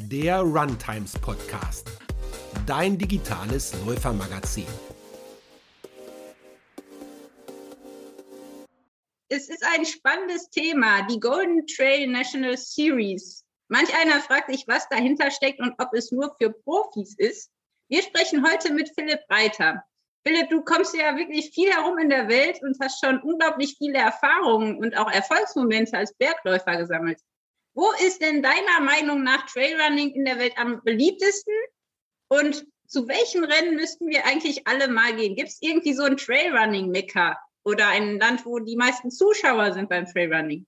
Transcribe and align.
der 0.00 0.40
Runtimes 0.40 1.18
Podcast, 1.18 1.90
dein 2.66 2.96
digitales 2.96 3.74
Läufermagazin. 3.84 4.66
Es 9.28 9.48
ist 9.48 9.64
ein 9.74 9.84
spannendes 9.84 10.48
Thema, 10.50 11.04
die 11.08 11.18
Golden 11.18 11.66
Trail 11.66 12.06
National 12.06 12.56
Series. 12.56 13.44
Manch 13.66 13.88
einer 14.00 14.20
fragt 14.20 14.50
sich, 14.50 14.64
was 14.68 14.88
dahinter 14.88 15.32
steckt 15.32 15.60
und 15.60 15.74
ob 15.78 15.92
es 15.92 16.12
nur 16.12 16.34
für 16.40 16.52
Profis 16.52 17.16
ist. 17.18 17.50
Wir 17.88 18.02
sprechen 18.02 18.46
heute 18.48 18.72
mit 18.72 18.90
Philipp 18.94 19.20
Reiter. 19.28 19.82
Philipp, 20.24 20.48
du 20.48 20.62
kommst 20.62 20.94
ja 20.94 21.16
wirklich 21.16 21.50
viel 21.52 21.72
herum 21.72 21.98
in 21.98 22.08
der 22.08 22.28
Welt 22.28 22.60
und 22.62 22.76
hast 22.80 23.04
schon 23.04 23.20
unglaublich 23.20 23.74
viele 23.76 23.98
Erfahrungen 23.98 24.78
und 24.78 24.96
auch 24.96 25.10
Erfolgsmomente 25.10 25.98
als 25.98 26.14
Bergläufer 26.14 26.76
gesammelt. 26.76 27.20
Wo 27.78 27.92
ist 28.04 28.20
denn 28.20 28.42
deiner 28.42 28.80
Meinung 28.80 29.22
nach 29.22 29.46
Trailrunning 29.46 30.10
in 30.10 30.24
der 30.24 30.36
Welt 30.40 30.54
am 30.56 30.82
beliebtesten? 30.82 31.54
Und 32.28 32.66
zu 32.88 33.06
welchen 33.06 33.44
Rennen 33.44 33.76
müssten 33.76 34.08
wir 34.08 34.26
eigentlich 34.26 34.66
alle 34.66 34.88
mal 34.88 35.14
gehen? 35.14 35.36
Gibt 35.36 35.50
es 35.50 35.58
irgendwie 35.62 35.92
so 35.92 36.02
ein 36.02 36.16
Trailrunning-Mekka 36.16 37.38
oder 37.62 37.86
ein 37.86 38.18
Land, 38.18 38.44
wo 38.44 38.58
die 38.58 38.74
meisten 38.74 39.12
Zuschauer 39.12 39.74
sind 39.74 39.88
beim 39.88 40.06
Trailrunning? 40.06 40.66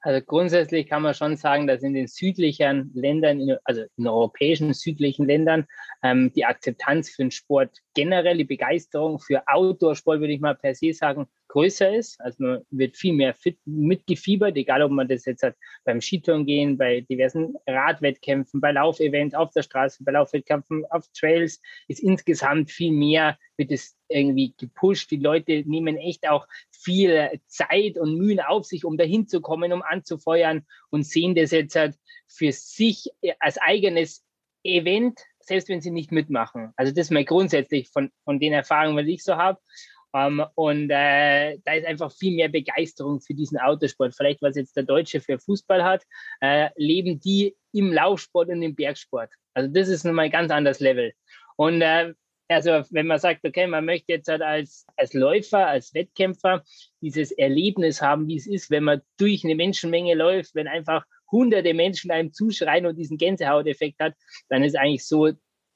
Also 0.00 0.20
grundsätzlich 0.26 0.88
kann 0.88 1.02
man 1.02 1.14
schon 1.14 1.36
sagen, 1.36 1.68
dass 1.68 1.84
in 1.84 1.94
den 1.94 2.08
südlichen 2.08 2.90
Ländern, 2.92 3.56
also 3.62 3.84
in 3.96 4.08
europäischen 4.08 4.74
südlichen 4.74 5.26
Ländern, 5.26 5.64
ähm, 6.02 6.32
die 6.32 6.44
Akzeptanz 6.44 7.10
für 7.10 7.22
den 7.22 7.30
Sport 7.30 7.78
generell, 7.94 8.36
die 8.36 8.42
Begeisterung 8.42 9.20
für 9.20 9.46
Outdoor-Sport, 9.46 10.18
würde 10.18 10.32
ich 10.32 10.40
mal 10.40 10.56
per 10.56 10.74
se 10.74 10.92
sagen, 10.92 11.28
größer 11.48 11.94
ist. 11.94 12.20
Also 12.20 12.42
man 12.42 12.62
wird 12.70 12.96
viel 12.96 13.14
mehr 13.14 13.34
fit 13.34 13.58
mitgefiebert, 13.64 14.56
egal 14.56 14.82
ob 14.82 14.92
man 14.92 15.08
das 15.08 15.24
jetzt 15.24 15.42
hat 15.42 15.56
beim 15.84 16.00
Skitouren 16.00 16.46
gehen, 16.46 16.78
bei 16.78 17.00
diversen 17.00 17.56
Radwettkämpfen, 17.66 18.60
bei 18.60 18.72
Laufevents 18.72 19.34
auf 19.34 19.50
der 19.52 19.62
Straße, 19.62 20.04
bei 20.04 20.12
Laufwettkämpfen 20.12 20.84
auf 20.90 21.06
Trails, 21.18 21.60
ist 21.88 22.00
insgesamt 22.00 22.70
viel 22.70 22.92
mehr, 22.92 23.38
wird 23.56 23.72
es 23.72 23.96
irgendwie 24.08 24.54
gepusht. 24.56 25.10
Die 25.10 25.16
Leute 25.16 25.64
nehmen 25.66 25.96
echt 25.96 26.28
auch 26.28 26.46
viel 26.70 27.40
Zeit 27.46 27.98
und 27.98 28.16
Mühen 28.16 28.40
auf 28.40 28.66
sich, 28.66 28.84
um 28.84 28.96
dahin 28.96 29.26
zu 29.26 29.40
kommen, 29.40 29.72
um 29.72 29.82
anzufeuern 29.82 30.66
und 30.90 31.04
sehen 31.04 31.34
das 31.34 31.50
jetzt 31.50 31.76
halt 31.76 31.96
für 32.26 32.52
sich 32.52 33.10
als 33.40 33.58
eigenes 33.58 34.24
Event, 34.62 35.20
selbst 35.40 35.68
wenn 35.68 35.80
sie 35.80 35.90
nicht 35.90 36.12
mitmachen. 36.12 36.72
Also 36.76 36.92
das 36.92 37.06
ist 37.06 37.10
mal 37.10 37.24
grundsätzlich 37.24 37.88
von, 37.88 38.10
von 38.24 38.38
den 38.38 38.52
Erfahrungen, 38.52 39.06
die 39.06 39.14
ich 39.14 39.24
so 39.24 39.36
habe. 39.36 39.58
Um, 40.12 40.40
ähm, 40.40 40.46
und 40.54 40.90
äh, 40.90 41.58
da 41.64 41.74
ist 41.74 41.86
einfach 41.86 42.10
viel 42.10 42.34
mehr 42.34 42.48
Begeisterung 42.48 43.20
für 43.20 43.34
diesen 43.34 43.58
Autosport. 43.58 44.14
Vielleicht, 44.16 44.40
was 44.40 44.56
jetzt 44.56 44.74
der 44.76 44.84
Deutsche 44.84 45.20
für 45.20 45.38
Fußball 45.38 45.84
hat, 45.84 46.02
äh, 46.40 46.70
leben 46.76 47.20
die 47.20 47.54
im 47.72 47.92
Laufsport 47.92 48.48
und 48.48 48.62
im 48.62 48.74
Bergsport. 48.74 49.30
Also 49.52 49.70
das 49.70 49.88
ist 49.88 50.04
nochmal 50.04 50.26
ein 50.26 50.30
ganz 50.30 50.50
anderes 50.50 50.80
Level. 50.80 51.12
Und 51.56 51.82
äh, 51.82 52.14
also 52.48 52.82
wenn 52.90 53.06
man 53.06 53.18
sagt, 53.18 53.44
okay, 53.44 53.66
man 53.66 53.84
möchte 53.84 54.12
jetzt 54.12 54.28
halt 54.28 54.40
als, 54.40 54.86
als 54.96 55.12
Läufer, 55.12 55.66
als 55.66 55.92
Wettkämpfer 55.92 56.64
dieses 57.02 57.30
Erlebnis 57.30 58.00
haben, 58.00 58.26
wie 58.26 58.36
es 58.36 58.46
ist, 58.46 58.70
wenn 58.70 58.84
man 58.84 59.02
durch 59.18 59.44
eine 59.44 59.54
Menschenmenge 59.54 60.14
läuft, 60.14 60.54
wenn 60.54 60.68
einfach 60.68 61.04
hunderte 61.30 61.74
Menschen 61.74 62.10
einem 62.10 62.32
zuschreien 62.32 62.86
und 62.86 62.96
diesen 62.96 63.18
Gänsehauteffekt 63.18 64.00
hat, 64.00 64.14
dann 64.48 64.64
ist 64.64 64.76
eigentlich 64.76 65.06
so 65.06 65.32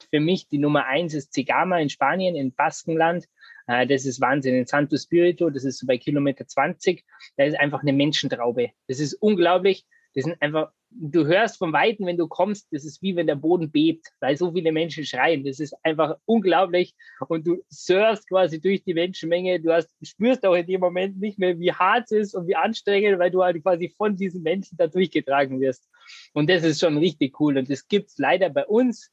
für 0.09 0.19
mich 0.19 0.47
die 0.47 0.57
Nummer 0.57 0.85
eins 0.85 1.13
ist 1.13 1.33
Cegama 1.33 1.79
in 1.79 1.89
Spanien, 1.89 2.35
in 2.35 2.53
Baskenland. 2.53 3.25
Äh, 3.67 3.87
das 3.87 4.05
ist 4.05 4.21
Wahnsinn. 4.21 4.55
In 4.55 4.65
Santo 4.65 4.97
Spirito, 4.97 5.49
das 5.49 5.63
ist 5.63 5.79
so 5.79 5.87
bei 5.87 5.97
Kilometer 5.97 6.47
20, 6.47 7.03
da 7.37 7.45
ist 7.45 7.59
einfach 7.59 7.81
eine 7.81 7.93
Menschentraube. 7.93 8.71
Das 8.87 8.99
ist 8.99 9.13
unglaublich. 9.15 9.85
Das 10.15 10.25
sind 10.25 10.39
einfach, 10.41 10.71
du 10.91 11.25
hörst 11.25 11.57
vom 11.57 11.73
Weiten, 11.73 12.05
wenn 12.05 12.17
du 12.17 12.27
kommst, 12.27 12.67
das 12.71 12.85
ist 12.85 13.01
wie 13.01 13.15
wenn 13.15 13.25
der 13.25 13.35
Boden 13.35 13.71
bebt, 13.71 14.11
weil 14.19 14.37
so 14.37 14.51
viele 14.51 14.71
Menschen 14.71 15.05
schreien. 15.05 15.43
Das 15.43 15.59
ist 15.59 15.75
einfach 15.83 16.17
unglaublich. 16.25 16.93
Und 17.27 17.47
du 17.47 17.63
surfst 17.69 18.29
quasi 18.29 18.61
durch 18.61 18.83
die 18.83 18.93
Menschenmenge. 18.93 19.59
Du 19.59 19.73
hast, 19.73 19.89
spürst 20.03 20.45
auch 20.45 20.53
in 20.53 20.67
dem 20.67 20.81
Moment 20.81 21.19
nicht 21.19 21.39
mehr, 21.39 21.57
wie 21.59 21.71
hart 21.71 22.05
es 22.05 22.11
ist 22.11 22.35
und 22.35 22.47
wie 22.47 22.55
anstrengend, 22.55 23.17
weil 23.17 23.31
du 23.31 23.43
halt 23.43 23.61
quasi 23.63 23.89
von 23.89 24.15
diesen 24.15 24.43
Menschen 24.43 24.77
da 24.77 24.87
durchgetragen 24.87 25.59
wirst. 25.59 25.89
Und 26.33 26.49
das 26.49 26.63
ist 26.63 26.79
schon 26.79 26.97
richtig 26.97 27.39
cool. 27.39 27.57
Und 27.57 27.69
das 27.69 27.87
gibt's 27.87 28.17
leider 28.19 28.49
bei 28.49 28.65
uns 28.65 29.09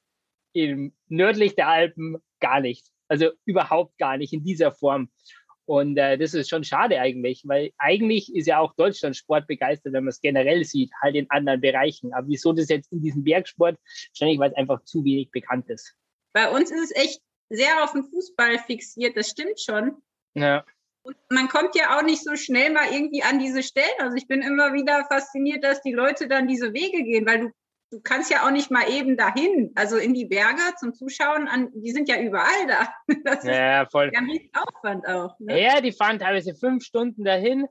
im 0.52 0.92
nördlich 1.08 1.54
der 1.54 1.68
Alpen 1.68 2.18
gar 2.40 2.60
nicht. 2.60 2.90
Also 3.10 3.30
überhaupt 3.44 3.98
gar 3.98 4.16
nicht 4.16 4.32
in 4.32 4.44
dieser 4.44 4.70
Form. 4.72 5.10
Und 5.66 5.96
äh, 5.98 6.18
das 6.18 6.34
ist 6.34 6.48
schon 6.48 6.64
schade 6.64 7.00
eigentlich, 7.00 7.42
weil 7.44 7.70
eigentlich 7.78 8.34
ist 8.34 8.46
ja 8.46 8.58
auch 8.58 8.74
Deutschland 8.74 9.16
sportbegeistert, 9.16 9.92
wenn 9.92 10.04
man 10.04 10.10
es 10.10 10.20
generell 10.20 10.64
sieht, 10.64 10.90
halt 11.00 11.14
in 11.14 11.30
anderen 11.30 11.60
Bereichen. 11.60 12.12
Aber 12.12 12.26
wieso 12.26 12.52
das 12.52 12.68
jetzt 12.68 12.92
in 12.92 13.02
diesem 13.02 13.22
Bergsport? 13.22 13.78
Wahrscheinlich, 14.08 14.38
weil 14.38 14.50
es 14.50 14.56
einfach 14.56 14.82
zu 14.84 15.04
wenig 15.04 15.30
bekannt 15.30 15.68
ist. 15.68 15.94
Bei 16.32 16.50
uns 16.50 16.70
ist 16.70 16.90
es 16.90 16.96
echt 16.96 17.20
sehr 17.50 17.84
auf 17.84 17.92
den 17.92 18.04
Fußball 18.04 18.58
fixiert, 18.58 19.16
das 19.16 19.30
stimmt 19.30 19.60
schon. 19.60 19.96
Ja. 20.34 20.64
Und 21.02 21.16
man 21.30 21.48
kommt 21.48 21.74
ja 21.74 21.98
auch 21.98 22.02
nicht 22.02 22.22
so 22.22 22.36
schnell 22.36 22.72
mal 22.72 22.92
irgendwie 22.92 23.22
an 23.22 23.38
diese 23.38 23.62
Stellen. 23.62 23.86
Also 23.98 24.16
ich 24.16 24.28
bin 24.28 24.42
immer 24.42 24.72
wieder 24.72 25.06
fasziniert, 25.06 25.64
dass 25.64 25.82
die 25.82 25.92
Leute 25.92 26.28
dann 26.28 26.46
diese 26.46 26.72
Wege 26.72 27.02
gehen, 27.04 27.26
weil 27.26 27.40
du 27.40 27.50
du 27.90 28.00
kannst 28.00 28.30
ja 28.30 28.46
auch 28.46 28.50
nicht 28.50 28.70
mal 28.70 28.88
eben 28.88 29.16
dahin, 29.16 29.72
also 29.74 29.96
in 29.96 30.14
die 30.14 30.26
Berge 30.26 30.60
zum 30.78 30.94
Zuschauen, 30.94 31.48
an, 31.48 31.70
die 31.74 31.90
sind 31.90 32.08
ja 32.08 32.20
überall 32.20 32.66
da. 32.66 32.88
Das 33.24 33.44
ja, 33.44 33.86
voll. 33.86 34.06
ist 34.06 34.14
ja 34.14 34.20
ein 34.20 34.50
Aufwand 34.54 35.06
auch. 35.06 35.38
Ne? 35.38 35.62
Ja, 35.62 35.80
die 35.80 35.92
fahren 35.92 36.18
teilweise 36.18 36.54
fünf 36.54 36.84
Stunden 36.84 37.24
dahin 37.24 37.66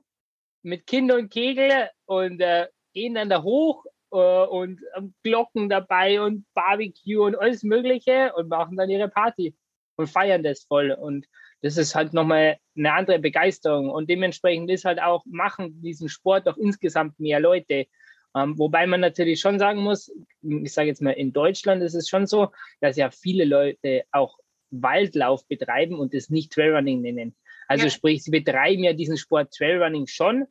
mit 0.62 0.86
Kind 0.86 1.10
und 1.10 1.30
Kegel 1.30 1.88
und 2.04 2.40
äh, 2.40 2.68
gehen 2.92 3.14
dann 3.14 3.30
da 3.30 3.42
hoch 3.42 3.84
äh, 4.12 4.16
und 4.16 4.80
äh, 4.94 5.02
Glocken 5.22 5.68
dabei 5.68 6.20
und 6.20 6.44
Barbecue 6.54 7.22
und 7.22 7.36
alles 7.36 7.62
Mögliche 7.62 8.32
und 8.34 8.48
machen 8.48 8.76
dann 8.76 8.90
ihre 8.90 9.08
Party 9.08 9.54
und 9.96 10.08
feiern 10.08 10.42
das 10.42 10.64
voll. 10.64 10.92
Und 10.92 11.26
das 11.62 11.76
ist 11.76 11.94
halt 11.94 12.12
nochmal 12.12 12.58
eine 12.76 12.92
andere 12.92 13.18
Begeisterung. 13.18 13.90
Und 13.90 14.08
dementsprechend 14.08 14.70
ist 14.70 14.84
halt 14.84 15.00
auch, 15.00 15.24
machen 15.26 15.80
diesen 15.82 16.08
Sport 16.08 16.48
auch 16.48 16.56
insgesamt 16.56 17.18
mehr 17.18 17.40
Leute. 17.40 17.86
Ähm, 18.36 18.58
wobei 18.58 18.86
man 18.86 19.00
natürlich 19.00 19.40
schon 19.40 19.58
sagen 19.58 19.82
muss, 19.82 20.12
ich 20.42 20.72
sage 20.72 20.88
jetzt 20.88 21.02
mal, 21.02 21.12
in 21.12 21.32
Deutschland 21.32 21.82
ist 21.82 21.94
es 21.94 22.08
schon 22.08 22.26
so, 22.26 22.48
dass 22.80 22.96
ja 22.96 23.10
viele 23.10 23.44
Leute 23.44 24.04
auch 24.12 24.38
Waldlauf 24.70 25.46
betreiben 25.48 25.98
und 25.98 26.14
es 26.14 26.30
nicht 26.30 26.52
Trailrunning 26.52 27.00
nennen. 27.00 27.34
Also 27.66 27.84
ja. 27.84 27.90
sprich, 27.90 28.22
sie 28.22 28.30
betreiben 28.30 28.84
ja 28.84 28.92
diesen 28.92 29.16
Sport 29.16 29.52
Trailrunning 29.52 30.06
schon. 30.06 30.46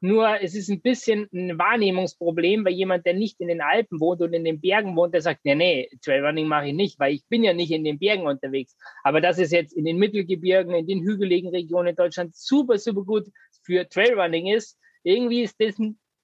Nur 0.00 0.40
es 0.40 0.54
ist 0.54 0.68
ein 0.68 0.80
bisschen 0.80 1.28
ein 1.32 1.58
Wahrnehmungsproblem, 1.58 2.64
weil 2.64 2.72
jemand, 2.72 3.04
der 3.04 3.14
nicht 3.14 3.40
in 3.40 3.48
den 3.48 3.60
Alpen 3.60 3.98
wohnt 4.00 4.22
und 4.22 4.32
in 4.32 4.44
den 4.44 4.60
Bergen 4.60 4.94
wohnt, 4.94 5.12
der 5.12 5.22
sagt, 5.22 5.40
nee, 5.44 5.56
nee, 5.56 5.88
Trailrunning 6.04 6.46
mache 6.46 6.68
ich 6.68 6.74
nicht, 6.74 7.00
weil 7.00 7.14
ich 7.14 7.26
bin 7.28 7.42
ja 7.42 7.52
nicht 7.52 7.72
in 7.72 7.82
den 7.84 7.98
Bergen 7.98 8.26
unterwegs. 8.26 8.76
Aber 9.02 9.20
das 9.20 9.38
ist 9.38 9.52
jetzt 9.52 9.72
in 9.72 9.84
den 9.84 9.98
Mittelgebirgen, 9.98 10.74
in 10.74 10.86
den 10.86 11.02
hügeligen 11.02 11.50
Regionen 11.50 11.96
Deutschlands 11.96 12.46
super, 12.46 12.78
super 12.78 13.02
gut 13.02 13.26
für 13.64 13.88
Trailrunning 13.88 14.46
ist. 14.46 14.78
Irgendwie 15.02 15.42
ist 15.42 15.56
das 15.58 15.76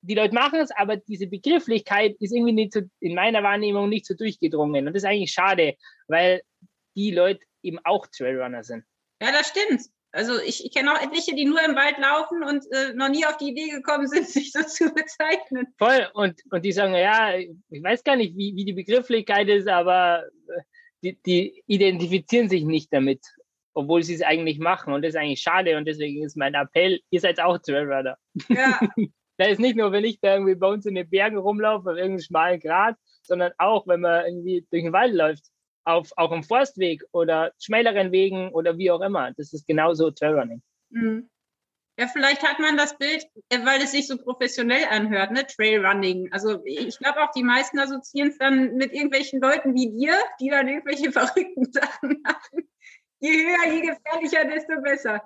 die 0.06 0.14
Leute 0.14 0.34
machen 0.34 0.60
es, 0.60 0.70
aber 0.70 0.96
diese 0.96 1.26
Begrifflichkeit 1.26 2.16
ist 2.20 2.32
irgendwie 2.32 2.52
nicht 2.52 2.72
so, 2.72 2.82
in 3.00 3.14
meiner 3.14 3.42
Wahrnehmung 3.42 3.88
nicht 3.88 4.06
so 4.06 4.14
durchgedrungen. 4.14 4.86
Und 4.86 4.94
das 4.94 5.02
ist 5.02 5.08
eigentlich 5.08 5.32
schade, 5.32 5.76
weil 6.08 6.42
die 6.94 7.10
Leute 7.10 7.40
eben 7.62 7.78
auch 7.84 8.06
Trailrunner 8.06 8.62
sind. 8.62 8.84
Ja, 9.22 9.32
das 9.32 9.48
stimmt. 9.48 9.82
Also 10.12 10.38
ich, 10.40 10.64
ich 10.64 10.72
kenne 10.72 10.92
auch 10.92 11.02
etliche, 11.02 11.34
die 11.34 11.44
nur 11.44 11.60
im 11.64 11.74
Wald 11.74 11.98
laufen 11.98 12.44
und 12.44 12.64
äh, 12.70 12.94
noch 12.94 13.08
nie 13.08 13.26
auf 13.26 13.36
die 13.36 13.48
Idee 13.48 13.70
gekommen 13.70 14.06
sind, 14.06 14.28
sich 14.28 14.52
so 14.52 14.62
zu 14.62 14.92
bezeichnen. 14.92 15.66
Voll. 15.78 16.08
Und, 16.14 16.40
und 16.50 16.64
die 16.64 16.72
sagen, 16.72 16.94
ja, 16.94 17.34
ich 17.36 17.82
weiß 17.82 18.04
gar 18.04 18.16
nicht, 18.16 18.36
wie, 18.36 18.54
wie 18.54 18.64
die 18.64 18.74
Begrifflichkeit 18.74 19.48
ist, 19.48 19.66
aber 19.66 20.24
äh, 20.48 20.62
die, 21.02 21.18
die 21.26 21.62
identifizieren 21.66 22.48
sich 22.48 22.64
nicht 22.64 22.92
damit, 22.92 23.24
obwohl 23.72 24.02
sie 24.02 24.14
es 24.14 24.22
eigentlich 24.22 24.58
machen. 24.58 24.92
Und 24.92 25.02
das 25.02 25.10
ist 25.10 25.20
eigentlich 25.20 25.40
schade. 25.40 25.76
Und 25.76 25.86
deswegen 25.86 26.22
ist 26.24 26.36
mein 26.36 26.54
Appell, 26.54 27.00
ihr 27.10 27.20
seid 27.20 27.40
auch 27.40 27.58
Trailrunner. 27.58 28.16
Ja. 28.48 28.80
Da 29.36 29.46
ist 29.46 29.60
nicht 29.60 29.76
nur, 29.76 29.92
wenn 29.92 30.04
ich 30.04 30.20
da 30.20 30.34
irgendwie 30.34 30.54
bei 30.54 30.68
uns 30.68 30.86
in 30.86 30.94
den 30.94 31.08
Bergen 31.08 31.36
rumlaufe, 31.36 31.90
auf 31.90 31.96
irgendeinem 31.96 32.20
schmalen 32.20 32.60
Grat, 32.60 32.96
sondern 33.22 33.52
auch, 33.58 33.86
wenn 33.86 34.00
man 34.00 34.26
irgendwie 34.26 34.66
durch 34.70 34.82
den 34.82 34.92
Wald 34.92 35.14
läuft, 35.14 35.44
auf, 35.84 36.10
auch 36.16 36.32
im 36.32 36.42
Forstweg 36.42 37.02
oder 37.12 37.52
schmäleren 37.60 38.12
Wegen 38.12 38.50
oder 38.50 38.78
wie 38.78 38.90
auch 38.90 39.00
immer. 39.00 39.32
Das 39.36 39.52
ist 39.52 39.66
genauso 39.66 40.10
Trailrunning. 40.10 40.62
Mhm. 40.90 41.28
Ja, 41.96 42.08
vielleicht 42.08 42.42
hat 42.42 42.58
man 42.58 42.76
das 42.76 42.98
Bild, 42.98 43.24
äh, 43.50 43.64
weil 43.64 43.80
es 43.80 43.92
sich 43.92 44.08
so 44.08 44.16
professionell 44.16 44.84
anhört, 44.90 45.30
ne? 45.30 45.46
Trailrunning. 45.46 46.32
Also 46.32 46.60
ich 46.64 46.98
glaube 46.98 47.22
auch, 47.22 47.30
die 47.30 47.44
meisten 47.44 47.78
assoziieren 47.78 48.30
es 48.30 48.38
dann 48.38 48.74
mit 48.74 48.92
irgendwelchen 48.92 49.40
Leuten 49.40 49.74
wie 49.74 49.90
dir, 49.92 50.16
die 50.40 50.50
dann 50.50 50.66
irgendwelche 50.66 51.12
verrückten 51.12 51.70
Sachen 51.72 52.20
machen. 52.22 52.68
Je 53.20 53.30
höher, 53.30 53.72
je 53.72 53.80
gefährlicher, 53.80 54.44
desto 54.44 54.82
besser. 54.82 55.22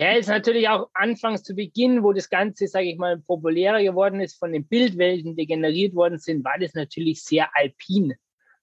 Ja, 0.00 0.12
ist 0.12 0.28
natürlich 0.28 0.68
auch 0.68 0.88
anfangs 0.94 1.42
zu 1.42 1.54
Beginn, 1.54 2.04
wo 2.04 2.12
das 2.12 2.30
Ganze, 2.30 2.68
sage 2.68 2.86
ich 2.86 2.98
mal, 2.98 3.18
populärer 3.18 3.82
geworden 3.82 4.20
ist, 4.20 4.38
von 4.38 4.52
den 4.52 4.64
Bildwelten, 4.64 5.34
die 5.34 5.46
generiert 5.46 5.96
worden 5.96 6.18
sind, 6.18 6.44
war 6.44 6.56
das 6.56 6.74
natürlich 6.74 7.24
sehr 7.24 7.50
alpin. 7.52 8.14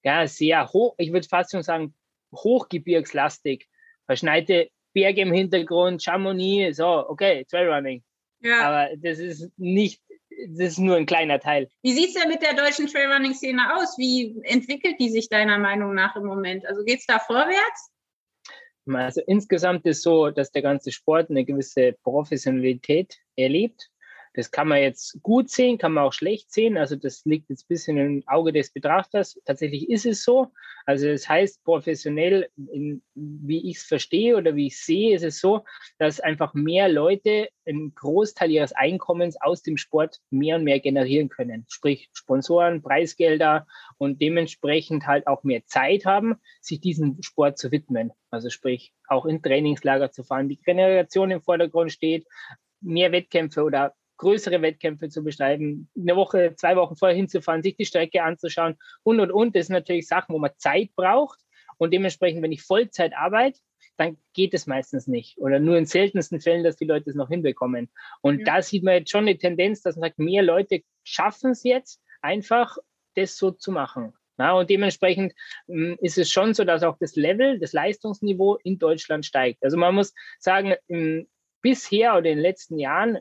Ja, 0.02 0.26
sehr 0.26 0.66
hoch, 0.72 0.94
ich 0.96 1.12
würde 1.12 1.28
fast 1.28 1.50
schon 1.50 1.62
sagen, 1.62 1.94
hochgebirgslastig. 2.32 3.68
Verschneite 4.06 4.70
Berge 4.94 5.20
im 5.20 5.32
Hintergrund, 5.32 6.02
Chamonix, 6.02 6.78
so, 6.78 7.06
okay, 7.06 7.44
Trailrunning. 7.50 8.02
Ja. 8.40 8.60
Aber 8.62 8.96
das 8.96 9.18
ist 9.18 9.50
nicht 9.58 10.00
das 10.48 10.72
ist 10.72 10.78
nur 10.78 10.96
ein 10.96 11.06
kleiner 11.06 11.40
Teil. 11.40 11.68
Wie 11.82 11.92
sieht 11.92 12.08
es 12.08 12.14
denn 12.14 12.28
mit 12.28 12.42
der 12.42 12.54
deutschen 12.54 12.86
Trailrunning-Szene 12.86 13.74
aus? 13.76 13.96
Wie 13.96 14.38
entwickelt 14.44 14.96
die 15.00 15.08
sich 15.08 15.28
deiner 15.28 15.58
Meinung 15.58 15.94
nach 15.94 16.16
im 16.16 16.24
Moment? 16.24 16.66
Also 16.66 16.84
geht 16.84 17.00
es 17.00 17.06
da 17.06 17.18
vorwärts? 17.18 17.90
Also 18.94 19.20
insgesamt 19.26 19.84
ist 19.86 20.02
so, 20.02 20.30
dass 20.30 20.52
der 20.52 20.62
ganze 20.62 20.92
Sport 20.92 21.30
eine 21.30 21.44
gewisse 21.44 21.94
Professionalität 22.04 23.18
erlebt. 23.34 23.90
Das 24.36 24.50
kann 24.50 24.68
man 24.68 24.82
jetzt 24.82 25.18
gut 25.22 25.48
sehen, 25.50 25.78
kann 25.78 25.92
man 25.92 26.04
auch 26.04 26.12
schlecht 26.12 26.52
sehen. 26.52 26.76
Also 26.76 26.94
das 26.94 27.24
liegt 27.24 27.48
jetzt 27.48 27.64
ein 27.64 27.68
bisschen 27.68 27.96
im 27.96 28.22
Auge 28.26 28.52
des 28.52 28.70
Betrachters. 28.70 29.40
Tatsächlich 29.46 29.88
ist 29.88 30.04
es 30.04 30.22
so. 30.22 30.52
Also 30.84 31.08
das 31.08 31.26
heißt, 31.26 31.64
professionell, 31.64 32.50
in, 32.56 33.02
wie 33.14 33.70
ich 33.70 33.78
es 33.78 33.84
verstehe 33.84 34.36
oder 34.36 34.54
wie 34.54 34.66
ich 34.66 34.78
sehe, 34.78 35.16
ist 35.16 35.24
es 35.24 35.40
so, 35.40 35.64
dass 35.98 36.20
einfach 36.20 36.52
mehr 36.52 36.90
Leute 36.90 37.48
einen 37.64 37.94
Großteil 37.94 38.50
ihres 38.50 38.72
Einkommens 38.72 39.40
aus 39.40 39.62
dem 39.62 39.78
Sport 39.78 40.20
mehr 40.28 40.56
und 40.56 40.64
mehr 40.64 40.80
generieren 40.80 41.30
können. 41.30 41.64
Sprich 41.68 42.10
Sponsoren, 42.12 42.82
Preisgelder 42.82 43.66
und 43.96 44.20
dementsprechend 44.20 45.06
halt 45.06 45.26
auch 45.26 45.44
mehr 45.44 45.64
Zeit 45.64 46.04
haben, 46.04 46.36
sich 46.60 46.80
diesem 46.80 47.22
Sport 47.22 47.56
zu 47.56 47.72
widmen. 47.72 48.12
Also 48.30 48.50
sprich 48.50 48.92
auch 49.08 49.24
in 49.24 49.42
Trainingslager 49.42 50.10
zu 50.10 50.24
fahren, 50.24 50.50
die 50.50 50.60
Generation 50.60 51.30
im 51.30 51.40
Vordergrund 51.40 51.90
steht, 51.90 52.26
mehr 52.82 53.12
Wettkämpfe 53.12 53.64
oder 53.64 53.94
größere 54.16 54.62
Wettkämpfe 54.62 55.08
zu 55.08 55.22
beschreiben, 55.22 55.88
eine 55.96 56.16
Woche, 56.16 56.54
zwei 56.56 56.76
Wochen 56.76 56.96
vorher 56.96 57.16
hinzufahren, 57.16 57.62
sich 57.62 57.76
die 57.76 57.84
Strecke 57.86 58.22
anzuschauen 58.22 58.76
und, 59.02 59.20
und, 59.20 59.30
und. 59.30 59.56
Das 59.56 59.66
sind 59.66 59.74
natürlich 59.74 60.06
Sachen, 60.06 60.34
wo 60.34 60.38
man 60.38 60.52
Zeit 60.56 60.90
braucht. 60.96 61.40
Und 61.78 61.92
dementsprechend, 61.92 62.42
wenn 62.42 62.52
ich 62.52 62.62
Vollzeit 62.62 63.14
arbeite, 63.14 63.60
dann 63.96 64.18
geht 64.34 64.54
es 64.54 64.66
meistens 64.66 65.06
nicht. 65.06 65.38
Oder 65.38 65.58
nur 65.58 65.76
in 65.76 65.86
seltensten 65.86 66.40
Fällen, 66.40 66.64
dass 66.64 66.76
die 66.76 66.84
Leute 66.84 67.10
es 67.10 67.16
noch 67.16 67.28
hinbekommen. 67.28 67.90
Und 68.20 68.40
ja. 68.40 68.44
da 68.44 68.62
sieht 68.62 68.84
man 68.84 68.94
jetzt 68.94 69.10
schon 69.10 69.22
eine 69.22 69.38
Tendenz, 69.38 69.82
dass 69.82 69.96
man 69.96 70.10
sagt, 70.10 70.18
mehr 70.18 70.42
Leute 70.42 70.82
schaffen 71.04 71.52
es 71.52 71.62
jetzt 71.64 72.02
einfach, 72.20 72.76
das 73.14 73.36
so 73.36 73.50
zu 73.50 73.72
machen. 73.72 74.12
Ja, 74.38 74.52
und 74.52 74.68
dementsprechend 74.68 75.32
mh, 75.66 75.92
hm, 75.92 75.98
ist 76.00 76.18
es 76.18 76.30
schon 76.30 76.52
so, 76.52 76.64
dass 76.64 76.82
auch 76.82 76.98
das 76.98 77.16
Level, 77.16 77.58
das 77.58 77.72
Leistungsniveau 77.72 78.56
in 78.64 78.78
Deutschland 78.78 79.24
steigt. 79.24 79.64
Also 79.64 79.78
man 79.78 79.94
muss 79.94 80.12
sagen, 80.38 80.74
im, 80.88 81.26
bisher 81.62 82.12
oder 82.12 82.30
in 82.30 82.36
den 82.36 82.42
letzten 82.42 82.78
Jahren 82.78 83.18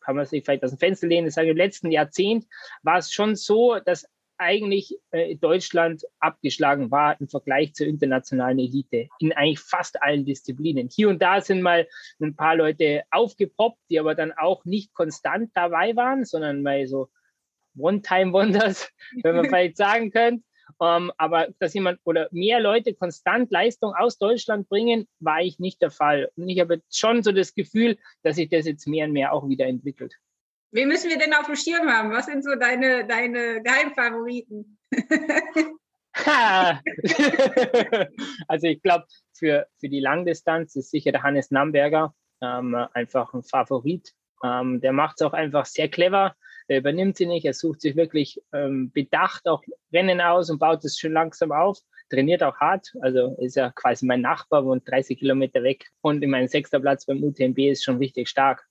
kann 0.00 0.16
man 0.16 0.26
sich 0.26 0.44
vielleicht 0.44 0.64
aus 0.64 0.70
dem 0.70 0.78
Fenster 0.78 1.06
lehnen, 1.06 1.28
ich 1.28 1.34
sage, 1.34 1.50
im 1.50 1.56
letzten 1.56 1.90
Jahrzehnt 1.90 2.46
war 2.82 2.98
es 2.98 3.12
schon 3.12 3.36
so, 3.36 3.78
dass 3.84 4.06
eigentlich 4.38 4.98
äh, 5.12 5.36
Deutschland 5.36 6.02
abgeschlagen 6.18 6.90
war 6.90 7.20
im 7.20 7.28
Vergleich 7.28 7.74
zur 7.74 7.86
internationalen 7.86 8.58
Elite 8.58 9.08
in 9.20 9.32
eigentlich 9.32 9.60
fast 9.60 10.02
allen 10.02 10.24
Disziplinen. 10.24 10.88
Hier 10.92 11.08
und 11.08 11.22
da 11.22 11.40
sind 11.40 11.62
mal 11.62 11.86
ein 12.20 12.34
paar 12.34 12.56
Leute 12.56 13.02
aufgepoppt, 13.10 13.78
die 13.88 14.00
aber 14.00 14.14
dann 14.14 14.32
auch 14.32 14.64
nicht 14.64 14.92
konstant 14.94 15.50
dabei 15.54 15.94
waren, 15.94 16.24
sondern 16.24 16.62
mal 16.62 16.86
so 16.86 17.08
One-Time-Wonders, 17.78 18.90
wenn 19.22 19.36
man 19.36 19.44
vielleicht 19.48 19.76
sagen 19.76 20.10
könnte. 20.10 20.44
Ähm, 20.80 21.12
aber 21.16 21.48
dass 21.58 21.74
jemand 21.74 22.00
oder 22.04 22.28
mehr 22.32 22.60
Leute 22.60 22.94
konstant 22.94 23.50
Leistung 23.50 23.94
aus 23.94 24.18
Deutschland 24.18 24.68
bringen, 24.68 25.08
war 25.20 25.40
ich 25.40 25.58
nicht 25.58 25.82
der 25.82 25.90
Fall. 25.90 26.30
Und 26.36 26.48
ich 26.48 26.60
habe 26.60 26.82
schon 26.90 27.22
so 27.22 27.32
das 27.32 27.54
Gefühl, 27.54 27.98
dass 28.22 28.36
sich 28.36 28.48
das 28.48 28.66
jetzt 28.66 28.86
mehr 28.86 29.06
und 29.06 29.12
mehr 29.12 29.32
auch 29.32 29.48
wieder 29.48 29.66
entwickelt. 29.66 30.14
Wen 30.72 30.88
müssen 30.88 31.10
wir 31.10 31.18
denn 31.18 31.34
auf 31.34 31.46
dem 31.46 31.56
Schirm 31.56 31.88
haben? 31.88 32.12
Was 32.12 32.26
sind 32.26 32.42
so 32.42 32.54
deine, 32.54 33.06
deine 33.06 33.62
Geheimfavoriten? 33.62 34.78
also 38.48 38.66
ich 38.66 38.82
glaube, 38.82 39.04
für, 39.34 39.66
für 39.78 39.88
die 39.88 40.00
Langdistanz 40.00 40.76
ist 40.76 40.90
sicher 40.90 41.12
der 41.12 41.22
Hannes 41.22 41.50
Namberger 41.50 42.14
ähm, 42.40 42.74
einfach 42.92 43.34
ein 43.34 43.42
Favorit. 43.42 44.14
Ähm, 44.42 44.80
der 44.80 44.92
macht 44.92 45.20
es 45.20 45.26
auch 45.26 45.34
einfach 45.34 45.66
sehr 45.66 45.88
clever. 45.88 46.34
Er 46.72 46.78
übernimmt 46.78 47.16
sie 47.16 47.26
nicht, 47.26 47.44
er 47.44 47.52
sucht 47.52 47.82
sich 47.82 47.96
wirklich 47.96 48.42
ähm, 48.52 48.90
bedacht 48.92 49.46
auch 49.46 49.62
Rennen 49.92 50.20
aus 50.20 50.48
und 50.48 50.58
baut 50.58 50.84
es 50.84 50.98
schön 50.98 51.12
langsam 51.12 51.52
auf, 51.52 51.78
trainiert 52.10 52.42
auch 52.42 52.56
hart, 52.56 52.92
also 53.02 53.36
ist 53.40 53.56
ja 53.56 53.70
quasi 53.70 54.06
mein 54.06 54.22
Nachbar, 54.22 54.64
wohnt 54.64 54.88
30 54.88 55.18
Kilometer 55.18 55.62
weg 55.62 55.90
und 56.00 56.22
in 56.22 56.30
meinem 56.30 56.48
sechster 56.48 56.80
Platz 56.80 57.04
beim 57.04 57.22
UTMB 57.22 57.58
ist 57.58 57.84
schon 57.84 57.98
richtig 57.98 58.28
stark 58.28 58.66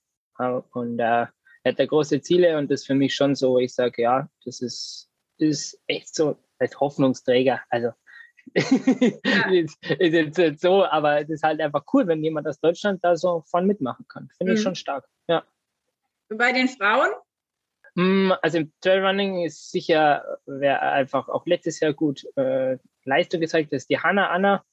und 0.72 0.98
äh, 0.98 1.26
er 1.64 1.70
hat 1.72 1.78
da 1.78 1.86
große 1.86 2.20
Ziele 2.22 2.58
und 2.58 2.70
das 2.70 2.80
ist 2.80 2.86
für 2.86 2.94
mich 2.94 3.14
schon 3.14 3.36
so, 3.36 3.58
ich 3.58 3.72
sage, 3.72 4.02
ja, 4.02 4.28
das 4.44 4.60
ist, 4.60 5.08
das 5.38 5.48
ist 5.48 5.80
echt 5.86 6.12
so 6.12 6.36
als 6.58 6.78
Hoffnungsträger, 6.80 7.60
also 7.70 7.92
ja. 8.54 9.50
ist, 9.52 9.78
ist 9.86 10.38
jetzt 10.38 10.60
so, 10.60 10.84
aber 10.84 11.20
es 11.20 11.30
ist 11.30 11.44
halt 11.44 11.60
einfach 11.60 11.84
cool, 11.92 12.06
wenn 12.08 12.24
jemand 12.24 12.48
aus 12.48 12.58
Deutschland 12.58 13.04
da 13.04 13.16
so 13.16 13.42
von 13.46 13.66
mitmachen 13.66 14.06
kann. 14.08 14.28
Finde 14.36 14.52
mhm. 14.52 14.56
ich 14.56 14.62
schon 14.62 14.74
stark. 14.74 15.08
Ja. 15.28 15.44
Bei 16.28 16.52
den 16.52 16.68
Frauen? 16.68 17.10
Hm, 17.96 18.32
also 18.40 18.58
im 18.58 18.72
Trailrunning 18.80 19.44
ist 19.44 19.70
sicher, 19.70 20.38
wer 20.46 20.82
einfach 20.82 21.28
auch 21.28 21.46
letztes 21.46 21.80
Jahr 21.80 21.92
gut 21.92 22.24
äh, 22.36 22.78
Leistung 23.04 23.40
gezeigt, 23.40 23.72
das 23.72 23.82
ist 23.82 23.90
die 23.90 23.98
Hanna 23.98 24.28
Anna, 24.30 24.64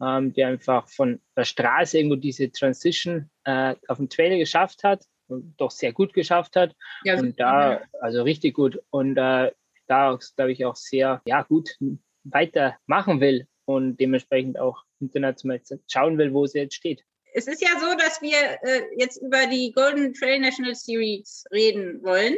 ähm, 0.00 0.32
die 0.32 0.44
einfach 0.44 0.88
von 0.88 1.20
der 1.36 1.44
Straße 1.44 1.98
irgendwo 1.98 2.16
diese 2.16 2.50
Transition 2.50 3.30
äh, 3.44 3.74
auf 3.88 3.96
dem 3.96 4.08
Trail 4.08 4.38
geschafft 4.38 4.84
hat 4.84 5.04
und 5.28 5.54
doch 5.56 5.70
sehr 5.70 5.92
gut 5.92 6.12
geschafft 6.12 6.56
hat. 6.56 6.74
Ja, 7.04 7.18
und 7.18 7.40
da, 7.40 7.80
also 8.00 8.22
richtig 8.22 8.54
gut. 8.54 8.82
Und 8.90 9.16
äh, 9.16 9.52
da 9.86 10.18
glaube 10.36 10.52
ich 10.52 10.64
auch 10.64 10.76
sehr, 10.76 11.22
ja, 11.26 11.42
gut 11.42 11.76
weitermachen 12.24 13.20
will 13.20 13.46
und 13.64 13.96
dementsprechend 13.98 14.58
auch 14.58 14.84
international 15.00 15.60
schauen 15.88 16.18
will, 16.18 16.32
wo 16.32 16.46
sie 16.46 16.58
jetzt 16.58 16.74
steht. 16.74 17.04
Es 17.34 17.46
ist 17.46 17.60
ja 17.60 17.68
so, 17.78 17.94
dass 17.96 18.22
wir 18.22 18.38
äh, 18.62 18.82
jetzt 18.96 19.18
über 19.20 19.46
die 19.46 19.72
Golden 19.72 20.14
Trail 20.14 20.40
National 20.40 20.74
Series 20.74 21.44
reden 21.52 22.02
wollen. 22.02 22.36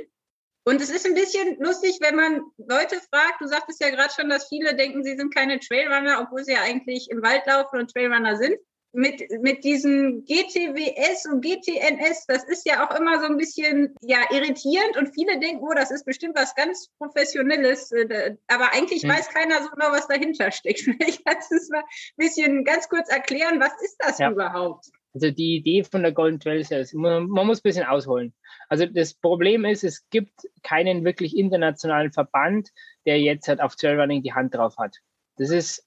Und 0.64 0.82
es 0.82 0.90
ist 0.90 1.06
ein 1.06 1.14
bisschen 1.14 1.56
lustig, 1.60 1.99
wenn 2.00 2.14
man 2.14 2.43
Leute 2.58 3.00
fragt, 3.10 3.40
du 3.40 3.46
sagtest 3.46 3.81
ja 3.81 3.90
gerade 3.90 4.12
schon, 4.12 4.28
dass 4.28 4.49
viele 4.49 4.75
denken, 4.75 5.02
sie 5.02 5.16
sind 5.16 5.34
keine 5.34 5.58
Trailrunner, 5.60 6.20
obwohl 6.20 6.44
sie 6.44 6.52
ja 6.52 6.62
eigentlich 6.62 7.10
im 7.10 7.22
Wald 7.22 7.46
laufen 7.46 7.78
und 7.78 7.90
Trailrunner 7.90 8.37
sind. 8.37 8.56
Mit, 8.93 9.22
mit 9.43 9.64
diesem 9.64 10.25
GTWS 10.25 11.26
und 11.26 11.43
GTNS, 11.43 12.25
das 12.26 12.44
ist 12.44 12.66
ja 12.66 12.87
auch 12.87 12.99
immer 12.99 13.20
so 13.20 13.26
ein 13.26 13.37
bisschen 13.37 13.94
ja, 14.00 14.19
irritierend 14.31 14.96
und 14.96 15.12
viele 15.12 15.38
denken, 15.38 15.62
oh, 15.62 15.75
das 15.75 15.90
ist 15.90 16.06
bestimmt 16.06 16.34
was 16.37 16.55
ganz 16.55 16.88
Professionelles, 16.99 17.93
äh, 17.93 18.37
aber 18.46 18.72
eigentlich 18.72 19.02
hm. 19.02 19.11
weiß 19.11 19.28
keiner 19.28 19.62
so 19.62 19.69
genau, 19.69 19.93
was 19.93 20.08
dahinter 20.08 20.50
steckt. 20.50 20.81
Vielleicht 21.00 21.25
kannst 21.25 21.50
du 21.50 21.56
es 21.56 21.69
mal 21.69 21.81
ein 21.81 21.84
bisschen 22.16 22.64
ganz 22.64 22.88
kurz 22.88 23.11
erklären, 23.11 23.61
was 23.61 23.72
ist 23.82 23.96
das 23.99 24.19
ja. 24.19 24.31
überhaupt? 24.31 24.87
Also 25.19 25.32
die 25.32 25.56
Idee 25.56 25.82
von 25.82 26.03
der 26.03 26.12
Golden 26.12 26.38
Trail 26.38 26.61
ist, 26.61 26.94
man, 26.94 27.29
man 27.29 27.44
muss 27.44 27.59
ein 27.59 27.62
bisschen 27.65 27.87
ausholen. 27.87 28.32
Also 28.69 28.87
das 28.87 29.15
Problem 29.15 29.65
ist, 29.65 29.82
es 29.82 30.09
gibt 30.11 30.49
keinen 30.62 31.05
wirklich 31.05 31.37
internationalen 31.37 32.12
Verband, 32.12 32.69
der 33.05 33.20
jetzt 33.20 33.49
halt 33.49 33.61
auf 33.61 33.75
Trailrunning 33.75 34.23
die 34.23 34.32
Hand 34.32 34.55
drauf 34.55 34.76
hat. 34.79 34.97
Das 35.37 35.50
ist 35.50 35.85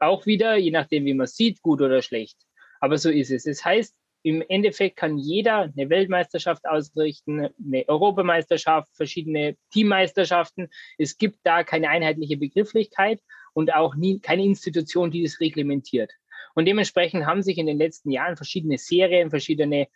auch 0.00 0.24
wieder, 0.24 0.56
je 0.56 0.70
nachdem, 0.70 1.04
wie 1.04 1.12
man 1.12 1.26
sieht, 1.26 1.60
gut 1.60 1.82
oder 1.82 2.00
schlecht. 2.00 2.38
Aber 2.80 2.96
so 2.96 3.10
ist 3.10 3.30
es. 3.30 3.44
Das 3.44 3.62
heißt, 3.62 3.94
im 4.22 4.42
Endeffekt 4.48 4.96
kann 4.96 5.18
jeder 5.18 5.70
eine 5.76 5.90
Weltmeisterschaft 5.90 6.66
ausrichten, 6.66 7.50
eine 7.62 7.86
Europameisterschaft, 7.86 8.88
verschiedene 8.96 9.58
Teammeisterschaften. 9.72 10.70
Es 10.96 11.18
gibt 11.18 11.40
da 11.42 11.64
keine 11.64 11.90
einheitliche 11.90 12.38
Begrifflichkeit 12.38 13.20
und 13.52 13.74
auch 13.74 13.94
nie, 13.94 14.20
keine 14.20 14.44
Institution, 14.44 15.10
die 15.10 15.22
das 15.22 15.38
reglementiert. 15.38 16.12
Und 16.54 16.66
dementsprechend 16.66 17.26
haben 17.26 17.42
sich 17.42 17.58
in 17.58 17.66
den 17.66 17.78
letzten 17.78 18.10
Jahren 18.10 18.36
verschiedene 18.36 18.78
Serien, 18.78 19.30
verschiedene 19.30 19.88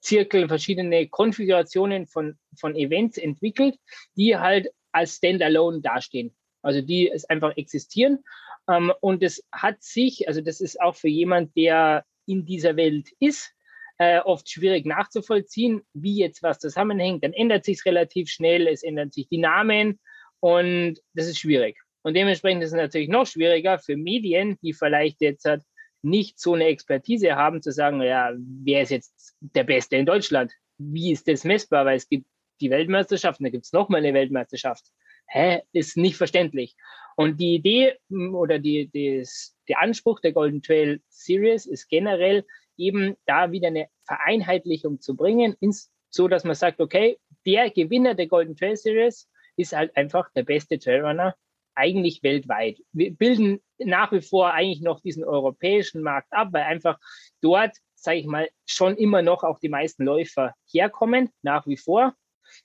Zirkel, 0.00 0.48
verschiedene 0.48 1.08
Konfigurationen 1.08 2.06
von, 2.06 2.36
von 2.58 2.74
Events 2.74 3.18
entwickelt, 3.18 3.76
die 4.16 4.36
halt 4.36 4.68
als 4.90 5.16
Standalone 5.16 5.80
dastehen. 5.80 6.34
Also 6.62 6.80
die 6.80 7.10
es 7.10 7.24
einfach 7.24 7.56
existieren. 7.56 8.24
Ähm, 8.68 8.92
und 9.00 9.22
es 9.22 9.44
hat 9.52 9.82
sich, 9.82 10.28
also 10.28 10.40
das 10.40 10.60
ist 10.60 10.80
auch 10.80 10.94
für 10.94 11.08
jemand, 11.08 11.56
der 11.56 12.04
in 12.26 12.44
dieser 12.44 12.76
Welt 12.76 13.08
ist, 13.18 13.52
äh, 13.98 14.20
oft 14.20 14.48
schwierig 14.48 14.86
nachzuvollziehen, 14.86 15.82
wie 15.92 16.16
jetzt 16.16 16.42
was 16.42 16.58
zusammenhängt. 16.58 17.24
Dann 17.24 17.32
ändert 17.32 17.64
sich 17.64 17.78
es 17.78 17.86
relativ 17.86 18.28
schnell, 18.28 18.66
es 18.66 18.82
ändern 18.82 19.10
sich 19.10 19.28
die 19.28 19.38
Namen 19.38 20.00
und 20.40 21.00
das 21.14 21.26
ist 21.26 21.38
schwierig. 21.38 21.78
Und 22.02 22.14
dementsprechend 22.14 22.62
ist 22.62 22.70
es 22.70 22.76
natürlich 22.76 23.08
noch 23.08 23.26
schwieriger 23.26 23.78
für 23.78 23.96
Medien, 23.96 24.58
die 24.62 24.72
vielleicht 24.72 25.20
jetzt 25.20 25.44
halt 25.44 25.62
nicht 26.02 26.38
so 26.38 26.54
eine 26.54 26.66
Expertise 26.66 27.36
haben, 27.36 27.62
zu 27.62 27.70
sagen, 27.72 28.02
ja, 28.02 28.32
wer 28.36 28.82
ist 28.82 28.90
jetzt 28.90 29.36
der 29.40 29.64
Beste 29.64 29.96
in 29.96 30.06
Deutschland? 30.06 30.52
Wie 30.78 31.12
ist 31.12 31.28
das 31.28 31.44
messbar? 31.44 31.84
Weil 31.84 31.96
es 31.96 32.08
gibt 32.08 32.26
die 32.60 32.70
Weltmeisterschaft, 32.70 33.40
da 33.42 33.48
gibt 33.48 33.64
es 33.64 33.72
nochmal 33.72 34.00
eine 34.00 34.14
Weltmeisterschaft. 34.14 34.84
Hä? 35.26 35.62
Ist 35.72 35.96
nicht 35.96 36.16
verständlich. 36.16 36.76
Und 37.16 37.40
die 37.40 37.54
Idee 37.54 37.98
oder 38.10 38.58
die, 38.58 38.88
die, 38.88 39.24
der 39.68 39.80
Anspruch 39.80 40.20
der 40.20 40.32
Golden 40.32 40.62
Trail 40.62 41.00
Series 41.08 41.66
ist 41.66 41.88
generell 41.88 42.44
eben 42.76 43.16
da 43.26 43.52
wieder 43.52 43.68
eine 43.68 43.88
Vereinheitlichung 44.04 45.00
zu 45.00 45.14
bringen, 45.14 45.56
ins, 45.60 45.92
so 46.10 46.28
dass 46.28 46.44
man 46.44 46.54
sagt, 46.54 46.80
okay, 46.80 47.18
der 47.46 47.70
Gewinner 47.70 48.14
der 48.14 48.26
Golden 48.26 48.56
Trail 48.56 48.76
Series 48.76 49.28
ist 49.56 49.74
halt 49.74 49.96
einfach 49.96 50.30
der 50.34 50.44
beste 50.44 50.78
Trailrunner 50.78 51.36
eigentlich 51.74 52.22
weltweit. 52.22 52.78
Wir 52.92 53.14
bilden 53.14 53.60
nach 53.78 54.12
wie 54.12 54.20
vor 54.20 54.52
eigentlich 54.52 54.82
noch 54.82 55.00
diesen 55.00 55.24
europäischen 55.24 56.02
Markt 56.02 56.32
ab, 56.32 56.48
weil 56.52 56.62
einfach 56.62 56.98
dort, 57.40 57.76
sage 57.94 58.18
ich 58.18 58.26
mal, 58.26 58.48
schon 58.66 58.96
immer 58.96 59.22
noch 59.22 59.42
auch 59.44 59.58
die 59.58 59.68
meisten 59.68 60.04
Läufer 60.04 60.54
herkommen, 60.70 61.30
nach 61.42 61.66
wie 61.66 61.76
vor. 61.76 62.14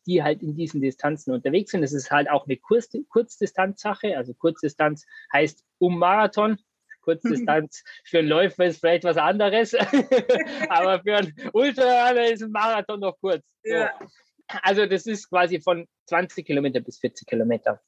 die 0.06 0.22
halt 0.22 0.42
in 0.42 0.54
diesen 0.54 0.82
Distanzen 0.82 1.32
unterwegs 1.34 1.72
sind. 1.72 1.82
Das 1.82 1.94
ist 1.94 2.12
halt 2.12 2.30
auch 2.30 2.46
eine 2.46 2.58
Kurz 2.58 2.90
Kurzdistanzsache. 3.08 4.18
Also 4.18 4.34
Kurzdistanz 4.34 5.06
heißt 5.32 5.64
um 5.78 5.98
Marathon. 5.98 6.58
Kurzdistanz 7.08 7.84
für 8.04 8.20
einen 8.20 8.28
Läufer 8.28 8.66
ist 8.66 8.82
vielleicht 8.82 9.06
was 9.06 9.16
anderes, 9.16 9.74
aber 10.70 11.02
für 11.02 11.16
einen 11.16 11.34
Ultrarunner 11.54 12.26
ist 12.26 12.44
ein 12.44 12.52
Marathon 12.52 13.00
noch 13.00 13.18
kurz. 13.22 13.46
Ja. 13.64 13.98
Also 14.62 14.86
das 14.86 15.06
ist 15.06 15.30
quasi 15.30 15.62
von 15.62 15.88
20 16.08 16.46
Kilometer 16.46 16.82
bis 16.82 17.00
40 17.00 17.26
Kilometer. 17.26 17.82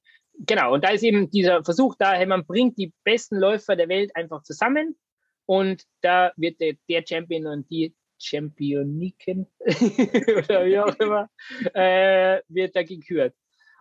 Genau, 0.45 0.73
und 0.73 0.83
da 0.83 0.89
ist 0.89 1.03
eben 1.03 1.29
dieser 1.29 1.63
Versuch 1.63 1.95
da, 1.99 2.13
hey, 2.13 2.25
man 2.25 2.45
bringt 2.45 2.77
die 2.77 2.93
besten 3.03 3.37
Läufer 3.37 3.75
der 3.75 3.89
Welt 3.89 4.15
einfach 4.15 4.41
zusammen 4.43 4.97
und 5.45 5.83
da 6.01 6.31
wird 6.37 6.61
der, 6.61 6.75
der 6.87 7.03
Champion 7.05 7.47
und 7.47 7.69
die 7.69 7.93
Championiken 8.17 9.47
oder 9.59 10.65
wie 10.65 10.79
auch 10.79 10.95
immer, 10.95 11.29
äh, 11.73 12.41
wird 12.47 12.75
da 12.75 12.83
gekürt. 12.83 13.33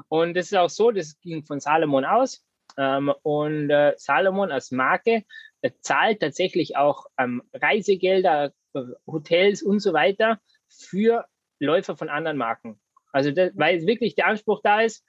Und 0.08 0.36
das 0.36 0.46
ist 0.46 0.56
auch 0.56 0.70
so, 0.70 0.90
das 0.90 1.20
ging 1.20 1.44
von 1.44 1.60
Salomon 1.60 2.04
aus. 2.04 2.44
Ähm, 2.76 3.12
und 3.22 3.70
äh, 3.70 3.94
Salomon 3.96 4.52
als 4.52 4.70
Marke 4.70 5.24
äh, 5.62 5.70
zahlt 5.80 6.20
tatsächlich 6.20 6.76
auch 6.76 7.06
ähm, 7.18 7.42
Reisegelder, 7.52 8.52
äh, 8.74 8.80
Hotels 9.06 9.62
und 9.62 9.80
so 9.80 9.92
weiter 9.92 10.40
für 10.68 11.26
Läufer 11.58 11.96
von 11.96 12.08
anderen 12.08 12.36
Marken. 12.36 12.80
Also 13.12 13.30
das, 13.30 13.50
weil 13.54 13.86
wirklich 13.86 14.14
der 14.14 14.26
Anspruch 14.26 14.60
da 14.62 14.82
ist, 14.82 15.04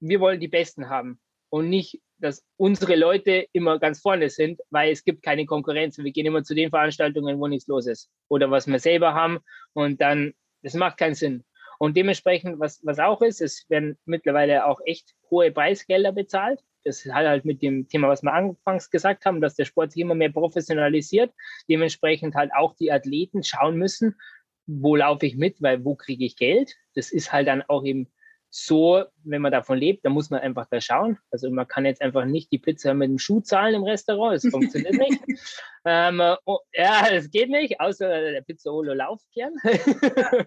wir 0.00 0.20
wollen 0.20 0.40
die 0.40 0.48
Besten 0.48 0.88
haben 0.88 1.20
und 1.50 1.68
nicht, 1.68 2.00
dass 2.18 2.44
unsere 2.56 2.96
Leute 2.96 3.46
immer 3.52 3.78
ganz 3.78 4.00
vorne 4.00 4.30
sind, 4.30 4.60
weil 4.70 4.90
es 4.90 5.04
gibt 5.04 5.22
keine 5.22 5.46
Konkurrenz. 5.46 5.98
Wir 5.98 6.12
gehen 6.12 6.26
immer 6.26 6.42
zu 6.42 6.54
den 6.54 6.70
Veranstaltungen, 6.70 7.38
wo 7.38 7.46
nichts 7.46 7.66
los 7.66 7.86
ist 7.86 8.10
oder 8.28 8.50
was 8.50 8.66
wir 8.66 8.78
selber 8.78 9.14
haben 9.14 9.40
und 9.74 10.00
dann, 10.00 10.34
das 10.62 10.74
macht 10.74 10.98
keinen 10.98 11.14
Sinn. 11.14 11.44
Und 11.78 11.96
dementsprechend, 11.96 12.58
was, 12.58 12.80
was 12.84 12.98
auch 12.98 13.20
ist, 13.20 13.42
es 13.42 13.68
werden 13.68 13.98
mittlerweile 14.06 14.66
auch 14.66 14.80
echt 14.86 15.14
hohe 15.30 15.50
Preisgelder 15.52 16.12
bezahlt. 16.12 16.60
Das 16.84 17.04
hat 17.04 17.26
halt 17.26 17.44
mit 17.44 17.62
dem 17.62 17.88
Thema, 17.88 18.08
was 18.08 18.22
wir 18.22 18.32
anfangs 18.32 18.90
gesagt 18.90 19.26
haben, 19.26 19.40
dass 19.40 19.56
der 19.56 19.64
Sport 19.64 19.92
sich 19.92 20.00
immer 20.00 20.14
mehr 20.14 20.32
professionalisiert. 20.32 21.34
Dementsprechend 21.68 22.34
halt 22.34 22.50
auch 22.56 22.74
die 22.76 22.92
Athleten 22.92 23.42
schauen 23.42 23.76
müssen, 23.76 24.16
wo 24.66 24.96
laufe 24.96 25.26
ich 25.26 25.36
mit, 25.36 25.60
weil 25.60 25.84
wo 25.84 25.96
kriege 25.96 26.24
ich 26.24 26.36
Geld? 26.36 26.74
Das 26.94 27.12
ist 27.12 27.32
halt 27.32 27.48
dann 27.48 27.62
auch 27.62 27.84
eben 27.84 28.08
so, 28.58 29.04
wenn 29.22 29.42
man 29.42 29.52
davon 29.52 29.76
lebt, 29.76 30.02
dann 30.04 30.12
muss 30.12 30.30
man 30.30 30.40
einfach 30.40 30.66
da 30.70 30.80
schauen. 30.80 31.18
Also 31.30 31.50
man 31.50 31.68
kann 31.68 31.84
jetzt 31.84 32.00
einfach 32.00 32.24
nicht 32.24 32.50
die 32.50 32.58
Pizza 32.58 32.94
mit 32.94 33.10
dem 33.10 33.18
Schuh 33.18 33.40
zahlen 33.40 33.74
im 33.74 33.82
Restaurant, 33.82 34.34
das 34.36 34.50
funktioniert 34.50 34.94
nicht. 34.98 35.20
Ähm, 35.84 36.22
oh, 36.46 36.60
ja, 36.72 37.06
das 37.10 37.30
geht 37.30 37.50
nicht, 37.50 37.80
außer 37.80 38.08
der 38.08 38.40
Pizzolo 38.40 38.94
lauft 38.94 39.26
gern. 39.32 39.52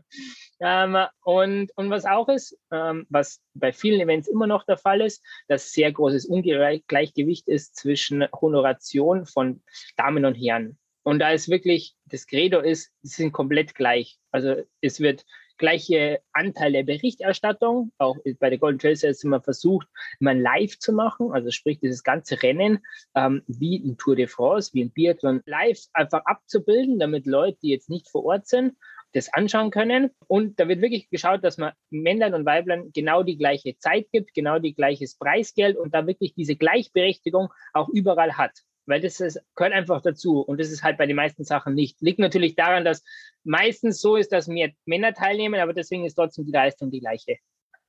ähm, 0.59 0.97
und, 1.23 1.71
und 1.75 1.89
was 1.91 2.05
auch 2.05 2.29
ist, 2.29 2.57
ähm, 2.71 3.05
was 3.09 3.41
bei 3.53 3.71
vielen 3.71 4.01
Events 4.01 4.27
immer 4.27 4.47
noch 4.47 4.65
der 4.65 4.77
Fall 4.77 5.01
ist, 5.01 5.23
dass 5.47 5.71
sehr 5.71 5.91
großes 5.91 6.25
Ungleichgewicht 6.25 7.47
ist 7.47 7.75
zwischen 7.75 8.27
Honoration 8.31 9.27
von 9.27 9.61
Damen 9.97 10.25
und 10.25 10.33
Herren. 10.33 10.79
Und 11.03 11.19
da 11.19 11.29
ist 11.29 11.47
wirklich, 11.47 11.95
das 12.05 12.25
Credo 12.25 12.59
ist, 12.59 12.91
sie 13.03 13.15
sind 13.15 13.33
komplett 13.33 13.75
gleich. 13.75 14.17
Also 14.31 14.63
es 14.81 14.99
wird 14.99 15.25
gleiche 15.59 16.21
Anteil 16.33 16.71
der 16.71 16.83
Berichterstattung. 16.83 17.91
Auch 17.99 18.17
bei 18.39 18.49
der 18.49 18.57
Golden 18.57 18.79
Trail 18.79 18.95
Series 18.95 19.23
immer 19.23 19.41
versucht, 19.41 19.87
immer 20.19 20.33
live 20.33 20.79
zu 20.79 20.91
machen, 20.91 21.31
also 21.31 21.51
sprich 21.51 21.79
dieses 21.79 22.03
ganze 22.03 22.41
Rennen 22.41 22.79
ähm, 23.13 23.43
wie 23.45 23.77
ein 23.77 23.97
Tour 23.97 24.15
de 24.15 24.25
France, 24.25 24.71
wie 24.73 24.83
ein 24.83 24.91
Biathlon 24.91 25.41
live 25.45 25.79
einfach 25.93 26.23
abzubilden, 26.25 26.97
damit 26.97 27.27
Leute, 27.27 27.59
die 27.61 27.69
jetzt 27.69 27.89
nicht 27.89 28.09
vor 28.09 28.25
Ort 28.25 28.47
sind, 28.47 28.75
das 29.13 29.31
anschauen 29.33 29.71
können. 29.71 30.11
Und 30.27 30.59
da 30.59 30.67
wird 30.67 30.81
wirklich 30.81 31.09
geschaut, 31.09 31.43
dass 31.43 31.57
man 31.57 31.73
Männlein 31.89 32.33
und 32.33 32.45
Weiblein 32.45 32.91
genau 32.93 33.23
die 33.23 33.37
gleiche 33.37 33.77
Zeit 33.77 34.07
gibt, 34.11 34.33
genau 34.33 34.59
die 34.59 34.73
gleiches 34.73 35.15
Preisgeld 35.15 35.77
und 35.77 35.93
da 35.93 36.07
wirklich 36.07 36.33
diese 36.33 36.55
Gleichberechtigung 36.55 37.49
auch 37.73 37.89
überall 37.89 38.37
hat 38.37 38.63
weil 38.89 39.01
das 39.01 39.19
ist, 39.19 39.39
gehört 39.55 39.73
einfach 39.73 40.01
dazu. 40.01 40.41
Und 40.41 40.59
das 40.59 40.71
ist 40.71 40.83
halt 40.83 40.97
bei 40.97 41.05
den 41.05 41.15
meisten 41.15 41.43
Sachen 41.43 41.75
nicht. 41.75 42.01
Liegt 42.01 42.19
natürlich 42.19 42.55
daran, 42.55 42.83
dass 42.83 43.03
meistens 43.43 44.01
so 44.01 44.15
ist, 44.15 44.31
dass 44.31 44.47
mehr 44.47 44.71
Männer 44.85 45.13
teilnehmen, 45.13 45.59
aber 45.59 45.73
deswegen 45.73 46.05
ist 46.05 46.15
trotzdem 46.15 46.45
die 46.45 46.51
Leistung 46.51 46.89
die 46.89 46.99
gleiche. 46.99 47.37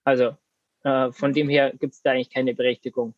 Also 0.05 0.37
äh, 0.85 1.11
von 1.11 1.33
dem 1.33 1.49
her 1.49 1.73
gibt 1.79 1.95
es 1.95 2.03
da 2.03 2.13
eigentlich 2.13 2.31
keine 2.31 2.55
Berechtigung. 2.55 3.15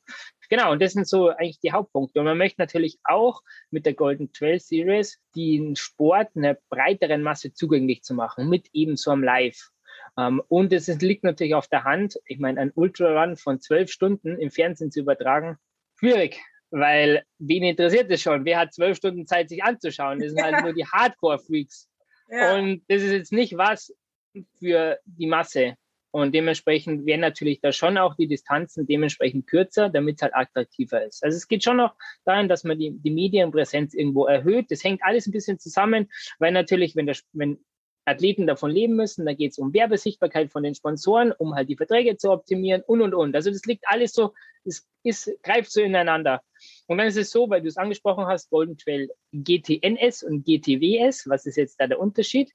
Genau, 0.48 0.70
und 0.70 0.80
das 0.80 0.92
sind 0.92 1.08
so 1.08 1.30
eigentlich 1.30 1.58
die 1.60 1.72
Hauptpunkte. 1.72 2.20
Und 2.20 2.26
man 2.26 2.38
möchte 2.38 2.60
natürlich 2.60 2.98
auch 3.04 3.42
mit 3.70 3.84
der 3.84 3.94
Golden 3.94 4.32
Trail 4.32 4.60
Series 4.60 5.18
den 5.34 5.74
Sport 5.74 6.36
einer 6.36 6.56
breiteren 6.68 7.22
Masse 7.22 7.52
zugänglich 7.52 8.02
zu 8.02 8.14
machen, 8.14 8.48
mit 8.48 8.68
eben 8.72 8.96
so 8.96 9.10
einem 9.10 9.24
Live. 9.24 9.70
Um, 10.14 10.24
ähm, 10.24 10.42
und 10.48 10.72
es 10.72 10.88
liegt 11.00 11.24
natürlich 11.24 11.54
auf 11.54 11.68
der 11.68 11.84
Hand. 11.84 12.18
Ich 12.26 12.38
meine, 12.38 12.60
ein 12.60 12.70
Ultrarun 12.74 13.36
von 13.36 13.60
zwölf 13.60 13.90
Stunden 13.90 14.38
im 14.38 14.50
Fernsehen 14.50 14.90
zu 14.90 15.00
übertragen, 15.00 15.58
schwierig. 15.98 16.40
Weil 16.72 17.22
wen 17.38 17.64
interessiert 17.64 18.10
es 18.10 18.22
schon? 18.22 18.46
Wer 18.46 18.58
hat 18.58 18.72
zwölf 18.72 18.96
Stunden 18.96 19.26
Zeit, 19.26 19.50
sich 19.50 19.62
anzuschauen? 19.62 20.18
Das 20.18 20.32
sind 20.32 20.42
halt 20.42 20.64
nur 20.64 20.72
die 20.72 20.86
Hardcore-Freaks. 20.86 21.86
Ja. 22.28 22.54
Und 22.56 22.82
das 22.88 23.02
ist 23.02 23.12
jetzt 23.12 23.32
nicht 23.32 23.58
was 23.58 23.94
für 24.58 24.98
die 25.04 25.26
Masse. 25.26 25.76
Und 26.12 26.34
dementsprechend 26.34 27.04
werden 27.04 27.20
natürlich 27.20 27.60
da 27.60 27.72
schon 27.72 27.98
auch 27.98 28.14
die 28.16 28.26
Distanzen 28.26 28.86
dementsprechend 28.86 29.46
kürzer, 29.46 29.90
damit 29.90 30.16
es 30.16 30.22
halt 30.22 30.34
attraktiver 30.34 31.04
ist. 31.04 31.22
Also 31.22 31.36
es 31.36 31.46
geht 31.46 31.62
schon 31.62 31.76
noch 31.76 31.94
daran, 32.24 32.48
dass 32.48 32.64
man 32.64 32.78
die, 32.78 32.90
die 32.90 33.10
Medienpräsenz 33.10 33.92
irgendwo 33.94 34.26
erhöht. 34.26 34.70
Das 34.70 34.82
hängt 34.82 35.02
alles 35.02 35.26
ein 35.26 35.32
bisschen 35.32 35.58
zusammen, 35.58 36.10
weil 36.38 36.52
natürlich, 36.52 36.96
wenn, 36.96 37.06
der, 37.06 37.16
wenn 37.32 37.58
Athleten 38.04 38.46
davon 38.46 38.70
leben 38.70 38.96
müssen. 38.96 39.26
Da 39.26 39.32
geht 39.32 39.52
es 39.52 39.58
um 39.58 39.72
Werbesichtbarkeit 39.72 40.50
von 40.50 40.62
den 40.62 40.74
Sponsoren, 40.74 41.32
um 41.32 41.54
halt 41.54 41.68
die 41.68 41.76
Verträge 41.76 42.16
zu 42.16 42.30
optimieren 42.30 42.82
und 42.86 43.00
und 43.00 43.14
und. 43.14 43.34
Also 43.34 43.50
das 43.50 43.64
liegt 43.64 43.84
alles 43.86 44.12
so, 44.12 44.34
es 44.64 44.86
ist, 45.02 45.30
greift 45.42 45.70
so 45.70 45.80
ineinander. 45.80 46.42
Und 46.86 46.98
dann 46.98 47.06
ist 47.06 47.16
es 47.16 47.30
so, 47.30 47.48
weil 47.48 47.62
du 47.62 47.68
es 47.68 47.76
angesprochen 47.76 48.26
hast, 48.26 48.50
Golden 48.50 48.76
Trail 48.76 49.08
GTNS 49.32 50.22
und 50.22 50.44
GTWS, 50.44 51.28
was 51.28 51.46
ist 51.46 51.56
jetzt 51.56 51.80
da 51.80 51.86
der 51.86 52.00
Unterschied? 52.00 52.52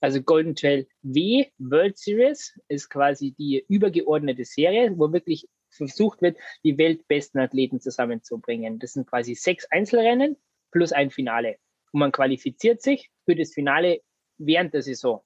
Also 0.00 0.22
Golden 0.22 0.54
Trail 0.54 0.86
W 1.02 1.46
World 1.58 1.98
Series 1.98 2.58
ist 2.68 2.88
quasi 2.88 3.32
die 3.32 3.64
übergeordnete 3.68 4.44
Serie, 4.44 4.92
wo 4.96 5.12
wirklich 5.12 5.48
versucht 5.70 6.22
wird, 6.22 6.38
die 6.64 6.78
weltbesten 6.78 7.40
Athleten 7.40 7.80
zusammenzubringen. 7.80 8.78
Das 8.78 8.92
sind 8.92 9.06
quasi 9.06 9.34
sechs 9.34 9.66
Einzelrennen 9.70 10.36
plus 10.70 10.92
ein 10.92 11.10
Finale. 11.10 11.56
Und 11.92 12.00
man 12.00 12.12
qualifiziert 12.12 12.82
sich 12.82 13.10
für 13.24 13.36
das 13.36 13.52
Finale 13.52 14.00
während 14.38 14.74
der 14.74 14.82
Saison 14.82 15.22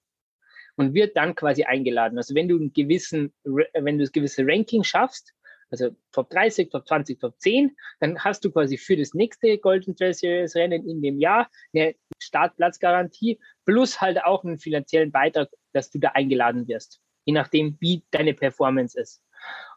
und 0.76 0.94
wird 0.94 1.16
dann 1.16 1.34
quasi 1.34 1.64
eingeladen. 1.64 2.18
Also 2.18 2.34
wenn 2.34 2.48
du 2.48 2.56
einen 2.56 2.72
gewissen, 2.72 3.32
wenn 3.44 3.98
du 3.98 4.04
das 4.04 4.12
gewisse 4.12 4.46
Ranking 4.46 4.84
schaffst, 4.84 5.34
also 5.70 5.90
Top 6.12 6.30
30, 6.30 6.70
Top 6.70 6.86
20, 6.86 7.20
Top 7.20 7.34
10, 7.38 7.76
dann 8.00 8.18
hast 8.18 8.44
du 8.44 8.50
quasi 8.50 8.76
für 8.76 8.96
das 8.96 9.14
nächste 9.14 9.56
Golden 9.58 9.94
Trail 9.94 10.14
Series 10.14 10.56
Rennen 10.56 10.88
in 10.88 11.00
dem 11.00 11.18
Jahr 11.18 11.48
eine 11.72 11.94
Startplatzgarantie 12.20 13.38
plus 13.64 14.00
halt 14.00 14.22
auch 14.24 14.44
einen 14.44 14.58
finanziellen 14.58 15.12
Beitrag, 15.12 15.48
dass 15.72 15.90
du 15.90 15.98
da 15.98 16.08
eingeladen 16.08 16.66
wirst, 16.66 17.00
je 17.24 17.32
nachdem, 17.32 17.76
wie 17.80 18.04
deine 18.10 18.34
Performance 18.34 18.98
ist. 19.00 19.22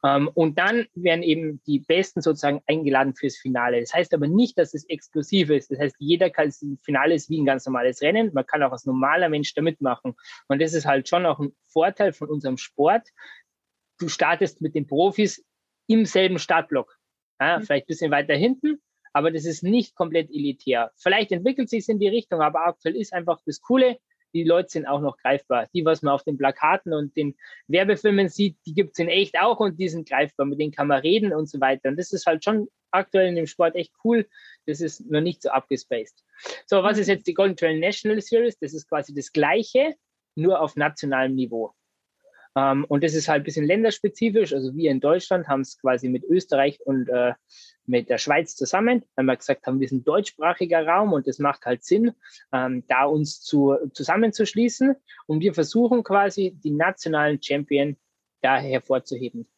Ähm, 0.03 0.29
und 0.33 0.57
dann 0.59 0.87
werden 0.95 1.23
eben 1.23 1.61
die 1.65 1.79
Besten 1.79 2.21
sozusagen 2.21 2.61
eingeladen 2.67 3.15
fürs 3.15 3.37
Finale. 3.37 3.79
Das 3.79 3.93
heißt 3.93 4.13
aber 4.13 4.27
nicht, 4.27 4.57
dass 4.57 4.73
es 4.73 4.87
exklusiv 4.89 5.49
ist. 5.49 5.71
Das 5.71 5.79
heißt, 5.79 5.95
jeder 5.99 6.29
kann, 6.29 6.47
das 6.47 6.65
Finale 6.81 7.15
ist 7.15 7.29
wie 7.29 7.41
ein 7.41 7.45
ganz 7.45 7.65
normales 7.65 8.01
Rennen. 8.01 8.31
Man 8.33 8.45
kann 8.45 8.63
auch 8.63 8.71
als 8.71 8.85
normaler 8.85 9.29
Mensch 9.29 9.53
da 9.53 9.61
mitmachen. 9.61 10.15
Und 10.47 10.61
das 10.61 10.73
ist 10.73 10.85
halt 10.85 11.07
schon 11.07 11.25
auch 11.25 11.39
ein 11.39 11.55
Vorteil 11.69 12.13
von 12.13 12.29
unserem 12.29 12.57
Sport. 12.57 13.07
Du 13.99 14.09
startest 14.09 14.61
mit 14.61 14.75
den 14.75 14.87
Profis 14.87 15.45
im 15.87 16.05
selben 16.05 16.39
Startblock. 16.39 16.97
Ja, 17.39 17.59
mhm. 17.59 17.63
Vielleicht 17.63 17.85
ein 17.85 17.87
bisschen 17.87 18.11
weiter 18.11 18.35
hinten, 18.35 18.81
aber 19.11 19.31
das 19.31 19.45
ist 19.45 19.63
nicht 19.63 19.95
komplett 19.95 20.29
elitär. 20.29 20.91
Vielleicht 20.97 21.31
entwickelt 21.31 21.69
sich 21.69 21.79
es 21.79 21.89
in 21.89 21.99
die 21.99 22.07
Richtung, 22.07 22.41
aber 22.41 22.65
aktuell 22.65 22.95
ist 22.95 23.13
einfach 23.13 23.39
das 23.45 23.61
Coole, 23.61 23.97
die 24.33 24.43
Leute 24.43 24.69
sind 24.69 24.85
auch 24.85 25.01
noch 25.01 25.17
greifbar. 25.17 25.67
Die, 25.73 25.85
was 25.85 26.01
man 26.01 26.13
auf 26.13 26.23
den 26.23 26.37
Plakaten 26.37 26.93
und 26.93 27.15
den 27.15 27.35
Werbefilmen 27.67 28.29
sieht, 28.29 28.57
die 28.65 28.73
gibt 28.73 28.93
es 28.93 28.99
in 28.99 29.07
echt 29.07 29.39
auch 29.39 29.59
und 29.59 29.79
die 29.79 29.89
sind 29.89 30.07
greifbar. 30.07 30.45
Mit 30.45 30.59
denen 30.59 30.71
kann 30.71 30.87
man 30.87 31.01
reden 31.01 31.33
und 31.33 31.49
so 31.49 31.59
weiter. 31.61 31.89
Und 31.89 31.97
das 31.97 32.11
ist 32.11 32.25
halt 32.25 32.43
schon 32.43 32.67
aktuell 32.91 33.27
in 33.27 33.35
dem 33.35 33.47
Sport 33.47 33.75
echt 33.75 33.93
cool. 34.03 34.27
Das 34.65 34.81
ist 34.81 35.09
noch 35.09 35.21
nicht 35.21 35.41
so 35.41 35.49
abgespaced. 35.49 36.23
So, 36.65 36.83
was 36.83 36.97
ist 36.97 37.07
jetzt 37.07 37.27
die 37.27 37.33
Golden 37.33 37.55
Trail 37.55 37.79
National 37.79 38.21
Series? 38.21 38.57
Das 38.59 38.73
ist 38.73 38.87
quasi 38.87 39.13
das 39.13 39.31
Gleiche, 39.31 39.95
nur 40.35 40.61
auf 40.61 40.75
nationalem 40.75 41.35
Niveau. 41.35 41.73
Ähm, 42.55 42.85
und 42.87 43.03
das 43.03 43.13
ist 43.13 43.27
halt 43.27 43.41
ein 43.41 43.45
bisschen 43.45 43.65
länderspezifisch. 43.65 44.53
Also 44.53 44.75
wir 44.75 44.91
in 44.91 44.99
Deutschland 44.99 45.47
haben 45.47 45.61
es 45.61 45.79
quasi 45.79 46.09
mit 46.09 46.23
Österreich 46.23 46.79
und 46.85 47.09
äh, 47.09 47.33
mit 47.85 48.09
der 48.09 48.17
Schweiz 48.17 48.55
zusammen, 48.55 49.03
weil 49.15 49.25
wir 49.25 49.35
gesagt 49.35 49.65
haben, 49.65 49.79
wir 49.79 49.87
sind 49.87 50.07
deutschsprachiger 50.07 50.85
Raum 50.85 51.13
und 51.13 51.27
es 51.27 51.39
macht 51.39 51.65
halt 51.65 51.83
Sinn, 51.83 52.13
ähm, 52.53 52.83
da 52.87 53.05
uns 53.05 53.41
zu, 53.41 53.75
zusammenzuschließen. 53.93 54.95
Und 55.25 55.41
wir 55.41 55.53
versuchen 55.53 56.03
quasi 56.03 56.57
die 56.63 56.71
nationalen 56.71 57.41
Champion 57.41 57.97
da 58.41 58.57
hervorzuheben. 58.57 59.49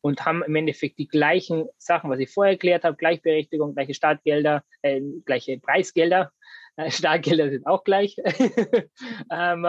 Und 0.00 0.24
haben 0.24 0.44
im 0.44 0.54
Endeffekt 0.54 0.98
die 1.00 1.08
gleichen 1.08 1.68
Sachen, 1.76 2.08
was 2.08 2.20
ich 2.20 2.30
vorher 2.30 2.52
erklärt 2.52 2.84
habe, 2.84 2.96
Gleichberechtigung, 2.96 3.74
gleiche 3.74 3.94
Startgelder, 3.94 4.62
äh, 4.82 5.00
gleiche 5.24 5.58
Preisgelder. 5.58 6.32
Äh, 6.76 6.92
Startgelder 6.92 7.50
sind 7.50 7.66
auch 7.66 7.82
gleich. 7.82 8.16
ähm, 9.32 9.66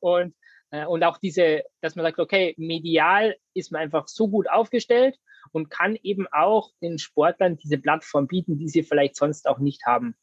und 0.00 0.34
und 0.70 1.04
auch 1.04 1.18
diese, 1.18 1.62
dass 1.80 1.94
man 1.94 2.04
sagt, 2.04 2.18
okay, 2.18 2.54
medial 2.58 3.36
ist 3.54 3.70
man 3.72 3.82
einfach 3.82 4.08
so 4.08 4.28
gut 4.28 4.50
aufgestellt 4.50 5.16
und 5.52 5.70
kann 5.70 5.96
eben 6.02 6.26
auch 6.32 6.72
den 6.82 6.98
Sportlern 6.98 7.56
diese 7.56 7.78
Plattform 7.78 8.26
bieten, 8.26 8.58
die 8.58 8.68
sie 8.68 8.82
vielleicht 8.82 9.16
sonst 9.16 9.48
auch 9.48 9.58
nicht 9.58 9.86
haben. 9.86 10.16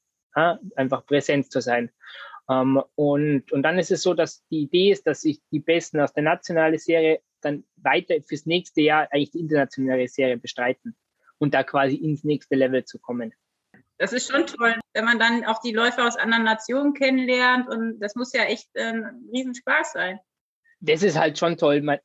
Einfach 0.76 1.06
präsent 1.06 1.52
zu 1.52 1.62
sein. 1.62 1.92
Ähm, 2.50 2.82
und, 2.96 3.52
und 3.52 3.64
dann 3.64 3.80
ist 3.80 3.92
es 3.92 4.02
so, 4.02 4.14
dass 4.14 4.46
die 4.48 4.64
Idee 4.64 4.92
ist, 4.92 5.08
dass 5.08 5.22
sich 5.22 5.42
die 5.52 5.60
Besten 5.60 6.00
aus 6.00 6.14
der 6.14 6.24
nationalen 6.24 6.78
Serie 6.78 7.22
dann 7.42 7.64
weiter 7.78 8.16
fürs 8.22 8.46
nächste 8.46 8.82
Jahr 8.82 9.08
eigentlich 9.12 9.32
die 9.32 9.40
internationale 9.40 10.08
Serie 10.08 10.38
bestreiten 10.38 10.96
und 11.38 11.54
da 11.54 11.64
quasi 11.64 11.96
ins 11.96 12.24
nächste 12.24 12.56
Level 12.56 12.84
zu 12.86 13.00
kommen. 13.00 13.34
Das 13.98 14.12
ist 14.12 14.30
schon 14.30 14.48
toll, 14.48 14.76
wenn 14.94 15.06
man 15.06 15.20
dann 15.20 15.46
auch 15.46 15.62
die 15.62 15.72
Läufer 15.72 16.08
aus 16.08 16.18
anderen 16.18 16.44
Nationen 16.44 16.94
kennenlernt 16.94 17.70
und 17.70 18.00
das 18.00 18.16
muss 18.16 18.34
ja 18.34 18.44
echt 18.44 18.76
ein 18.76 19.28
Riesenspaß 19.32 19.94
sein. 19.94 20.20
Das 20.86 21.02
ist 21.02 21.18
halt 21.18 21.40
schon 21.40 21.58
toll. 21.58 21.82
Man 21.82 22.00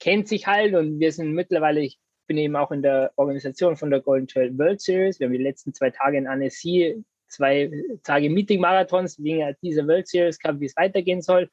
kennt 0.00 0.28
sich 0.28 0.46
halt 0.46 0.74
und 0.74 0.98
wir 0.98 1.12
sind 1.12 1.32
mittlerweile, 1.32 1.80
ich 1.80 1.98
bin 2.26 2.36
eben 2.36 2.56
auch 2.56 2.72
in 2.72 2.82
der 2.82 3.12
Organisation 3.16 3.76
von 3.76 3.90
der 3.90 4.00
Golden 4.00 4.26
Trail 4.26 4.58
World 4.58 4.80
Series. 4.80 5.20
Wir 5.20 5.26
haben 5.26 5.32
die 5.32 5.42
letzten 5.42 5.72
zwei 5.72 5.90
Tage 5.90 6.18
in 6.18 6.26
Annecy 6.26 7.04
zwei 7.28 7.70
Tage 8.02 8.30
Meeting-Marathons 8.30 9.22
wegen 9.22 9.54
dieser 9.62 9.86
World 9.86 10.08
Series 10.08 10.38
gehabt, 10.38 10.60
wie 10.60 10.66
es 10.66 10.76
weitergehen 10.76 11.22
soll. 11.22 11.48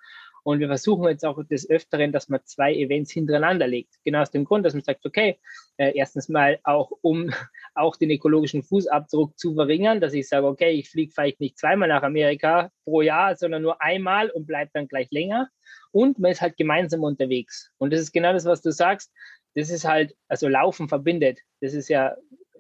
Und 0.46 0.60
wir 0.60 0.68
versuchen 0.68 1.10
jetzt 1.10 1.26
auch 1.26 1.44
des 1.44 1.68
Öfteren, 1.68 2.12
dass 2.12 2.30
man 2.30 2.40
zwei 2.44 2.76
Events 2.76 3.12
hintereinander 3.12 3.68
legt. 3.68 3.96
Genau 4.04 4.22
aus 4.22 4.30
dem 4.30 4.46
Grund, 4.46 4.64
dass 4.64 4.76
man 4.76 4.84
sagt, 4.84 5.04
okay, 5.04 5.40
äh, 5.78 5.98
erstens 5.98 6.30
mal 6.30 6.60
auch, 6.64 6.92
um 7.02 7.32
auch 7.74 7.96
den 7.96 8.12
ökologischen 8.12 8.62
Fußabdruck 8.62 9.40
zu 9.40 9.56
verringern, 9.56 10.00
dass 10.02 10.14
ich 10.14 10.30
sage, 10.30 10.46
okay, 10.46 10.70
ich 10.70 10.92
fliege 10.92 11.12
vielleicht 11.12 11.40
nicht 11.40 11.58
zweimal 11.58 11.90
nach 11.90 12.04
Amerika 12.04 12.70
pro 12.84 13.02
Jahr, 13.02 13.36
sondern 13.36 13.64
nur 13.64 13.82
einmal 13.82 14.30
und 14.30 14.46
bleibe 14.46 14.70
dann 14.76 14.88
gleich 14.88 15.10
länger. 15.10 15.50
Und 15.92 16.20
man 16.20 16.30
ist 16.30 16.42
halt 16.42 16.58
gemeinsam 16.58 17.04
unterwegs. 17.04 17.72
Und 17.80 17.92
das 17.92 18.02
ist 18.02 18.12
genau 18.12 18.32
das, 18.32 18.46
was 18.46 18.62
du 18.62 18.72
sagst. 18.72 19.12
Das 19.56 19.72
ist 19.72 19.84
halt, 19.84 20.16
also 20.28 20.48
Laufen 20.48 20.90
verbindet. 20.90 21.40
Das 21.60 21.74
ist 21.74 21.90
ja 21.90 22.16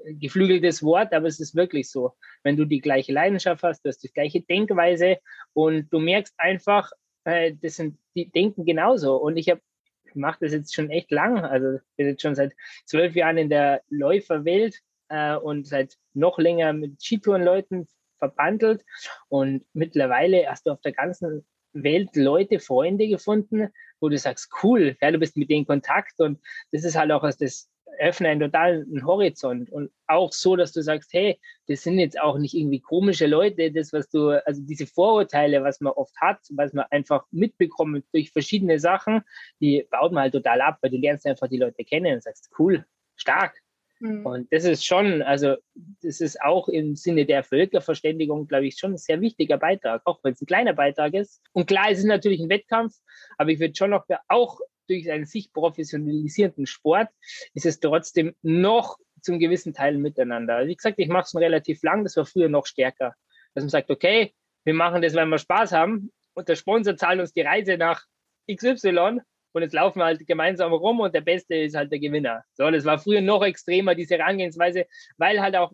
geflügeltes 0.06 0.82
Wort, 0.82 1.14
aber 1.14 1.28
es 1.28 1.40
ist 1.40 1.56
wirklich 1.56 1.92
so. 1.92 2.14
Wenn 2.42 2.58
du 2.58 2.66
die 2.66 2.82
gleiche 2.82 3.14
Leidenschaft 3.14 3.62
hast, 3.62 3.86
du 3.86 3.90
hast 3.90 4.00
die 4.00 4.12
gleiche 4.12 4.42
Denkweise 4.42 5.20
und 5.54 5.94
du 5.94 6.00
merkst 6.00 6.34
einfach, 6.38 6.92
äh, 7.26 7.54
das 7.62 7.76
sind, 7.76 7.98
die 8.16 8.30
denken 8.32 8.66
genauso. 8.66 9.18
Und 9.18 9.38
ich 9.38 9.50
habe 9.50 9.62
mache 10.16 10.38
das 10.42 10.54
jetzt 10.54 10.74
schon 10.74 10.90
echt 10.90 11.12
lang. 11.12 11.40
Also 11.40 11.80
bin 11.98 12.08
jetzt 12.08 12.22
schon 12.22 12.36
seit 12.36 12.54
zwölf 12.86 13.16
Jahren 13.16 13.38
in 13.38 13.50
der 13.50 13.82
Läuferwelt 13.90 14.80
äh, 15.10 15.36
und 15.36 15.68
seit 15.68 15.98
noch 16.14 16.40
länger 16.40 16.74
mit 16.74 17.04
Skitourenleuten 17.04 17.88
verbandelt. 18.18 18.84
Und 19.28 19.66
mittlerweile 19.74 20.48
hast 20.50 20.66
du 20.66 20.72
auf 20.72 20.82
der 20.82 20.94
ganzen 20.94 21.46
Welt 21.74 22.16
Leute, 22.16 22.60
Freunde 22.60 23.08
gefunden, 23.08 23.70
wo 24.00 24.10
du 24.10 24.18
sagst, 24.18 24.50
cool, 24.64 24.96
ja, 25.02 25.12
du 25.12 25.20
bist 25.20 25.36
mit 25.36 25.50
denen 25.50 25.62
in 25.62 25.68
Kontakt. 25.68 26.20
Und 26.20 26.40
das 26.72 26.84
ist 26.84 26.96
halt 26.96 27.12
auch 27.12 27.30
das 27.38 27.70
öffnen 28.00 28.32
einen 28.32 28.40
totalen 28.42 29.06
Horizont 29.06 29.70
und 29.72 29.92
auch 30.08 30.32
so, 30.34 30.56
dass 30.56 30.74
du 30.74 30.82
sagst, 30.82 31.14
hey, 31.14 31.40
das 31.68 31.84
sind 31.84 32.00
jetzt 32.00 32.20
auch 32.20 32.38
nicht 32.38 32.54
irgendwie 32.54 32.80
komische 32.80 33.28
Leute, 33.28 33.72
das, 33.72 33.94
was 33.94 34.10
du, 34.10 34.30
also 34.46 34.62
diese 34.64 34.88
Vorurteile, 34.88 35.64
was 35.64 35.82
man 35.82 35.94
oft 35.94 36.16
hat, 36.20 36.40
was 36.52 36.74
man 36.74 36.86
einfach 36.92 37.26
mitbekommt 37.32 38.06
durch 38.12 38.32
verschiedene 38.32 38.80
Sachen, 38.80 39.22
die 39.60 39.88
baut 39.90 40.12
man 40.12 40.24
halt 40.24 40.34
total 40.34 40.62
ab, 40.62 40.80
weil 40.82 40.92
du 40.92 40.98
lernst 40.98 41.26
einfach 41.26 41.48
die 41.48 41.58
Leute 41.58 41.84
kennen 41.84 42.16
und 42.16 42.24
sagst, 42.24 42.50
cool, 42.60 42.86
stark. 43.16 43.62
Mhm. 44.00 44.26
Und 44.26 44.54
das 44.54 44.66
ist 44.66 44.86
schon, 44.86 45.22
also 45.22 45.56
das 46.02 46.20
ist 46.20 46.42
auch 46.42 46.68
im 46.68 46.96
Sinne 46.96 47.26
der 47.26 47.44
Völkerverständigung, 47.44 48.48
glaube 48.48 48.68
ich, 48.68 48.78
schon 48.78 48.94
ein 48.94 48.98
sehr 48.98 49.22
wichtiger 49.22 49.58
Beitrag, 49.58 50.02
auch 50.06 50.20
wenn 50.24 50.34
es 50.34 50.42
ein 50.42 50.48
kleiner 50.48 50.74
Beitrag 50.74 51.14
ist. 51.14 51.42
Und 51.54 51.68
klar, 51.68 51.88
es 51.90 52.00
ist 52.00 52.06
natürlich 52.06 52.42
ein 52.42 52.50
Wettkampf, 52.50 52.94
aber 53.38 53.52
ich 53.52 53.60
würde 53.60 53.76
schon 53.76 53.92
noch 53.92 54.06
auch 54.28 54.60
durch 54.88 55.12
einen 55.12 55.26
sich 55.26 55.52
professionalisierenden 55.54 56.66
Sport 56.66 57.10
ist 57.54 57.66
es 57.66 57.80
trotzdem 57.80 58.36
noch 58.42 58.98
zum 59.22 59.40
gewissen 59.40 59.74
Teil 59.74 59.98
miteinander. 59.98 60.68
Wie 60.68 60.76
gesagt, 60.76 61.00
ich 61.00 61.08
mache 61.08 61.24
es 61.26 61.36
relativ 61.36 61.82
lang, 61.84 62.04
das 62.04 62.18
war 62.18 62.26
früher 62.26 62.50
noch 62.50 62.66
stärker. 62.66 63.16
Dass 63.54 63.64
man 63.64 63.70
sagt, 63.70 63.90
okay, 63.90 64.34
wir 64.64 64.74
machen 64.74 65.02
das, 65.02 65.14
weil 65.16 65.26
wir 65.26 65.38
Spaß 65.38 65.72
haben 65.72 66.12
und 66.34 66.48
der 66.48 66.56
Sponsor 66.56 66.96
zahlt 66.98 67.20
uns 67.20 67.34
die 67.34 67.42
Reise 67.42 67.78
nach 67.78 68.04
XY 68.52 69.22
und 69.54 69.62
jetzt 69.62 69.74
laufen 69.74 70.00
wir 70.00 70.06
halt 70.06 70.28
gemeinsam 70.28 70.74
rum 70.74 71.00
und 71.00 71.16
der 71.16 71.22
Beste 71.22 71.56
ist 71.56 71.76
halt 71.76 71.92
der 71.92 72.00
Gewinner. 72.00 72.44
So, 72.54 72.70
das 72.70 72.84
war 72.86 73.00
früher 73.00 73.22
noch 73.22 73.44
extremer, 73.44 73.96
diese 73.96 74.18
Herangehensweise, 74.18 74.86
weil 75.18 75.42
halt 75.42 75.56
auch 75.56 75.72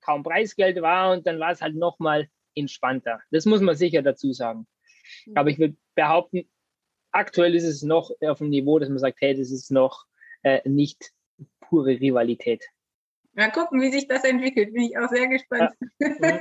kaum 0.00 0.22
Preisgeld 0.22 0.80
war 0.82 1.12
und 1.12 1.26
dann 1.26 1.38
war 1.38 1.52
es 1.52 1.62
halt 1.62 1.76
nochmal 1.76 2.28
entspannter. 2.54 3.20
Das 3.30 3.46
muss 3.46 3.60
man 3.60 3.76
sicher 3.76 4.02
dazu 4.02 4.32
sagen. 4.32 4.66
Aber 5.34 5.50
ich 5.50 5.58
würde 5.58 5.76
behaupten, 5.94 6.48
aktuell 7.12 7.54
ist 7.54 7.64
es 7.64 7.82
noch 7.82 8.10
auf 8.20 8.38
dem 8.38 8.50
Niveau, 8.50 8.78
dass 8.78 8.88
man 8.88 8.98
sagt, 8.98 9.20
hey, 9.20 9.34
das 9.34 9.50
ist 9.50 9.70
noch 9.70 10.06
äh, 10.42 10.60
nicht 10.68 11.12
pure 11.60 12.00
Rivalität. 12.00 12.64
Mal 13.34 13.52
gucken, 13.52 13.80
wie 13.80 13.92
sich 13.92 14.08
das 14.08 14.24
entwickelt. 14.24 14.72
Bin 14.72 14.82
ich 14.82 14.98
auch 14.98 15.08
sehr 15.08 15.28
gespannt. 15.28 15.72
Ja. 15.98 16.08
Mhm. 16.20 16.40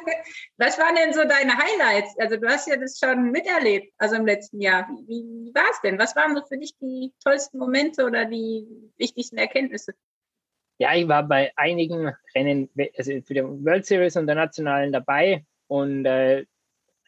Was 0.58 0.78
waren 0.78 0.96
denn 0.96 1.14
so 1.14 1.22
deine 1.24 1.54
Highlights? 1.58 2.18
Also 2.18 2.38
du 2.38 2.48
hast 2.48 2.68
ja 2.68 2.78
das 2.78 2.98
schon 2.98 3.32
miterlebt, 3.32 3.94
also 3.98 4.16
im 4.16 4.26
letzten 4.26 4.62
Jahr. 4.62 4.88
Wie, 5.06 5.24
wie 5.24 5.52
war 5.54 5.70
es 5.72 5.82
denn? 5.82 6.00
Was 6.00 6.16
waren 6.16 6.36
so 6.36 6.44
für 6.46 6.58
dich 6.58 6.76
die 6.82 7.14
tollsten 7.24 7.60
Momente 7.60 8.06
oder 8.06 8.26
die 8.26 8.66
wichtigsten 8.98 9.38
Erkenntnisse? 9.38 9.94
Ja, 10.80 10.96
ich 10.96 11.08
war 11.08 11.24
bei 11.24 11.52
einigen 11.56 12.14
Rennen, 12.34 12.70
also 12.98 13.12
für 13.22 13.34
die 13.34 13.44
World 13.44 13.86
Series 13.86 14.16
und 14.16 14.28
der 14.28 14.36
Nationalen 14.36 14.94
dabei 14.94 15.46
und 15.68 16.06
äh, 16.06 16.46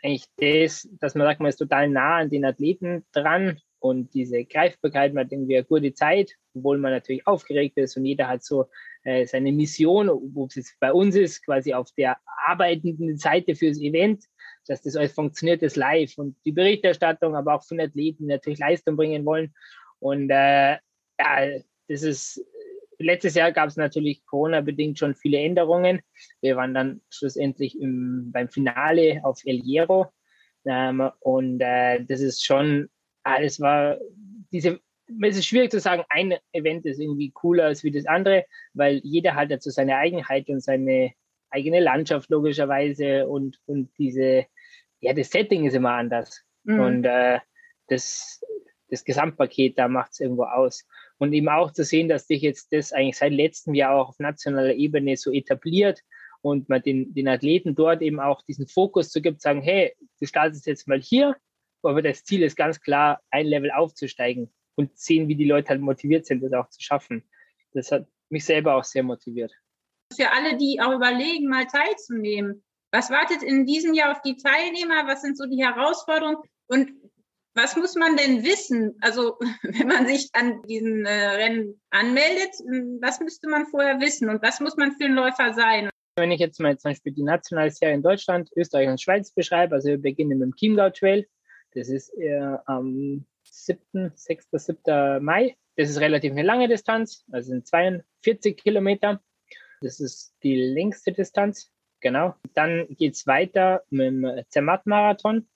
eigentlich 0.03 0.25
das, 0.37 0.87
dass 0.99 1.15
man 1.15 1.27
sagt, 1.27 1.39
man 1.39 1.49
ist 1.49 1.57
total 1.57 1.89
nah 1.89 2.17
an 2.17 2.29
den 2.29 2.45
Athleten 2.45 3.05
dran 3.11 3.59
und 3.79 4.13
diese 4.13 4.45
Greifbarkeit, 4.45 5.13
man 5.13 5.25
hat 5.25 5.31
irgendwie 5.31 5.57
eine 5.57 5.65
gute 5.65 5.93
Zeit, 5.93 6.35
obwohl 6.53 6.77
man 6.77 6.91
natürlich 6.91 7.25
aufgeregt 7.25 7.77
ist 7.77 7.97
und 7.97 8.05
jeder 8.05 8.27
hat 8.27 8.43
so 8.43 8.67
äh, 9.03 9.25
seine 9.25 9.51
Mission, 9.51 10.07
wo 10.33 10.45
es 10.45 10.55
jetzt 10.55 10.79
bei 10.79 10.93
uns 10.93 11.15
ist, 11.15 11.43
quasi 11.43 11.73
auf 11.73 11.91
der 11.97 12.17
arbeitenden 12.45 13.17
Seite 13.17 13.55
fürs 13.55 13.79
Event, 13.79 14.23
dass 14.67 14.81
das 14.81 14.95
alles 14.95 15.13
funktioniert, 15.13 15.63
das 15.63 15.75
live 15.75 16.15
und 16.17 16.35
die 16.45 16.51
Berichterstattung, 16.51 17.35
aber 17.35 17.55
auch 17.55 17.63
von 17.63 17.79
Athleten, 17.79 18.27
natürlich 18.27 18.59
Leistung 18.59 18.95
bringen 18.95 19.25
wollen. 19.25 19.53
Und 19.99 20.29
äh, 20.29 20.77
ja, 21.19 21.59
das 21.87 22.03
ist 22.03 22.43
letztes 23.01 23.35
Jahr 23.35 23.51
gab 23.51 23.69
es 23.69 23.77
natürlich 23.77 24.25
Corona-bedingt 24.25 24.97
schon 24.97 25.15
viele 25.15 25.39
Änderungen. 25.39 26.01
Wir 26.41 26.55
waren 26.55 26.73
dann 26.73 27.01
schlussendlich 27.09 27.79
im, 27.79 28.31
beim 28.31 28.49
Finale 28.49 29.21
auf 29.23 29.41
El 29.45 29.61
Hierro. 29.61 30.07
Ähm, 30.65 31.09
und 31.19 31.61
äh, 31.61 32.03
das 32.03 32.21
ist 32.21 32.45
schon, 32.45 32.89
alles 33.23 33.59
ah, 33.61 33.63
war 33.63 33.97
diese, 34.51 34.79
es 35.21 35.37
ist 35.37 35.45
schwierig 35.45 35.71
zu 35.71 35.79
sagen, 35.79 36.03
ein 36.09 36.35
Event 36.53 36.85
ist 36.85 36.99
irgendwie 36.99 37.31
cooler 37.31 37.65
als 37.65 37.83
wie 37.83 37.91
das 37.91 38.05
andere, 38.05 38.45
weil 38.73 39.01
jeder 39.03 39.35
hat 39.35 39.51
dazu 39.51 39.69
seine 39.69 39.97
Eigenheit 39.97 40.49
und 40.49 40.61
seine 40.61 41.13
eigene 41.49 41.79
Landschaft 41.79 42.29
logischerweise 42.29 43.27
und, 43.27 43.59
und 43.65 43.89
diese, 43.97 44.45
ja, 44.99 45.13
das 45.13 45.29
Setting 45.29 45.65
ist 45.65 45.75
immer 45.75 45.93
anders. 45.93 46.43
Mhm. 46.63 46.79
Und 46.79 47.05
äh, 47.05 47.39
das, 47.87 48.41
das 48.89 49.03
Gesamtpaket 49.03 49.77
da 49.77 49.87
macht 49.87 50.13
es 50.13 50.19
irgendwo 50.19 50.43
aus. 50.43 50.87
Und 51.21 51.33
eben 51.33 51.49
auch 51.49 51.71
zu 51.71 51.83
sehen, 51.83 52.09
dass 52.09 52.25
sich 52.25 52.41
jetzt 52.41 52.73
das 52.73 52.91
eigentlich 52.91 53.17
seit 53.17 53.31
letztem 53.31 53.75
Jahr 53.75 53.93
auch 53.93 54.09
auf 54.09 54.17
nationaler 54.17 54.73
Ebene 54.73 55.15
so 55.15 55.31
etabliert 55.31 56.01
und 56.41 56.67
man 56.67 56.81
den, 56.81 57.13
den 57.13 57.27
Athleten 57.27 57.75
dort 57.75 58.01
eben 58.01 58.19
auch 58.19 58.41
diesen 58.41 58.65
Fokus 58.65 59.11
zu 59.11 59.21
gibt, 59.21 59.39
sagen, 59.39 59.61
hey, 59.61 59.93
du 60.19 60.25
startest 60.25 60.65
jetzt 60.65 60.87
mal 60.87 60.99
hier, 60.99 61.35
aber 61.83 62.01
das 62.01 62.23
Ziel 62.23 62.41
ist 62.41 62.57
ganz 62.57 62.81
klar, 62.81 63.21
ein 63.29 63.45
Level 63.45 63.69
aufzusteigen 63.69 64.51
und 64.73 64.97
sehen, 64.97 65.27
wie 65.27 65.35
die 65.35 65.45
Leute 65.45 65.69
halt 65.69 65.81
motiviert 65.81 66.25
sind, 66.25 66.41
das 66.41 66.53
auch 66.53 66.69
zu 66.69 66.81
schaffen. 66.81 67.23
Das 67.73 67.91
hat 67.91 68.07
mich 68.29 68.43
selber 68.43 68.73
auch 68.73 68.83
sehr 68.83 69.03
motiviert. 69.03 69.53
Für 70.15 70.31
alle, 70.31 70.57
die 70.57 70.79
auch 70.81 70.95
überlegen, 70.95 71.47
mal 71.47 71.67
teilzunehmen, 71.67 72.63
was 72.91 73.11
wartet 73.11 73.43
in 73.43 73.67
diesem 73.67 73.93
Jahr 73.93 74.11
auf 74.11 74.23
die 74.23 74.37
Teilnehmer? 74.37 75.05
Was 75.05 75.21
sind 75.21 75.37
so 75.37 75.45
die 75.45 75.63
Herausforderungen? 75.63 76.37
Und 76.65 76.91
was 77.53 77.75
muss 77.75 77.95
man 77.95 78.15
denn 78.17 78.43
wissen? 78.43 78.95
Also, 79.01 79.37
wenn 79.63 79.87
man 79.87 80.07
sich 80.07 80.29
an 80.33 80.61
diesen 80.63 81.05
äh, 81.05 81.11
Rennen 81.11 81.81
anmeldet, 81.89 82.53
hm, 82.65 82.99
was 83.01 83.19
müsste 83.19 83.49
man 83.49 83.65
vorher 83.67 83.99
wissen 83.99 84.29
und 84.29 84.41
was 84.41 84.59
muss 84.59 84.77
man 84.77 84.93
für 84.93 85.05
ein 85.05 85.13
Läufer 85.13 85.53
sein? 85.53 85.89
Wenn 86.15 86.31
ich 86.31 86.39
jetzt 86.39 86.59
mal 86.59 86.77
zum 86.77 86.91
Beispiel 86.91 87.13
die 87.13 87.23
nationale 87.23 87.71
Serie 87.71 87.95
in 87.95 88.03
Deutschland, 88.03 88.49
Österreich 88.55 88.89
und 88.89 89.01
Schweiz 89.01 89.31
beschreibe, 89.31 89.75
also 89.75 89.89
wir 89.89 90.01
beginnen 90.01 90.39
mit 90.39 90.47
dem 90.47 90.55
Chiemgau 90.55 90.89
Trail, 90.89 91.25
das 91.73 91.89
ist 91.89 92.13
äh, 92.17 92.57
am 92.65 93.25
7., 93.43 94.11
6., 94.13 94.47
7. 94.51 95.23
Mai. 95.23 95.55
Das 95.77 95.89
ist 95.89 96.01
relativ 96.01 96.31
eine 96.33 96.43
lange 96.43 96.67
Distanz, 96.67 97.23
also 97.31 97.49
sind 97.49 97.65
42 97.65 98.57
Kilometer. 98.57 99.21
Das 99.81 99.99
ist 99.99 100.35
die 100.43 100.55
längste 100.55 101.13
Distanz, 101.13 101.71
genau. 102.01 102.35
Dann 102.53 102.87
geht 102.89 103.15
es 103.15 103.25
weiter 103.25 103.83
mit 103.89 104.07
dem 104.07 104.43
Zermatt-Marathon 104.49 105.47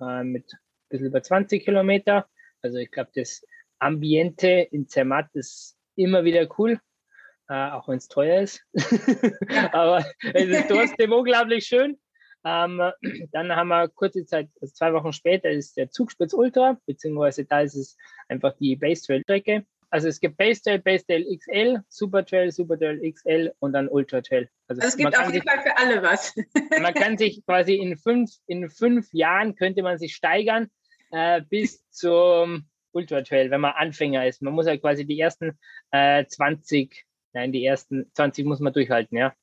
äh, 0.00 0.24
mit 0.24 0.50
bisschen 0.92 1.06
über 1.06 1.22
20 1.22 1.64
Kilometer. 1.64 2.28
Also 2.62 2.78
ich 2.78 2.90
glaube, 2.90 3.10
das 3.14 3.44
Ambiente 3.80 4.68
in 4.70 4.86
Zermatt 4.88 5.28
ist 5.34 5.76
immer 5.96 6.22
wieder 6.24 6.46
cool, 6.58 6.78
äh, 7.48 7.70
auch 7.70 7.88
wenn 7.88 7.98
es 7.98 8.08
teuer 8.08 8.42
ist. 8.42 8.64
Aber 9.72 10.04
es 10.32 10.48
ist 10.48 10.68
trotzdem 10.68 11.12
unglaublich 11.12 11.66
schön. 11.66 11.98
Ähm, 12.44 12.80
dann 13.30 13.54
haben 13.54 13.68
wir 13.68 13.88
kurze 13.88 14.24
Zeit, 14.24 14.48
also 14.60 14.72
zwei 14.72 14.92
Wochen 14.92 15.12
später 15.12 15.50
ist 15.50 15.76
der 15.76 15.90
Zugspitz 15.90 16.34
Ultra, 16.34 16.78
beziehungsweise 16.86 17.44
da 17.44 17.60
ist 17.60 17.76
es 17.76 17.96
einfach 18.28 18.54
die 18.56 18.76
Base 18.76 19.02
Trail 19.04 19.22
Strecke. 19.22 19.64
Also 19.90 20.08
es 20.08 20.18
gibt 20.18 20.38
Base 20.38 20.62
Trail, 20.62 20.78
Base 20.78 21.04
Trail 21.04 21.24
XL, 21.36 21.80
Super 21.88 22.24
Trail, 22.24 22.50
Super 22.50 22.78
Trail 22.78 22.98
XL 23.12 23.52
und 23.58 23.74
dann 23.74 23.88
Ultra 23.88 24.22
Trail. 24.22 24.48
Also, 24.66 24.80
also 24.80 24.88
es 24.88 24.96
gibt 24.96 25.16
auf 25.16 25.30
jeden 25.30 25.42
sich, 25.42 25.44
Fall 25.44 25.62
für 25.62 25.76
alle 25.76 26.02
was. 26.02 26.34
man 26.80 26.94
kann 26.94 27.18
sich 27.18 27.44
quasi 27.44 27.74
in 27.74 27.96
fünf, 27.96 28.30
in 28.46 28.70
fünf 28.70 29.12
Jahren 29.12 29.54
könnte 29.54 29.82
man 29.82 29.98
sich 29.98 30.14
steigern 30.14 30.68
äh, 31.12 31.42
bis 31.42 31.88
zum 31.90 32.66
Ultra 32.92 33.22
Trail, 33.22 33.50
wenn 33.50 33.60
man 33.60 33.72
Anfänger 33.72 34.26
ist. 34.26 34.42
Man 34.42 34.54
muss 34.54 34.66
ja 34.66 34.76
quasi 34.76 35.06
die 35.06 35.20
ersten 35.20 35.58
äh, 35.92 36.26
20, 36.26 37.06
nein, 37.32 37.52
die 37.52 37.64
ersten 37.64 38.10
20 38.14 38.44
muss 38.44 38.60
man 38.60 38.72
durchhalten, 38.72 39.16
ja. 39.16 39.34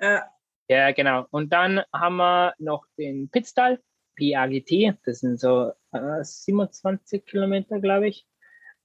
Ja. 0.00 0.24
Ja, 0.70 0.90
genau. 0.90 1.26
Und 1.30 1.52
dann 1.52 1.82
haben 1.94 2.16
wir 2.16 2.54
noch 2.58 2.84
den 2.98 3.30
Pitztal, 3.30 3.80
PAGT, 4.18 4.98
das 5.06 5.20
sind 5.20 5.40
so 5.40 5.72
äh, 5.92 6.22
27 6.22 7.24
Kilometer, 7.24 7.80
glaube 7.80 8.08
ich. 8.08 8.26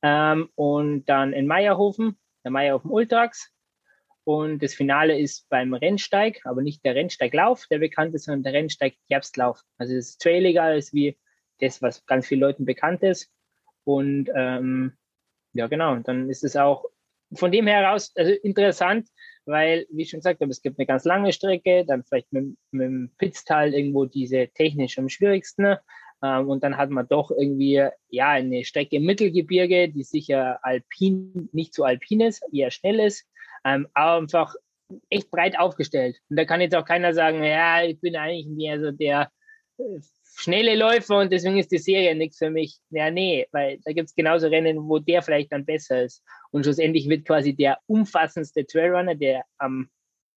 Ähm, 0.01 0.49
und 0.56 1.06
dann 1.06 1.34
in 1.34 1.47
Meierhofen, 1.47 2.17
der 2.43 2.51
Meierhofen 2.51 2.91
Ultrax. 2.91 3.49
Und 4.25 4.63
das 4.63 4.73
Finale 4.73 5.19
ist 5.19 5.49
beim 5.49 5.73
Rennsteig, 5.73 6.39
aber 6.45 6.62
nicht 6.62 6.86
der 6.86 6.95
Rennsteiglauf, 6.95 7.67
der 7.67 7.79
bekannt 7.79 8.15
ist, 8.15 8.25
sondern 8.25 8.43
der 8.43 8.53
Rennsteig 8.53 8.95
Herbstlauf. 9.10 9.62
Also 9.77 9.95
das 9.95 10.10
ist 10.10 10.21
trailiger, 10.21 10.75
ist 10.75 10.93
wie 10.93 11.17
das, 11.63 11.82
was 11.82 12.06
ganz 12.06 12.28
vielen 12.28 12.41
Leuten 12.41 12.65
bekannt 12.65 13.04
ist. 13.04 13.32
Und 13.84 14.30
ähm, 14.36 14.93
ja, 15.54 15.67
genau, 15.67 15.95
dann 15.97 16.30
ist 16.30 16.43
es 16.43 16.56
auch 16.56 16.86
von 17.36 17.52
dem 17.52 17.67
heraus 17.67 18.12
also 18.15 18.32
interessant, 18.32 19.10
weil, 19.45 19.86
wie 19.91 20.04
ich 20.04 20.10
schon 20.10 20.19
gesagt 20.19 20.41
habe, 20.41 20.52
es 20.52 20.62
gibt 20.62 20.80
eine 20.80 20.86
ganz 20.86 21.04
lange 21.06 21.34
Strecke, 21.34 21.86
dann 21.86 22.04
vielleicht 22.04 22.32
mit, 22.32 22.56
mit 22.71 22.86
dem 22.86 23.12
Pitztal 23.17 23.73
irgendwo 23.73 24.06
diese 24.06 24.47
technisch 24.49 24.97
am 24.97 25.10
schwierigsten. 25.10 25.78
Ähm, 26.23 26.49
und 26.49 26.63
dann 26.63 26.78
hat 26.78 26.89
man 26.89 27.08
doch 27.08 27.32
irgendwie 27.32 27.88
ja 28.10 28.30
eine 28.30 28.63
Strecke 28.63 28.97
im 28.97 29.06
Mittelgebirge, 29.06 29.89
die 29.89 30.04
sicher 30.04 30.60
alpin, 30.63 31.49
nicht 31.52 31.73
so 31.73 31.84
alpin 31.84 32.21
ist, 32.21 32.43
eher 32.52 32.71
schnell 32.71 32.99
ist, 32.99 33.28
ähm, 33.65 33.88
aber 33.93 34.21
einfach 34.21 34.56
echt 35.10 35.30
breit 35.32 35.58
aufgestellt. 35.60 36.19
Und 36.30 36.38
da 36.38 36.45
kann 36.45 36.62
jetzt 36.62 36.76
auch 36.76 36.86
keiner 36.86 37.13
sagen, 37.13 37.43
ja, 37.43 37.84
ich 37.84 37.99
bin 37.99 38.15
eigentlich 38.15 38.47
mehr 38.47 38.80
so 38.80 38.91
der 38.91 39.32
äh, 39.78 39.99
schnelle 40.35 40.75
Läufer 40.75 41.19
und 41.19 41.31
deswegen 41.31 41.57
ist 41.57 41.71
die 41.71 41.77
Serie 41.77 42.15
nichts 42.15 42.37
für 42.37 42.49
mich. 42.49 42.77
Ja, 42.89 43.11
nee, 43.11 43.47
weil 43.51 43.79
da 43.83 43.93
gibt 43.93 44.09
es 44.09 44.15
genauso 44.15 44.47
Rennen, 44.47 44.87
wo 44.87 44.99
der 44.99 45.21
vielleicht 45.21 45.51
dann 45.51 45.65
besser 45.65 46.03
ist. 46.03 46.23
Und 46.51 46.63
schlussendlich 46.63 47.09
wird 47.09 47.25
quasi 47.25 47.53
der 47.55 47.77
umfassendste 47.87 48.65
Trailrunner, 48.65 49.15
der 49.15 49.43
am 49.57 49.89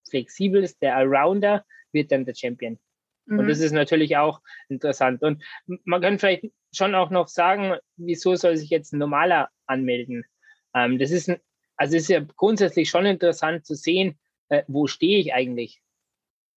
flexibelste, 0.08 0.78
der 0.82 0.96
Allrounder, 0.96 1.64
wird 1.92 2.12
dann 2.12 2.24
der 2.24 2.34
Champion. 2.34 2.78
Mhm. 3.26 3.40
Und 3.40 3.48
das 3.48 3.60
ist 3.60 3.72
natürlich 3.72 4.16
auch 4.16 4.40
interessant. 4.68 5.22
Und 5.22 5.42
man 5.84 6.00
kann 6.00 6.18
vielleicht 6.18 6.46
schon 6.72 6.94
auch 6.94 7.10
noch 7.10 7.28
sagen, 7.28 7.76
wieso 7.96 8.34
soll 8.36 8.56
sich 8.56 8.70
jetzt 8.70 8.92
ein 8.92 8.98
normaler 8.98 9.50
anmelden? 9.66 10.24
Ähm, 10.74 10.98
das 10.98 11.10
ist, 11.10 11.28
ein, 11.28 11.40
also 11.76 11.96
ist 11.96 12.08
ja 12.08 12.20
grundsätzlich 12.36 12.88
schon 12.88 13.06
interessant 13.06 13.66
zu 13.66 13.74
sehen, 13.74 14.18
äh, 14.48 14.62
wo 14.68 14.86
stehe 14.86 15.18
ich 15.18 15.34
eigentlich? 15.34 15.80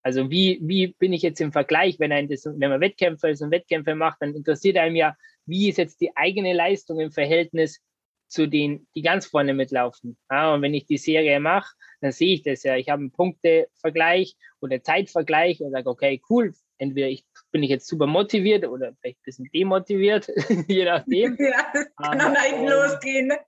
Also 0.01 0.29
wie, 0.29 0.59
wie 0.61 0.87
bin 0.87 1.13
ich 1.13 1.21
jetzt 1.21 1.41
im 1.41 1.51
Vergleich, 1.51 1.99
wenn, 1.99 2.11
ein 2.11 2.29
wenn 2.29 2.69
man 2.69 2.81
Wettkämpfer 2.81 3.29
ist 3.29 3.41
und 3.41 3.51
Wettkämpfe 3.51 3.95
macht, 3.95 4.17
dann 4.21 4.33
interessiert 4.33 4.77
einem 4.77 4.95
ja, 4.95 5.15
wie 5.45 5.69
ist 5.69 5.77
jetzt 5.77 5.99
die 6.01 6.15
eigene 6.15 6.53
Leistung 6.53 6.99
im 6.99 7.11
Verhältnis 7.11 7.81
zu 8.27 8.47
denen, 8.47 8.87
die 8.95 9.01
ganz 9.01 9.25
vorne 9.25 9.53
mitlaufen. 9.53 10.17
Ja, 10.29 10.53
und 10.53 10.61
wenn 10.61 10.73
ich 10.73 10.85
die 10.85 10.97
Serie 10.97 11.39
mache, 11.39 11.73
dann 11.99 12.11
sehe 12.11 12.35
ich 12.35 12.43
das 12.43 12.63
ja. 12.63 12.77
Ich 12.77 12.89
habe 12.89 13.01
einen 13.01 13.11
Punktevergleich 13.11 14.35
oder 14.61 14.81
Zeitvergleich 14.81 15.61
und 15.61 15.71
sage, 15.71 15.89
okay, 15.89 16.21
cool, 16.29 16.53
entweder 16.77 17.07
ich 17.07 17.25
bin 17.51 17.63
ich 17.63 17.69
jetzt 17.69 17.87
super 17.87 18.07
motiviert 18.07 18.65
oder 18.65 18.93
vielleicht 18.99 19.19
ein 19.19 19.25
bisschen 19.25 19.49
demotiviert, 19.53 20.27
je 20.67 20.85
nachdem. 20.85 21.37
Ja, 21.39 21.71
kann 21.97 22.17
nach 22.17 22.43
hinten 22.43 22.67
losgehen. 22.67 23.27
Ne? 23.27 23.39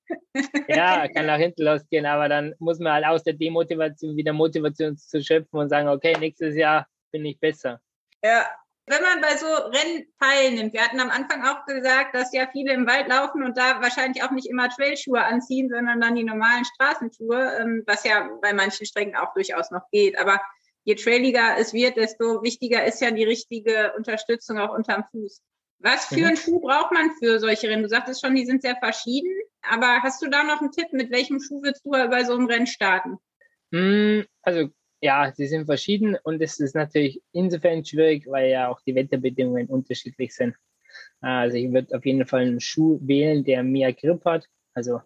ja, 0.67 1.07
kann 1.13 1.25
nach 1.27 1.37
hinten 1.37 1.63
losgehen, 1.63 2.05
aber 2.05 2.29
dann 2.29 2.55
muss 2.59 2.79
man 2.79 2.93
halt 2.93 3.05
aus 3.05 3.23
der 3.23 3.33
Demotivation 3.33 4.15
wieder 4.15 4.33
Motivation 4.33 4.97
zu 4.97 5.21
schöpfen 5.21 5.59
und 5.59 5.69
sagen, 5.69 5.87
okay, 5.87 6.15
nächstes 6.19 6.55
Jahr 6.55 6.87
bin 7.11 7.25
ich 7.25 7.39
besser. 7.39 7.79
Ja, 8.23 8.45
wenn 8.87 9.01
man 9.03 9.21
bei 9.21 9.37
so 9.37 9.45
Rennen 9.45 10.07
teilnimmt, 10.19 10.73
wir 10.73 10.81
hatten 10.81 10.99
am 10.99 11.11
Anfang 11.11 11.43
auch 11.45 11.65
gesagt, 11.65 12.15
dass 12.15 12.33
ja 12.33 12.47
viele 12.51 12.73
im 12.73 12.87
Wald 12.87 13.07
laufen 13.07 13.43
und 13.43 13.57
da 13.57 13.81
wahrscheinlich 13.81 14.23
auch 14.23 14.31
nicht 14.31 14.49
immer 14.49 14.69
Trailschuhe 14.69 15.23
anziehen, 15.23 15.69
sondern 15.69 16.01
dann 16.01 16.15
die 16.15 16.23
normalen 16.23 16.65
Straßenschuhe, 16.65 17.57
ähm, 17.59 17.83
was 17.85 18.03
ja 18.03 18.29
bei 18.41 18.53
manchen 18.53 18.85
Strecken 18.85 19.15
auch 19.15 19.33
durchaus 19.33 19.71
noch 19.71 19.89
geht. 19.91 20.17
Aber 20.17 20.41
je 20.83 20.95
trailiger 20.95 21.57
es 21.57 21.73
wird, 21.73 21.97
desto 21.97 22.41
wichtiger 22.43 22.85
ist 22.85 23.01
ja 23.01 23.11
die 23.11 23.23
richtige 23.23 23.93
Unterstützung 23.97 24.57
auch 24.57 24.75
unterm 24.75 25.03
Fuß. 25.11 25.41
Was 25.79 26.05
für 26.05 26.19
mhm. 26.19 26.25
einen 26.25 26.37
Schuh 26.37 26.59
braucht 26.59 26.91
man 26.91 27.11
für 27.19 27.39
solche 27.39 27.67
Rennen? 27.67 27.83
Du 27.83 27.89
sagtest 27.89 28.21
schon, 28.21 28.35
die 28.35 28.45
sind 28.45 28.61
sehr 28.61 28.75
verschieden, 28.75 29.31
aber 29.61 30.01
hast 30.01 30.21
du 30.21 30.29
da 30.29 30.43
noch 30.43 30.61
einen 30.61 30.71
Tipp, 30.71 30.87
mit 30.91 31.11
welchem 31.11 31.39
Schuh 31.39 31.61
würdest 31.63 31.85
du 31.85 31.91
bei 31.91 32.23
so 32.23 32.33
einem 32.33 32.45
Rennen 32.45 32.67
starten? 32.67 33.17
Hm, 33.71 34.25
also 34.43 34.69
ja, 35.01 35.31
sie 35.35 35.47
sind 35.47 35.65
verschieden 35.65 36.17
und 36.23 36.41
es 36.41 36.59
ist 36.59 36.75
natürlich 36.75 37.21
insofern 37.31 37.83
schwierig, 37.83 38.27
weil 38.27 38.51
ja 38.51 38.69
auch 38.69 38.81
die 38.81 38.93
Wetterbedingungen 38.93 39.67
unterschiedlich 39.67 40.35
sind. 40.35 40.55
Also 41.21 41.57
ich 41.57 41.71
würde 41.71 41.95
auf 41.97 42.05
jeden 42.05 42.25
Fall 42.25 42.41
einen 42.41 42.59
Schuh 42.59 42.99
wählen, 43.01 43.43
der 43.43 43.63
mehr 43.63 43.93
Grip 43.93 44.23
hat. 44.25 44.47
Also 44.73 45.01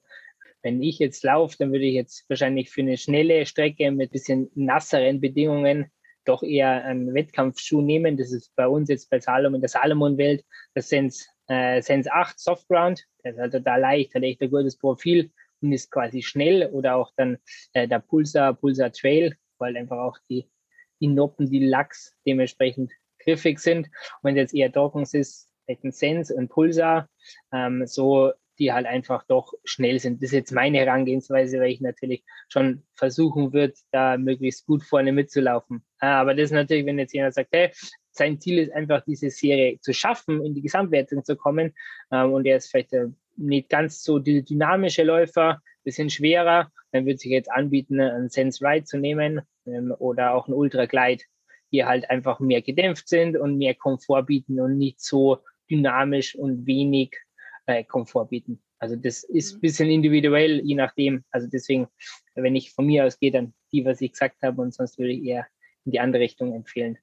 wenn 0.65 0.81
ich 0.81 0.97
jetzt 0.97 1.23
laufe, 1.23 1.55
dann 1.59 1.71
würde 1.71 1.85
ich 1.85 1.93
jetzt 1.93 2.27
wahrscheinlich 2.27 2.71
für 2.71 2.81
eine 2.81 2.97
schnelle 2.97 3.45
Strecke 3.45 3.91
mit 3.91 4.09
bisschen 4.09 4.49
nasseren 4.55 5.21
Bedingungen 5.21 5.91
doch 6.25 6.41
eher 6.41 6.83
einen 6.83 7.13
Wettkampfschuh 7.13 7.83
nehmen. 7.83 8.17
Das 8.17 8.31
ist 8.31 8.51
bei 8.55 8.67
uns 8.67 8.89
jetzt 8.89 9.11
bei 9.11 9.19
Salomon, 9.19 9.55
in 9.55 9.61
der 9.61 9.69
Salomon-Welt, 9.69 10.43
das 10.73 10.89
Sense, 10.89 11.27
äh, 11.49 11.83
Sense 11.83 12.11
8 12.11 12.39
Softground. 12.39 13.05
Der 13.23 13.33
ist 13.33 13.37
halt 13.37 13.51
total 13.51 13.79
leicht, 13.79 14.15
hat 14.15 14.23
echt 14.23 14.41
ein 14.41 14.49
gutes 14.49 14.75
Profil 14.75 15.31
und 15.61 15.71
ist 15.71 15.91
quasi 15.91 16.23
schnell. 16.23 16.67
Oder 16.71 16.95
auch 16.95 17.11
dann 17.15 17.37
äh, 17.73 17.87
der 17.87 17.99
Pulsar, 17.99 18.55
Pulsar 18.55 18.91
Trail, 18.91 19.37
weil 19.59 19.77
einfach 19.77 19.99
auch 19.99 20.17
die, 20.31 20.49
die 20.99 21.09
Noppen, 21.09 21.47
die 21.47 21.63
Lachs 21.63 22.15
dementsprechend 22.25 22.91
griffig 23.19 23.59
sind. 23.59 23.85
Und 23.85 24.23
wenn 24.23 24.35
es 24.35 24.51
jetzt 24.51 24.55
eher 24.55 24.71
trocken 24.71 25.03
ist, 25.03 25.47
vielleicht 25.65 25.83
ein 25.83 25.91
Sense, 25.91 26.35
ein 26.35 26.49
Pulsar, 26.49 27.07
ähm, 27.53 27.85
so 27.85 28.33
die 28.59 28.71
halt 28.71 28.85
einfach 28.85 29.23
doch 29.27 29.53
schnell 29.63 29.99
sind. 29.99 30.21
Das 30.21 30.29
ist 30.29 30.35
jetzt 30.35 30.51
meine 30.51 30.79
Herangehensweise, 30.79 31.59
weil 31.59 31.71
ich 31.71 31.81
natürlich 31.81 32.23
schon 32.49 32.83
versuchen 32.93 33.53
würde, 33.53 33.73
da 33.91 34.17
möglichst 34.17 34.65
gut 34.65 34.83
vorne 34.83 35.11
mitzulaufen. 35.11 35.83
Aber 35.99 36.33
das 36.33 36.45
ist 36.45 36.51
natürlich, 36.51 36.85
wenn 36.85 36.99
jetzt 36.99 37.13
jemand 37.13 37.33
sagt, 37.33 37.49
hey, 37.51 37.71
sein 38.11 38.39
Ziel 38.39 38.59
ist 38.59 38.71
einfach, 38.71 39.03
diese 39.05 39.29
Serie 39.29 39.79
zu 39.81 39.93
schaffen, 39.93 40.43
in 40.45 40.53
die 40.53 40.61
Gesamtwertung 40.61 41.23
zu 41.23 41.35
kommen, 41.35 41.73
ähm, 42.11 42.33
und 42.33 42.45
er 42.45 42.57
ist 42.57 42.71
vielleicht 42.71 42.93
nicht 43.35 43.69
ganz 43.69 44.03
so 44.03 44.19
die 44.19 44.43
dynamische 44.43 45.03
Läufer, 45.03 45.61
bisschen 45.83 46.09
schwerer, 46.09 46.71
dann 46.91 47.05
würde 47.05 47.17
sich 47.17 47.31
jetzt 47.31 47.51
anbieten, 47.51 47.99
einen 47.99 48.29
Sense 48.29 48.65
Ride 48.65 48.85
zu 48.85 48.97
nehmen 48.97 49.41
ähm, 49.65 49.93
oder 49.99 50.33
auch 50.33 50.47
einen 50.47 50.55
Ultra 50.55 50.85
Glide, 50.85 51.23
die 51.71 51.85
halt 51.85 52.09
einfach 52.09 52.39
mehr 52.39 52.61
gedämpft 52.61 53.07
sind 53.07 53.37
und 53.37 53.57
mehr 53.57 53.75
Komfort 53.75 54.23
bieten 54.23 54.59
und 54.59 54.77
nicht 54.77 55.01
so 55.01 55.39
dynamisch 55.69 56.35
und 56.35 56.65
wenig 56.65 57.15
äh, 57.65 57.83
Komfort 57.83 58.27
bieten. 58.27 58.61
Also 58.79 58.95
das 58.95 59.23
ist 59.23 59.53
ein 59.53 59.57
mhm. 59.57 59.61
bisschen 59.61 59.89
individuell, 59.89 60.61
je 60.63 60.75
nachdem. 60.75 61.23
Also 61.31 61.47
deswegen, 61.47 61.87
wenn 62.35 62.55
ich 62.55 62.71
von 62.71 62.85
mir 62.85 63.05
aus 63.05 63.19
gehe, 63.19 63.31
dann 63.31 63.53
die, 63.71 63.85
was 63.85 64.01
ich 64.01 64.11
gesagt 64.11 64.41
habe, 64.43 64.61
und 64.61 64.73
sonst 64.73 64.97
würde 64.97 65.13
ich 65.13 65.23
eher 65.23 65.47
in 65.85 65.91
die 65.91 65.99
andere 65.99 66.23
Richtung 66.23 66.53
empfehlen. 66.53 66.97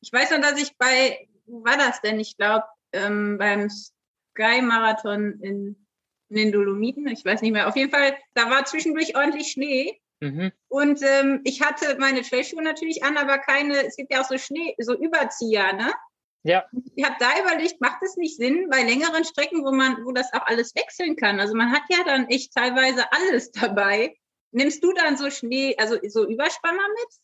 Ich 0.00 0.12
weiß 0.12 0.32
noch, 0.32 0.40
dass 0.40 0.60
ich 0.60 0.76
bei, 0.76 1.28
wo 1.46 1.64
war 1.64 1.76
das 1.76 2.00
denn? 2.00 2.20
Ich 2.20 2.36
glaube, 2.36 2.64
ähm, 2.92 3.38
beim 3.38 3.68
Sky-Marathon 3.70 5.40
in 5.40 5.84
in 6.34 6.36
den 6.36 6.52
Dolomiten, 6.52 7.06
ich 7.08 7.24
weiß 7.24 7.42
nicht 7.42 7.52
mehr. 7.52 7.68
Auf 7.68 7.76
jeden 7.76 7.90
Fall, 7.90 8.16
da 8.34 8.50
war 8.50 8.64
zwischendurch 8.64 9.16
ordentlich 9.16 9.48
Schnee. 9.48 10.00
Mhm. 10.20 10.52
Und 10.68 11.00
ähm, 11.02 11.40
ich 11.44 11.62
hatte 11.62 11.96
meine 11.98 12.22
Trailschuhe 12.22 12.62
natürlich 12.62 13.04
an, 13.04 13.16
aber 13.16 13.38
keine, 13.38 13.86
es 13.86 13.96
gibt 13.96 14.12
ja 14.12 14.20
auch 14.20 14.28
so 14.28 14.38
Schnee, 14.38 14.74
so 14.78 14.96
Überzieher, 14.96 15.72
ne? 15.74 15.92
Ja. 16.44 16.64
Ich 16.94 17.04
habe 17.04 17.16
da 17.18 17.40
überlegt, 17.40 17.80
macht 17.80 18.02
es 18.02 18.16
nicht 18.16 18.36
Sinn 18.36 18.68
bei 18.70 18.82
längeren 18.82 19.24
Strecken, 19.24 19.64
wo 19.64 19.72
man, 19.72 20.04
wo 20.04 20.12
das 20.12 20.32
auch 20.34 20.46
alles 20.46 20.74
wechseln 20.74 21.16
kann? 21.16 21.40
Also 21.40 21.54
man 21.54 21.72
hat 21.72 21.82
ja 21.88 22.04
dann 22.04 22.28
echt 22.28 22.52
teilweise 22.54 23.10
alles 23.10 23.50
dabei. 23.50 24.14
Nimmst 24.52 24.84
du 24.84 24.92
dann 24.92 25.16
so 25.16 25.30
Schnee, 25.30 25.74
also 25.78 25.96
so 26.06 26.28
Überspanner 26.28 26.86
mit? 26.88 27.18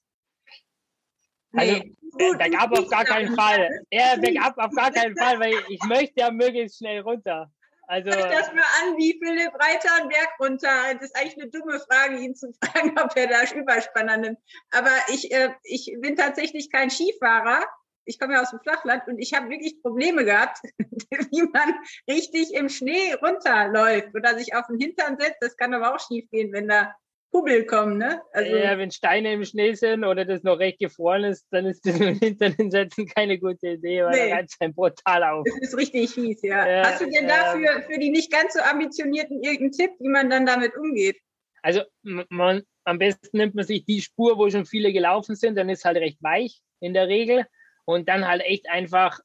Also, 1.52 1.72
nee. 1.74 1.96
Also, 2.18 2.38
bergab 2.38 2.72
auf 2.72 2.88
gar 2.88 3.04
keinen 3.04 3.36
Fall. 3.36 3.84
Ja, 3.90 4.16
bergab 4.16 4.56
auf 4.56 4.72
gar 4.74 4.90
keinen 4.90 5.16
Fall, 5.16 5.38
weil 5.38 5.54
ich 5.68 5.82
möchte 5.84 6.14
ja 6.16 6.30
möglichst 6.30 6.78
schnell 6.78 7.00
runter. 7.00 7.52
Also, 7.86 8.10
Hört 8.10 8.32
das 8.32 8.52
mal 8.52 8.62
an, 8.82 8.96
wie 8.96 9.18
Philipp 9.18 9.52
Reiter 9.54 9.94
einen 9.96 10.08
Berg 10.08 10.30
runter. 10.38 10.94
Das 10.94 11.02
ist 11.02 11.16
eigentlich 11.16 11.38
eine 11.40 11.50
dumme 11.50 11.80
Frage, 11.80 12.18
ihn 12.18 12.34
zu 12.34 12.52
fragen, 12.64 12.96
ob 12.98 13.16
er 13.16 13.26
da 13.26 13.42
Überspanner 13.52 14.16
nimmt. 14.16 14.38
Aber 14.70 14.92
ich, 15.08 15.32
äh, 15.32 15.50
ich 15.64 15.92
bin 16.00 16.16
tatsächlich 16.16 16.70
kein 16.70 16.88
Skifahrer. 16.88 17.64
Ich 18.04 18.18
komme 18.18 18.34
ja 18.34 18.42
aus 18.42 18.50
dem 18.50 18.60
Flachland 18.60 19.06
und 19.06 19.18
ich 19.18 19.34
habe 19.34 19.50
wirklich 19.50 19.80
Probleme 19.82 20.24
gehabt, 20.24 20.58
wie 20.78 21.42
man 21.42 21.74
richtig 22.08 22.54
im 22.54 22.68
Schnee 22.68 23.14
runterläuft 23.14 24.14
oder 24.14 24.38
sich 24.38 24.54
auf 24.54 24.66
den 24.66 24.78
Hintern 24.78 25.18
setzt. 25.18 25.38
Das 25.40 25.56
kann 25.56 25.74
aber 25.74 25.94
auch 25.94 26.00
schief 26.00 26.28
gehen, 26.30 26.52
wenn 26.52 26.68
da 26.68 26.94
Hubbel 27.32 27.64
kommen, 27.64 27.98
ne? 27.98 28.20
Also, 28.32 28.56
ja, 28.56 28.76
wenn 28.76 28.90
Steine 28.90 29.32
im 29.34 29.44
Schnee 29.44 29.74
sind 29.74 30.04
oder 30.04 30.24
das 30.24 30.42
noch 30.42 30.58
recht 30.58 30.80
gefroren 30.80 31.24
ist, 31.24 31.46
dann 31.50 31.66
ist 31.66 31.86
das 31.86 31.98
mit 31.98 32.20
dem 32.20 32.36
Hintern 32.38 32.70
Setzen 32.70 33.06
keine 33.06 33.38
gute 33.38 33.68
Idee, 33.68 34.02
weil 34.02 34.10
nee. 34.10 34.30
da 34.30 34.36
reizt 34.36 34.56
ein 34.60 34.74
brutal 34.74 35.22
auf. 35.24 35.44
Das 35.44 35.70
ist 35.70 35.76
richtig 35.76 36.10
fies, 36.10 36.42
ja. 36.42 36.68
ja 36.68 36.84
Hast 36.86 37.00
du 37.00 37.08
denn 37.08 37.28
dafür 37.28 37.82
für 37.82 37.98
die 37.98 38.10
nicht 38.10 38.32
ganz 38.32 38.54
so 38.54 38.60
ambitionierten 38.60 39.42
irgendeinen 39.42 39.72
Tipp, 39.72 39.92
wie 40.00 40.08
man 40.08 40.28
dann 40.28 40.46
damit 40.46 40.76
umgeht? 40.76 41.18
Also 41.62 41.82
man, 42.02 42.62
am 42.84 42.98
besten 42.98 43.36
nimmt 43.36 43.54
man 43.54 43.64
sich 43.64 43.84
die 43.84 44.00
Spur, 44.00 44.38
wo 44.38 44.48
schon 44.50 44.66
viele 44.66 44.92
gelaufen 44.92 45.36
sind, 45.36 45.56
dann 45.56 45.68
ist 45.68 45.84
halt 45.84 45.98
recht 45.98 46.22
weich 46.22 46.60
in 46.80 46.94
der 46.94 47.06
Regel 47.06 47.46
und 47.90 48.08
dann 48.08 48.26
halt 48.26 48.42
echt 48.42 48.68
einfach, 48.68 49.20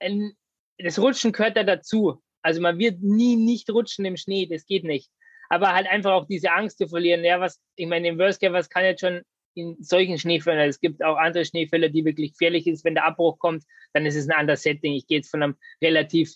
ein, 0.00 0.32
das 0.78 0.98
Rutschen 0.98 1.32
gehört 1.32 1.56
da 1.56 1.62
dazu. 1.62 2.22
Also 2.42 2.60
man 2.60 2.78
wird 2.78 3.00
nie 3.00 3.36
nicht 3.36 3.70
rutschen 3.70 4.04
im 4.04 4.16
Schnee, 4.16 4.46
das 4.46 4.66
geht 4.66 4.84
nicht 4.84 5.10
aber 5.48 5.72
halt 5.72 5.86
einfach 5.86 6.12
auch 6.12 6.26
diese 6.26 6.52
Angst 6.52 6.78
zu 6.78 6.88
verlieren. 6.88 7.24
Ja, 7.24 7.40
was, 7.40 7.60
ich 7.76 7.86
meine, 7.86 8.08
im 8.08 8.18
Worst 8.18 8.40
Case, 8.40 8.52
was 8.52 8.68
kann 8.68 8.84
jetzt 8.84 9.00
schon 9.00 9.22
in 9.54 9.76
solchen 9.80 10.18
Schneefällen, 10.18 10.58
also 10.58 10.70
es 10.70 10.80
gibt 10.80 11.02
auch 11.04 11.16
andere 11.16 11.44
Schneefälle, 11.44 11.90
die 11.90 12.04
wirklich 12.04 12.32
gefährlich 12.32 12.66
ist, 12.66 12.84
wenn 12.84 12.94
der 12.94 13.04
Abbruch 13.04 13.38
kommt, 13.38 13.64
dann 13.92 14.04
ist 14.04 14.16
es 14.16 14.28
ein 14.28 14.36
anderes 14.36 14.62
Setting. 14.62 14.94
Ich 14.94 15.06
gehe 15.06 15.18
jetzt 15.18 15.30
von 15.30 15.42
einem 15.42 15.56
relativ 15.80 16.34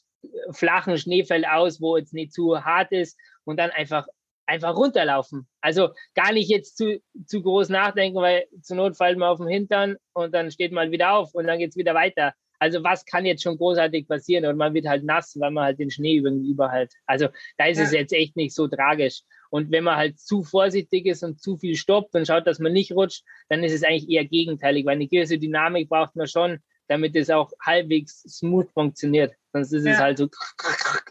flachen 0.52 0.96
Schneefeld 0.98 1.46
aus, 1.48 1.80
wo 1.80 1.96
jetzt 1.96 2.14
nicht 2.14 2.32
zu 2.32 2.64
hart 2.64 2.92
ist 2.92 3.18
und 3.44 3.56
dann 3.56 3.70
einfach 3.70 4.06
einfach 4.48 4.74
runterlaufen. 4.74 5.46
Also 5.60 5.90
gar 6.14 6.32
nicht 6.32 6.48
jetzt 6.48 6.76
zu, 6.76 7.00
zu 7.26 7.42
groß 7.42 7.68
nachdenken, 7.68 8.18
weil 8.18 8.46
zur 8.62 8.76
Not 8.76 8.96
fällt 8.96 9.18
man 9.18 9.28
auf 9.28 9.38
den 9.38 9.48
Hintern 9.48 9.96
und 10.14 10.34
dann 10.34 10.50
steht 10.50 10.72
man 10.72 10.90
wieder 10.90 11.12
auf 11.12 11.34
und 11.34 11.46
dann 11.46 11.58
geht 11.58 11.70
es 11.70 11.76
wieder 11.76 11.94
weiter. 11.94 12.32
Also 12.58 12.82
was 12.82 13.04
kann 13.04 13.24
jetzt 13.24 13.42
schon 13.42 13.56
großartig 13.56 14.08
passieren? 14.08 14.46
Und 14.46 14.56
man 14.56 14.74
wird 14.74 14.86
halt 14.86 15.04
nass, 15.04 15.36
weil 15.38 15.52
man 15.52 15.64
halt 15.64 15.78
den 15.78 15.90
Schnee 15.90 16.16
über 16.16 16.70
halt. 16.70 16.92
Also 17.06 17.28
da 17.56 17.66
ist 17.66 17.78
ja. 17.78 17.84
es 17.84 17.92
jetzt 17.92 18.12
echt 18.12 18.36
nicht 18.36 18.54
so 18.54 18.66
tragisch. 18.66 19.20
Und 19.50 19.70
wenn 19.70 19.84
man 19.84 19.96
halt 19.96 20.18
zu 20.18 20.42
vorsichtig 20.42 21.06
ist 21.06 21.22
und 21.22 21.40
zu 21.40 21.56
viel 21.56 21.76
stoppt 21.76 22.14
und 22.14 22.26
schaut, 22.26 22.46
dass 22.46 22.58
man 22.58 22.72
nicht 22.72 22.92
rutscht, 22.92 23.24
dann 23.48 23.62
ist 23.62 23.72
es 23.72 23.84
eigentlich 23.84 24.10
eher 24.10 24.24
gegenteilig, 24.24 24.84
weil 24.86 24.96
eine 24.96 25.06
gewisse 25.06 25.38
Dynamik 25.38 25.88
braucht 25.88 26.16
man 26.16 26.26
schon, 26.26 26.58
damit 26.88 27.14
es 27.16 27.30
auch 27.30 27.52
halbwegs 27.64 28.22
smooth 28.22 28.70
funktioniert. 28.72 29.34
Sonst 29.52 29.72
ist 29.72 29.86
ja. 29.86 29.92
es 29.92 29.98
halt 29.98 30.18
so 30.18 30.28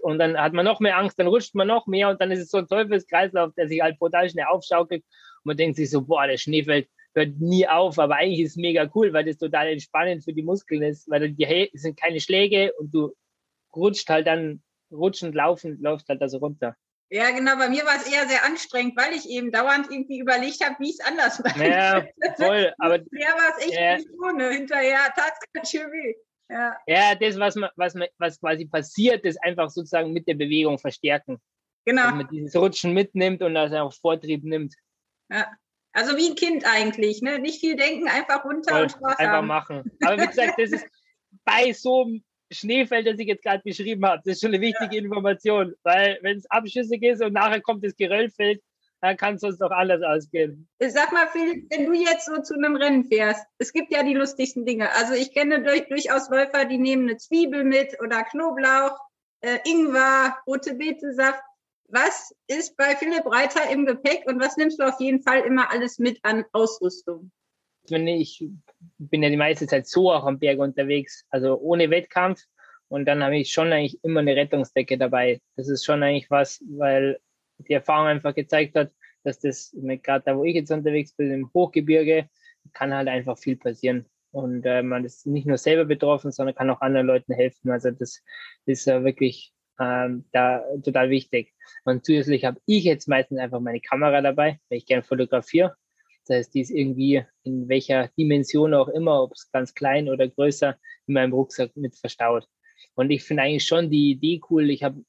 und 0.02 0.20
dann 0.20 0.38
hat 0.38 0.54
man 0.54 0.66
noch 0.66 0.80
mehr 0.80 0.98
Angst, 0.98 1.18
dann 1.20 1.28
rutscht 1.28 1.56
man 1.56 1.68
noch 1.68 1.88
mehr 1.88 2.10
und 2.10 2.20
dann 2.22 2.32
ist 2.32 2.40
es 2.40 2.50
so 2.50 2.58
ein 2.58 2.68
Teufelskreislauf, 2.68 3.54
der 3.56 3.68
sich 3.68 3.82
halt 3.82 3.98
brutal 4.00 4.30
schnell 4.30 4.46
aufschaukelt 4.46 5.04
und 5.04 5.46
man 5.46 5.58
denkt 5.58 5.78
sich 5.78 5.90
so, 5.90 6.02
boah, 6.02 6.28
der 6.28 6.38
Schnee 6.38 6.64
fällt 6.64 6.88
hört 7.18 7.40
nie 7.40 7.68
auf, 7.68 8.00
aber 8.00 8.16
eigentlich 8.16 8.42
ist 8.42 8.52
es 8.52 8.58
mega 8.58 8.90
cool, 8.96 9.12
weil 9.12 9.26
das 9.26 9.38
total 9.38 9.68
entspannend 9.68 10.24
für 10.24 10.34
die 10.34 10.44
Muskeln 10.44 10.84
ist, 10.84 11.10
weil 11.10 11.32
die 11.32 11.70
sind 11.74 12.00
keine 12.00 12.20
Schläge 12.20 12.72
und 12.78 12.94
du 12.94 13.14
rutscht 13.76 14.08
halt 14.08 14.28
dann, 14.28 14.62
rutschend 14.92 15.36
laufend, 15.36 15.82
läufst 15.82 16.08
halt 16.08 16.22
da 16.22 16.30
so 16.30 16.38
runter. 16.38 16.76
Ja, 17.10 17.32
genau. 17.32 17.56
Bei 17.56 17.70
mir 17.70 17.86
war 17.86 17.96
es 17.96 18.12
eher 18.12 18.28
sehr 18.28 18.44
anstrengend, 18.44 18.98
weil 18.98 19.14
ich 19.14 19.30
eben 19.30 19.52
dauernd 19.52 19.90
irgendwie 19.90 20.20
überlegt 20.20 20.64
habe, 20.64 20.76
wie 20.80 20.90
ich 20.90 20.98
es 21.00 21.06
anders 21.06 21.40
mache. 21.44 21.68
Ja, 21.68 22.06
voll. 22.36 22.74
Aber 22.80 22.98
ja, 23.12 23.30
war 23.30 23.58
es 23.58 23.66
echt 23.66 23.80
ja. 23.80 23.98
nicht 23.98 24.10
ohne. 24.22 24.50
Hinterher 24.52 25.00
tat 25.16 25.34
es 25.40 25.54
ganz 25.54 25.72
schön 25.72 25.92
weh. 25.92 26.16
Ja. 26.50 26.78
ja, 26.88 27.16
das, 27.16 27.38
was, 27.38 27.56
man, 27.56 27.70
was, 27.76 27.94
man, 27.94 28.08
was 28.20 28.40
quasi 28.40 28.66
passiert, 28.66 29.26
ist 29.26 29.38
einfach 29.44 29.70
sozusagen 29.70 30.14
mit 30.14 30.28
der 30.28 30.36
Bewegung 30.36 30.80
verstärken. 30.80 31.42
Genau. 31.86 32.04
Dass 32.04 32.16
man 32.16 32.28
dieses 32.30 32.56
Rutschen 32.56 32.94
mitnimmt 32.94 33.42
und 33.42 33.54
das 33.54 33.74
auch 33.74 33.94
Vortrieb 33.94 34.44
nimmt. 34.44 34.74
Ja. 35.30 35.48
Also 35.94 36.16
wie 36.16 36.30
ein 36.30 36.36
Kind 36.36 36.66
eigentlich, 36.66 37.22
ne? 37.22 37.40
Nicht 37.40 37.60
viel 37.60 37.76
denken, 37.76 38.08
einfach 38.08 38.46
runter 38.46 38.72
Voll, 38.72 38.84
und 38.84 38.92
Spaß 38.92 39.20
einfach 39.20 39.34
haben. 39.34 39.48
machen. 39.48 39.92
Aber 40.06 40.22
wie 40.22 40.28
gesagt, 40.28 40.60
das 40.60 40.72
ist 40.72 40.86
bei 41.46 41.74
so 41.74 42.04
einem 42.04 42.24
Schneefeld, 42.52 43.08
das 43.08 43.20
ich 43.20 43.28
jetzt 43.28 43.44
gerade 43.44 43.62
beschrieben 43.64 44.06
habe, 44.06 44.22
das 44.24 44.36
ist 44.36 44.42
schon 44.42 44.54
eine 44.54 44.62
wichtige 44.62 44.96
ja. 44.96 45.02
Information, 45.02 45.76
weil 45.84 46.18
wenn 46.22 46.38
es 46.38 46.50
abschüssig 46.50 47.04
ist 47.04 47.22
und 47.22 47.34
nachher 47.34 47.62
kommt 47.62 47.84
das 47.84 47.96
Geröllfeld, 47.96 48.62
dann 49.02 49.18
kann 49.18 49.36
es 49.36 49.44
uns 49.44 49.60
doch 49.60 49.72
anders 49.72 50.02
ausgehen. 50.02 50.68
Sag 50.80 51.12
mal, 51.12 51.28
Philipp, 51.28 51.68
wenn 51.70 51.86
du 51.86 51.94
jetzt 51.94 52.26
so 52.26 52.42
zu 52.42 52.56
einem 52.56 52.76
Rennen 52.76 53.06
fährst, 53.06 53.46
es 53.60 53.72
gibt 53.72 53.92
ja 53.92 54.04
die 54.04 54.14
lustigsten 54.14 54.66
Dinge. 54.66 54.92
Also 54.96 55.14
ich 55.14 55.34
kenne 55.34 55.64
durch, 55.64 55.88
durchaus 55.88 56.30
Läufer, 56.30 56.66
die 56.66 56.78
nehmen 56.78 57.08
eine 57.08 57.18
Zwiebel 57.18 57.64
mit 57.64 57.96
oder 58.02 58.24
Knoblauch, 58.24 58.98
äh, 59.42 59.60
Ingwer, 59.66 60.38
rote 60.48 60.74
Betesaft. 60.74 61.42
Was 61.90 62.36
ist 62.48 62.76
bei 62.76 62.96
Philipp 62.96 63.26
Reiter 63.26 63.70
im 63.70 63.86
Gepäck 63.86 64.24
und 64.26 64.42
was 64.42 64.58
nimmst 64.58 64.80
du 64.80 64.84
auf 64.84 65.00
jeden 65.00 65.22
Fall 65.22 65.42
immer 65.42 65.72
alles 65.72 66.00
mit 66.00 66.20
an 66.24 66.44
Ausrüstung? 66.52 67.32
Ich 67.90 68.46
bin 68.98 69.24
ja 69.24 69.30
die 69.30 69.38
meiste 69.38 69.68
Zeit 69.68 69.88
so 69.88 70.12
auch 70.12 70.26
am 70.26 70.40
Berg 70.40 70.60
unterwegs, 70.60 71.26
also 71.30 71.60
ohne 71.60 71.90
Wettkampf. 71.90 72.42
Und 72.90 73.06
dann 73.06 73.24
habe 73.24 73.38
ich 73.38 73.52
schon 73.52 73.72
eigentlich 73.74 74.02
immer 74.04 74.22
eine 74.22 74.36
Rettungsdecke 74.36 74.98
dabei. 74.98 75.42
Das 75.56 75.68
ist 75.68 75.84
schon 75.84 76.04
eigentlich 76.04 76.30
was, 76.30 76.64
weil 76.70 77.20
die 77.58 77.74
Erfahrung 77.74 78.08
einfach 78.08 78.34
gezeigt 78.34 78.76
hat, 78.76 78.92
dass 79.24 79.40
das, 79.40 79.76
gerade 80.04 80.24
da, 80.26 80.38
wo 80.38 80.44
ich 80.46 80.56
jetzt 80.56 80.72
unterwegs 80.72 81.14
bin, 81.14 81.32
im 81.32 81.52
Hochgebirge, 81.54 82.30
kann 82.74 82.94
halt 82.94 83.08
einfach 83.08 83.38
viel 83.38 83.58
passieren. 83.58 84.06
Und 84.32 84.66
äh, 84.66 84.84
man 84.84 85.04
ist 85.04 85.26
nicht 85.26 85.48
nur 85.48 85.58
selber 85.58 85.86
betroffen, 85.86 86.32
sondern 86.32 86.56
kann 86.56 86.70
auch 86.70 86.82
anderen 86.82 87.08
Leuten 87.08 87.34
helfen. 87.34 87.72
Also 87.72 87.92
das 87.92 88.24
ist 88.66 88.88
äh, 88.88 89.04
wirklich 89.04 89.54
ähm, 89.80 90.26
da 90.32 90.64
total 90.84 91.10
wichtig. 91.10 91.54
Und 91.86 92.06
zusätzlich 92.06 92.46
habe 92.46 92.60
ich 92.66 92.84
jetzt 92.84 93.08
meistens 93.08 93.40
einfach 93.40 93.60
meine 93.60 93.82
Kamera 93.82 94.22
dabei, 94.22 94.60
weil 94.70 94.78
ich 94.78 94.86
gerne 94.86 95.04
fotografiere. 95.04 95.76
Das 96.28 96.38
heißt, 96.38 96.54
die 96.54 96.62
ist 96.62 96.72
irgendwie 96.72 97.24
in 97.44 97.68
welcher 97.70 98.10
Dimension 98.18 98.74
auch 98.74 98.90
immer, 98.90 99.24
ob 99.24 99.34
es 99.34 99.50
ganz 99.52 99.74
klein 99.74 100.10
oder 100.10 100.28
größer, 100.28 100.78
in 101.08 101.14
meinem 101.14 101.34
Rucksack 101.34 101.76
mit 101.76 101.96
verstaut. 101.96 102.48
Und 102.96 103.12
ich 103.12 103.24
finde 103.24 103.44
eigentlich 103.44 103.66
schon 103.66 103.90
die 103.90 104.12
Idee 104.12 104.42
cool. 104.50 104.70
Ich 104.70 104.84
habe 104.84 105.04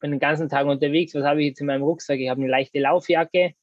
bin 0.00 0.12
den 0.12 0.20
ganzen 0.20 0.48
Tag 0.48 0.66
unterwegs. 0.66 1.14
Was 1.14 1.24
habe 1.24 1.40
ich 1.40 1.48
jetzt 1.48 1.60
in 1.60 1.66
meinem 1.66 1.82
Rucksack? 1.82 2.18
Ich 2.20 2.28
habe 2.28 2.40
eine 2.40 2.50
leichte 2.50 2.78
Laufjacke. 2.78 3.54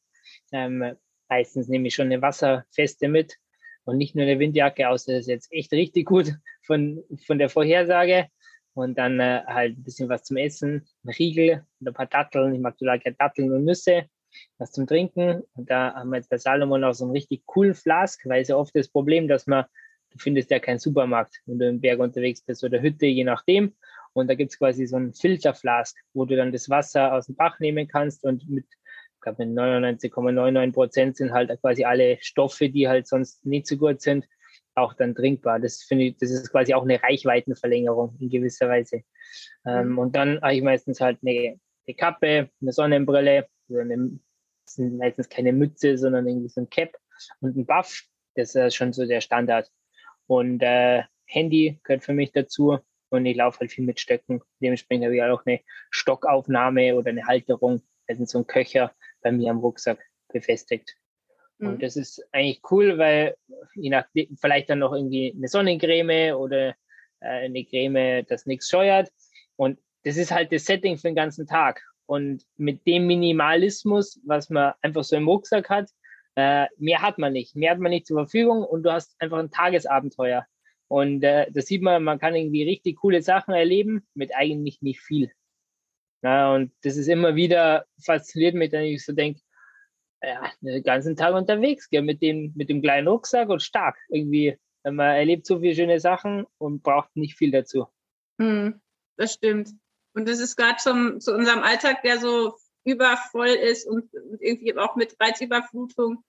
Ähm, 0.52 0.96
meistens 1.30 1.68
nehme 1.68 1.88
ich 1.88 1.96
schon 1.96 2.08
eine 2.08 2.22
wasserfeste 2.22 3.08
mit 3.08 3.38
und 3.86 3.98
nicht 3.98 4.16
nur 4.16 4.26
eine 4.26 4.40
Windjacke, 4.40 4.90
außer 4.90 5.14
das 5.14 5.22
ist 5.22 5.28
jetzt 5.28 5.52
echt 5.52 5.72
richtig 5.72 6.06
gut 6.08 6.34
von, 6.64 7.04
von 7.26 7.38
der 7.38 7.50
Vorhersage 7.50 8.28
und 8.74 8.98
dann 8.98 9.20
äh, 9.20 9.44
halt 9.46 9.78
ein 9.78 9.84
bisschen 9.84 10.10
was 10.10 10.24
zum 10.24 10.38
Essen, 10.38 10.88
ein 11.04 11.10
Riegel 11.10 11.66
und 11.80 11.88
ein 11.88 11.94
paar 11.94 12.08
Datteln. 12.08 12.54
Ich 12.54 12.60
mag 12.60 12.78
total 12.78 13.00
gerne 13.00 13.16
Datteln 13.18 13.52
und 13.52 13.64
Nüsse, 13.64 14.10
was 14.58 14.72
zum 14.72 14.88
Trinken. 14.88 15.44
Und 15.56 15.70
da 15.70 15.94
haben 15.94 16.10
wir 16.10 16.18
jetzt 16.18 16.30
bei 16.30 16.38
Salomon 16.38 16.84
auch 16.84 16.94
so 16.94 17.06
einen 17.06 17.14
richtig 17.14 17.46
coolen 17.46 17.74
Flask, 17.74 18.22
weil 18.26 18.42
es 18.42 18.48
ja 18.48 18.56
oft 18.56 18.76
das 18.76 18.90
Problem, 18.90 19.28
dass 19.28 19.48
man, 19.48 19.66
du 20.12 20.18
findest 20.18 20.52
ja 20.52 20.60
keinen 20.60 20.80
Supermarkt, 20.80 21.42
wenn 21.46 21.60
du 21.60 21.68
im 21.68 21.82
Berg 21.82 22.00
unterwegs 22.00 22.42
bist 22.42 22.64
oder 22.64 22.82
Hütte, 22.82 23.06
je 23.06 23.24
nachdem. 23.24 23.74
Und 24.14 24.30
da 24.30 24.36
gibt 24.36 24.52
es 24.52 24.58
quasi 24.58 24.86
so 24.86 24.96
einen 24.96 25.14
Filterflask, 25.14 25.98
wo 26.14 26.26
du 26.26 26.36
dann 26.36 26.54
das 26.54 26.70
Wasser 26.70 27.14
aus 27.14 27.26
dem 27.26 27.36
Bach 27.36 27.60
nehmen 27.60 27.88
kannst 27.88 28.24
und 28.24 28.50
mit 28.50 28.66
ich 29.16 29.22
glaube, 29.22 29.46
mit 29.46 29.58
99,99 29.58 30.72
Prozent 30.72 31.18
sind 31.18 31.34
halt 31.34 31.50
quasi 31.62 31.84
alle 31.84 32.18
Stoffe, 32.22 32.70
die 32.70 32.88
halt 32.88 33.08
sonst 33.08 33.44
nicht 33.44 33.66
so 33.66 33.76
gut 33.76 34.00
sind, 34.00 34.28
auch 34.76 34.94
dann 34.94 35.16
trinkbar. 35.16 35.60
Das 35.60 35.84
finde 35.84 36.06
ich, 36.06 36.18
das 36.18 36.30
ist 36.30 36.52
quasi 36.52 36.74
auch 36.74 36.84
eine 36.84 37.02
Reichweitenverlängerung 37.02 38.18
in 38.20 38.30
gewisser 38.30 38.70
Weise. 38.70 39.02
Ähm, 39.66 39.90
mhm. 39.90 40.00
und 40.00 40.16
dann 40.16 40.40
habe 40.42 40.54
ich 40.54 40.62
meistens 40.62 41.02
halt 41.02 41.18
eine, 41.24 41.60
eine 41.88 41.96
Kappe, 41.96 42.50
eine 42.62 42.72
Sonnenbrille, 42.72 43.48
also 43.70 43.82
eine, 43.82 44.20
das 44.66 44.76
sind 44.76 44.98
meistens 44.98 45.30
keine 45.30 45.54
Mütze, 45.54 45.98
sondern 45.98 46.28
irgendwie 46.28 46.50
so 46.50 46.62
ein 46.62 46.70
Cap 46.70 46.98
und 47.42 47.56
ein 47.56 47.66
Buff. 47.66 48.04
Das 48.36 48.56
ist 48.56 48.76
schon 48.76 48.94
so 48.94 49.06
der 49.06 49.22
Standard. 49.22 49.72
Und 50.28 50.62
äh, 50.62 51.04
Handy 51.26 51.80
gehört 51.84 52.04
für 52.04 52.14
mich 52.14 52.32
dazu 52.32 52.80
und 53.10 53.26
ich 53.26 53.38
laufe 53.38 53.60
halt 53.60 53.72
viel 53.72 53.86
mit 53.86 54.00
Stöcken. 54.00 54.42
Dementsprechend 54.62 55.06
habe 55.06 55.16
ich 55.16 55.24
auch 55.24 55.46
eine 55.46 55.62
Stockaufnahme 55.90 56.96
oder 56.96 57.10
eine 57.10 57.26
Halterung, 57.26 57.82
also 58.08 58.26
so 58.26 58.40
ein 58.40 58.48
Köcher 58.48 58.94
bei 59.22 59.32
mir 59.32 59.52
am 59.52 59.60
Rucksack 59.60 60.00
befestigt. 60.30 60.96
Und 61.60 61.76
mhm. 61.76 61.80
das 61.80 61.96
ist 61.96 62.22
eigentlich 62.32 62.62
cool, 62.70 62.98
weil 62.98 63.38
je 63.76 63.90
nach 63.90 64.06
vielleicht 64.40 64.70
dann 64.70 64.80
noch 64.80 64.94
irgendwie 64.94 65.34
eine 65.36 65.48
Sonnencreme 65.48 66.36
oder 66.36 66.76
äh, 67.22 67.46
eine 67.46 67.64
Creme, 67.64 68.26
das 68.28 68.46
nichts 68.46 68.70
scheuert. 68.70 69.10
Und 69.56 69.80
das 70.04 70.18
ist 70.18 70.32
halt 70.32 70.52
das 70.52 70.66
Setting 70.66 70.98
für 70.98 71.08
den 71.08 71.16
ganzen 71.16 71.48
Tag. 71.48 71.82
Und 72.08 72.46
mit 72.58 72.86
dem 72.86 73.08
Minimalismus, 73.08 74.20
was 74.26 74.50
man 74.50 74.74
einfach 74.82 75.04
so 75.04 75.16
im 75.16 75.28
Rucksack 75.28 75.70
hat, 75.70 75.90
äh, 76.36 76.68
mehr 76.78 77.02
hat 77.02 77.18
man 77.18 77.34
nicht. 77.34 77.56
Mehr 77.56 77.72
hat 77.72 77.80
man 77.80 77.92
nicht 77.92 78.06
zur 78.06 78.18
Verfügung 78.18 78.64
und 78.64 78.84
du 78.84 78.92
hast 78.92 79.16
einfach 79.20 79.40
ein 79.40 79.52
Tagesabenteuer. 79.52 80.46
Und 80.88 81.24
äh, 81.24 81.52
das 81.52 81.66
sieht 81.66 81.82
man, 81.82 82.04
man 82.04 82.20
kann 82.20 82.36
irgendwie 82.36 82.64
richtig 82.64 82.98
coole 82.98 83.22
Sachen 83.22 83.54
erleben 83.54 84.06
mit 84.14 84.36
eigentlich 84.36 84.82
nicht 84.82 85.02
viel. 85.02 85.32
Ja, 86.22 86.54
und 86.54 86.72
das 86.84 86.98
ist 86.98 87.08
immer 87.08 87.36
wieder 87.36 87.86
fasziniert 88.04 88.56
mich, 88.56 88.72
wenn 88.72 88.84
ich 88.84 89.06
so 89.06 89.14
denke, 89.14 89.42
ja, 90.22 90.52
den 90.62 90.84
ganzen 90.84 91.16
Tag 91.16 91.36
unterwegs, 91.36 91.90
gell, 91.90 92.02
mit 92.02 92.22
dem, 92.22 92.52
mit 92.56 92.70
dem 92.70 92.82
kleinen 92.82 93.08
Rucksack 93.08 93.50
und 93.50 93.62
stark. 93.62 93.98
Irgendwie, 94.10 94.58
man 94.84 95.00
erlebt 95.00 95.46
so 95.46 95.60
viele 95.60 95.76
schöne 95.76 96.00
Sachen 96.00 96.46
und 96.58 96.84
braucht 96.84 97.16
nicht 97.16 97.38
viel 97.38 97.52
dazu. 97.52 97.88
Hm, 98.40 98.82
das 99.18 99.34
stimmt. 99.34 99.70
Und 100.16 100.28
das 100.28 100.40
ist 100.40 100.56
gerade 100.56 100.78
zu 100.78 101.34
unserem 101.34 101.62
Alltag, 101.62 102.02
der 102.02 102.20
so 102.20 102.56
übervoll 102.86 103.50
ist 103.50 103.88
und 103.88 104.10
irgendwie 104.40 104.76
auch 104.78 104.96
mit 104.96 105.16
Reizüberflutung. 105.20 106.24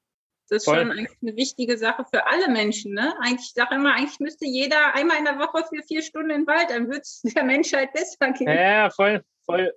Das 0.49 0.59
ist 0.59 0.65
Voll. 0.65 0.79
schon 0.79 0.93
eigentlich 0.93 1.19
eine 1.23 1.37
wichtige 1.37 1.77
Sache 1.77 2.05
für 2.05 2.27
alle 2.27 2.49
Menschen. 2.49 2.95
Ne? 2.95 3.15
Eigentlich, 3.21 3.49
ich 3.49 3.53
sage 3.55 3.75
immer, 3.75 3.95
eigentlich 3.95 4.21
müsste 4.21 4.47
jeder 4.47 4.95
einmal 4.95 5.19
in 5.19 5.25
der 5.25 5.39
Woche 5.39 5.65
für 5.69 5.83
vier 5.83 6.03
Stunden 6.03 6.31
in 6.31 6.41
den 6.43 6.47
Wald, 6.47 6.71
dann 6.71 6.87
würde 6.87 7.01
es 7.01 7.23
der 7.37 7.45
Menschheit 7.45 7.93
besser 7.93 8.33
gehen. 8.33 8.49
Ja, 8.49 8.91
voll, 8.91 9.25
voll. 9.45 9.73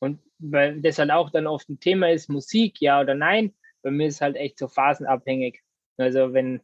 Und 0.00 0.20
weil 0.38 0.80
das 0.80 0.98
halt 0.98 1.10
auch 1.10 1.30
dann 1.30 1.46
oft 1.46 1.68
ein 1.68 1.80
Thema 1.80 2.10
ist, 2.10 2.28
Musik, 2.28 2.80
ja 2.80 3.00
oder 3.00 3.14
nein. 3.14 3.54
bei 3.82 3.90
mir 3.90 4.08
ist 4.08 4.16
es 4.16 4.20
halt 4.20 4.36
echt 4.36 4.58
so 4.58 4.68
phasenabhängig. 4.68 5.60
Also 5.96 6.32
wenn 6.32 6.60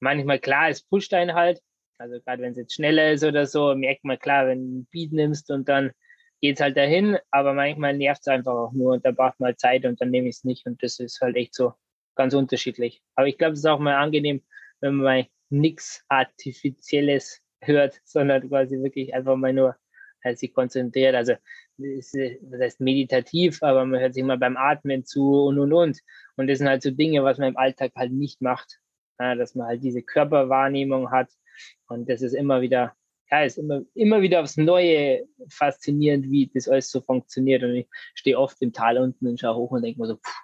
manchmal 0.00 0.38
klar, 0.38 0.68
es 0.68 0.82
pusht 0.82 1.14
einen 1.14 1.34
halt, 1.34 1.62
also 1.98 2.20
gerade 2.20 2.42
wenn 2.42 2.52
es 2.52 2.58
jetzt 2.58 2.74
schneller 2.74 3.12
ist 3.12 3.24
oder 3.24 3.46
so, 3.46 3.74
merkt 3.74 4.04
man 4.04 4.18
klar, 4.18 4.48
wenn 4.48 4.60
du 4.60 4.78
ein 4.80 4.88
Beat 4.90 5.12
nimmst 5.12 5.50
und 5.50 5.68
dann 5.68 5.92
geht 6.42 6.56
es 6.56 6.60
halt 6.60 6.76
dahin, 6.76 7.18
aber 7.30 7.54
manchmal 7.54 7.96
nervt 7.96 8.22
es 8.22 8.28
einfach 8.28 8.52
auch 8.52 8.72
nur 8.72 8.94
und 8.94 9.06
da 9.06 9.12
braucht 9.12 9.38
man 9.38 9.48
halt 9.48 9.60
Zeit 9.60 9.86
und 9.86 10.00
dann 10.00 10.10
nehme 10.10 10.28
ich 10.28 10.36
es 10.36 10.44
nicht 10.44 10.66
und 10.66 10.82
das 10.82 10.98
ist 10.98 11.20
halt 11.20 11.36
echt 11.36 11.54
so 11.54 11.72
ganz 12.16 12.34
unterschiedlich. 12.34 13.00
Aber 13.14 13.28
ich 13.28 13.38
glaube, 13.38 13.52
es 13.52 13.60
ist 13.60 13.66
auch 13.66 13.78
mal 13.78 13.94
angenehm, 13.94 14.42
wenn 14.80 14.96
man 14.96 15.04
mal 15.04 15.26
nichts 15.50 16.04
Artifizielles 16.08 17.40
hört, 17.60 18.00
sondern 18.04 18.48
quasi 18.48 18.76
wirklich 18.82 19.14
einfach 19.14 19.36
mal 19.36 19.52
nur 19.52 19.76
halt 20.24 20.38
sich 20.38 20.52
konzentriert. 20.52 21.14
Also 21.14 21.34
das 21.78 22.12
heißt 22.60 22.80
meditativ, 22.80 23.62
aber 23.62 23.84
man 23.84 24.00
hört 24.00 24.14
sich 24.14 24.24
mal 24.24 24.38
beim 24.38 24.56
Atmen 24.56 25.04
zu 25.04 25.44
und 25.44 25.58
und 25.58 25.72
und. 25.72 26.00
Und 26.36 26.48
das 26.48 26.58
sind 26.58 26.68
halt 26.68 26.82
so 26.82 26.90
Dinge, 26.90 27.22
was 27.24 27.38
man 27.38 27.50
im 27.50 27.56
Alltag 27.56 27.92
halt 27.96 28.12
nicht 28.12 28.40
macht. 28.40 28.80
Ja, 29.20 29.36
dass 29.36 29.54
man 29.54 29.68
halt 29.68 29.82
diese 29.84 30.02
Körperwahrnehmung 30.02 31.10
hat. 31.12 31.30
Und 31.86 32.08
das 32.08 32.22
ist 32.22 32.34
immer 32.34 32.60
wieder, 32.60 32.94
ja, 33.32 33.44
ist 33.44 33.56
immer, 33.56 33.80
immer 33.94 34.20
wieder 34.20 34.42
aufs 34.42 34.58
Neue 34.58 35.26
faszinierend, 35.48 36.30
wie 36.30 36.50
das 36.52 36.68
alles 36.68 36.90
so 36.90 37.00
funktioniert. 37.00 37.62
Und 37.62 37.74
ich 37.74 37.88
stehe 38.14 38.38
oft 38.38 38.60
im 38.60 38.74
Tal 38.74 38.98
unten 38.98 39.26
und 39.26 39.40
schaue 39.40 39.56
hoch 39.56 39.70
und 39.70 39.82
denke 39.82 39.98
mir 39.98 40.06
so, 40.06 40.16
pff, 40.16 40.36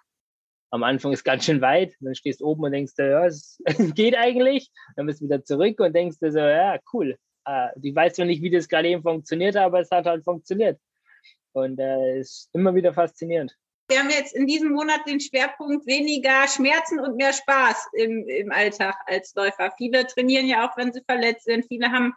am 0.70 0.82
Anfang 0.82 1.12
ist 1.12 1.22
ganz 1.22 1.44
schön 1.44 1.60
weit. 1.60 1.92
Dann 2.00 2.14
stehst 2.14 2.40
du 2.40 2.46
oben 2.46 2.64
und 2.64 2.72
denkst, 2.72 2.94
ja, 2.96 3.24
es 3.26 3.60
geht 3.94 4.16
eigentlich. 4.16 4.70
Dann 4.96 5.04
bist 5.04 5.20
du 5.20 5.26
wieder 5.26 5.44
zurück 5.44 5.78
und 5.80 5.94
denkst 5.94 6.18
dir 6.18 6.32
so, 6.32 6.38
ja, 6.38 6.78
cool. 6.94 7.18
Äh, 7.46 7.68
ich 7.82 7.94
weiß 7.94 8.14
zwar 8.14 8.24
nicht, 8.24 8.42
wie 8.42 8.50
das 8.50 8.68
gerade 8.68 8.88
eben 8.88 9.02
funktioniert, 9.02 9.56
aber 9.56 9.80
es 9.80 9.90
hat 9.90 10.06
halt 10.06 10.24
funktioniert. 10.24 10.80
Und 11.52 11.78
äh, 11.78 12.20
ist 12.20 12.48
immer 12.54 12.74
wieder 12.74 12.94
faszinierend. 12.94 13.54
Wir 13.90 13.98
haben 13.98 14.10
jetzt 14.10 14.34
in 14.34 14.46
diesem 14.46 14.72
Monat 14.72 15.00
den 15.06 15.20
Schwerpunkt 15.20 15.86
weniger 15.86 16.48
Schmerzen 16.48 17.00
und 17.00 17.16
mehr 17.16 17.34
Spaß 17.34 17.88
im, 17.94 18.26
im 18.28 18.50
Alltag 18.50 18.96
als 19.06 19.34
Läufer. 19.34 19.74
Viele 19.76 20.06
trainieren 20.06 20.46
ja 20.46 20.66
auch, 20.66 20.76
wenn 20.78 20.92
sie 20.92 21.02
verletzt 21.06 21.44
sind. 21.44 21.66
Viele 21.68 21.90
haben 21.90 22.14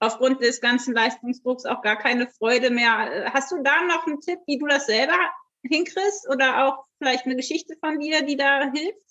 aufgrund 0.00 0.42
des 0.42 0.60
ganzen 0.60 0.94
Leistungsdrucks 0.94 1.66
auch 1.66 1.82
gar 1.82 1.96
keine 1.96 2.26
Freude 2.26 2.70
mehr. 2.70 3.30
Hast 3.32 3.52
du 3.52 3.62
da 3.62 3.82
noch 3.82 4.06
einen 4.06 4.20
Tipp, 4.20 4.38
wie 4.46 4.58
du 4.58 4.66
das 4.66 4.86
selber 4.86 5.18
hinkriegst 5.62 6.28
oder 6.30 6.66
auch 6.66 6.84
vielleicht 6.98 7.26
eine 7.26 7.36
Geschichte 7.36 7.74
von 7.80 7.98
dir, 7.98 8.24
die 8.24 8.36
da 8.36 8.70
hilft? 8.72 9.06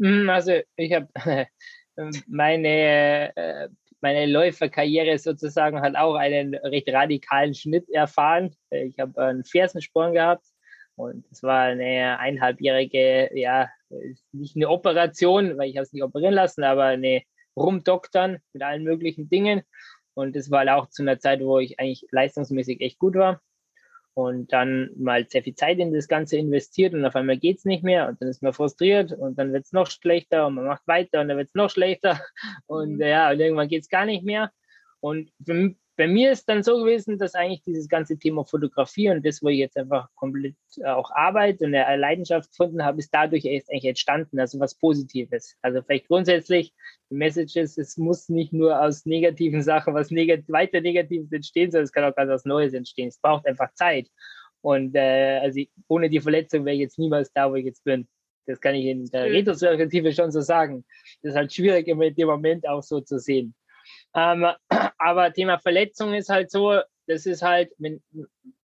Hm, 0.00 0.28
also 0.28 0.60
ich 0.76 0.92
habe 0.92 1.08
meine 2.26 3.36
äh, 3.36 3.68
meine 4.00 4.26
Läuferkarriere 4.26 5.18
sozusagen 5.18 5.80
hat 5.80 5.96
auch 5.96 6.14
einen 6.14 6.54
recht 6.54 6.88
radikalen 6.88 7.54
Schnitt 7.54 7.88
erfahren. 7.90 8.54
Ich 8.70 8.98
habe 8.98 9.20
einen 9.20 9.44
Fersensporn 9.44 10.14
gehabt 10.14 10.44
und 10.94 11.24
es 11.30 11.42
war 11.42 11.62
eine 11.62 12.18
eineinhalbjährige, 12.18 13.30
ja, 13.34 13.68
nicht 14.32 14.56
eine 14.56 14.68
Operation, 14.68 15.58
weil 15.58 15.70
ich 15.70 15.76
habe 15.76 15.84
es 15.84 15.92
nicht 15.92 16.04
operieren 16.04 16.34
lassen, 16.34 16.62
aber 16.62 16.84
eine 16.84 17.22
Rumdoktern 17.56 18.38
mit 18.52 18.62
allen 18.62 18.84
möglichen 18.84 19.28
Dingen. 19.28 19.62
Und 20.18 20.34
das 20.34 20.50
war 20.50 20.66
auch 20.76 20.88
zu 20.88 21.02
einer 21.02 21.20
Zeit, 21.20 21.40
wo 21.42 21.60
ich 21.60 21.78
eigentlich 21.78 22.04
leistungsmäßig 22.10 22.80
echt 22.80 22.98
gut 22.98 23.14
war 23.14 23.40
und 24.14 24.52
dann 24.52 24.90
mal 24.96 25.28
sehr 25.28 25.44
viel 25.44 25.54
Zeit 25.54 25.78
in 25.78 25.94
das 25.94 26.08
Ganze 26.08 26.36
investiert 26.38 26.92
und 26.92 27.04
auf 27.04 27.14
einmal 27.14 27.36
geht 27.36 27.58
es 27.58 27.64
nicht 27.64 27.84
mehr 27.84 28.08
und 28.08 28.20
dann 28.20 28.28
ist 28.28 28.42
man 28.42 28.52
frustriert 28.52 29.12
und 29.12 29.38
dann 29.38 29.52
wird 29.52 29.66
es 29.66 29.72
noch 29.72 29.88
schlechter 29.88 30.48
und 30.48 30.54
man 30.54 30.64
macht 30.64 30.88
weiter 30.88 31.20
und 31.20 31.28
dann 31.28 31.36
wird 31.36 31.46
es 31.46 31.54
noch 31.54 31.70
schlechter 31.70 32.20
und 32.66 32.94
mhm. 32.94 33.00
ja, 33.00 33.30
und 33.30 33.38
irgendwann 33.38 33.68
geht 33.68 33.82
es 33.82 33.88
gar 33.88 34.06
nicht 34.06 34.24
mehr. 34.24 34.50
Und 34.98 35.30
für, 35.46 35.76
bei 35.96 36.08
mir 36.08 36.32
ist 36.32 36.48
dann 36.48 36.64
so 36.64 36.78
gewesen, 36.78 37.16
dass 37.18 37.36
eigentlich 37.36 37.62
dieses 37.62 37.88
ganze 37.88 38.18
Thema 38.18 38.44
Fotografie 38.44 39.10
und 39.10 39.24
das, 39.24 39.40
wo 39.40 39.48
ich 39.48 39.58
jetzt 39.58 39.76
einfach 39.76 40.08
komplett 40.16 40.56
äh, 40.78 40.86
auch 40.86 41.12
arbeite 41.12 41.64
und 41.64 41.76
eine 41.76 41.96
Leidenschaft 41.96 42.50
gefunden 42.50 42.84
habe, 42.84 42.98
ist 42.98 43.14
dadurch 43.14 43.44
erst 43.44 43.70
eigentlich 43.70 43.84
entstanden, 43.84 44.40
also 44.40 44.58
was 44.58 44.74
Positives. 44.74 45.56
Also 45.62 45.80
vielleicht 45.80 46.08
grundsätzlich, 46.08 46.74
Messages, 47.10 47.78
es 47.78 47.96
muss 47.96 48.28
nicht 48.28 48.52
nur 48.52 48.80
aus 48.80 49.06
negativen 49.06 49.62
Sachen 49.62 49.94
was 49.94 50.10
negat 50.10 50.48
weiter 50.48 50.80
Negatives 50.80 51.32
entstehen, 51.32 51.70
sondern 51.70 51.84
es 51.84 51.92
kann 51.92 52.04
auch 52.04 52.14
ganz 52.14 52.30
was 52.30 52.44
Neues 52.44 52.74
entstehen. 52.74 53.08
Es 53.08 53.18
braucht 53.18 53.46
einfach 53.46 53.72
Zeit. 53.74 54.08
Und 54.60 54.94
äh, 54.94 55.38
also 55.38 55.60
ich, 55.60 55.70
ohne 55.86 56.10
die 56.10 56.20
Verletzung 56.20 56.64
wäre 56.64 56.74
ich 56.74 56.80
jetzt 56.80 56.98
niemals 56.98 57.32
da, 57.32 57.50
wo 57.50 57.54
ich 57.54 57.64
jetzt 57.64 57.84
bin. 57.84 58.08
Das 58.46 58.60
kann 58.60 58.74
ich 58.74 58.86
in 58.86 59.04
der 59.06 59.26
Retrospektive 59.26 60.12
schon 60.12 60.32
so 60.32 60.40
sagen. 60.40 60.84
Das 61.22 61.32
ist 61.32 61.36
halt 61.36 61.52
schwierig, 61.52 61.86
immer 61.86 62.04
in 62.04 62.14
dem 62.14 62.28
Moment 62.28 62.66
auch 62.66 62.82
so 62.82 63.00
zu 63.00 63.18
sehen. 63.18 63.54
Ähm, 64.14 64.46
aber 64.98 65.32
Thema 65.32 65.58
Verletzung 65.58 66.14
ist 66.14 66.28
halt 66.28 66.50
so, 66.50 66.80
das 67.06 67.26
ist 67.26 67.42
halt, 67.42 67.72
wenn, 67.78 68.02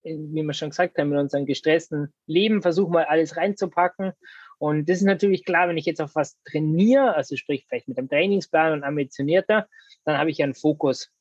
wie 0.03 0.43
wir 0.43 0.53
schon 0.53 0.71
gesagt 0.71 0.99
haben, 0.99 1.13
in 1.13 1.19
unserem 1.19 1.47
gestressten 1.47 2.13
Leben 2.27 2.63
versuchen 2.63 2.93
wir 2.93 3.11
alles 3.11 3.37
reinzupacken. 3.37 4.13
Und 4.65 4.89
das 4.89 4.97
ist 4.97 5.05
natürlich 5.05 5.45
klar, 5.45 5.69
wenn 5.69 5.77
ich 5.77 5.85
jetzt 5.85 6.01
auf 6.01 6.15
was 6.15 6.43
trainiere, 6.43 7.15
also 7.15 7.37
sprich 7.37 7.67
vielleicht 7.69 7.87
mit 7.87 7.99
einem 7.99 8.09
Trainingsplan 8.09 8.73
und 8.73 8.83
ambitionierter, 8.83 9.69
dann 10.07 10.17
habe 10.17 10.31
ich 10.31 10.39
ja 10.39 10.45
einen 10.45 10.55
Fokus. 10.55 11.13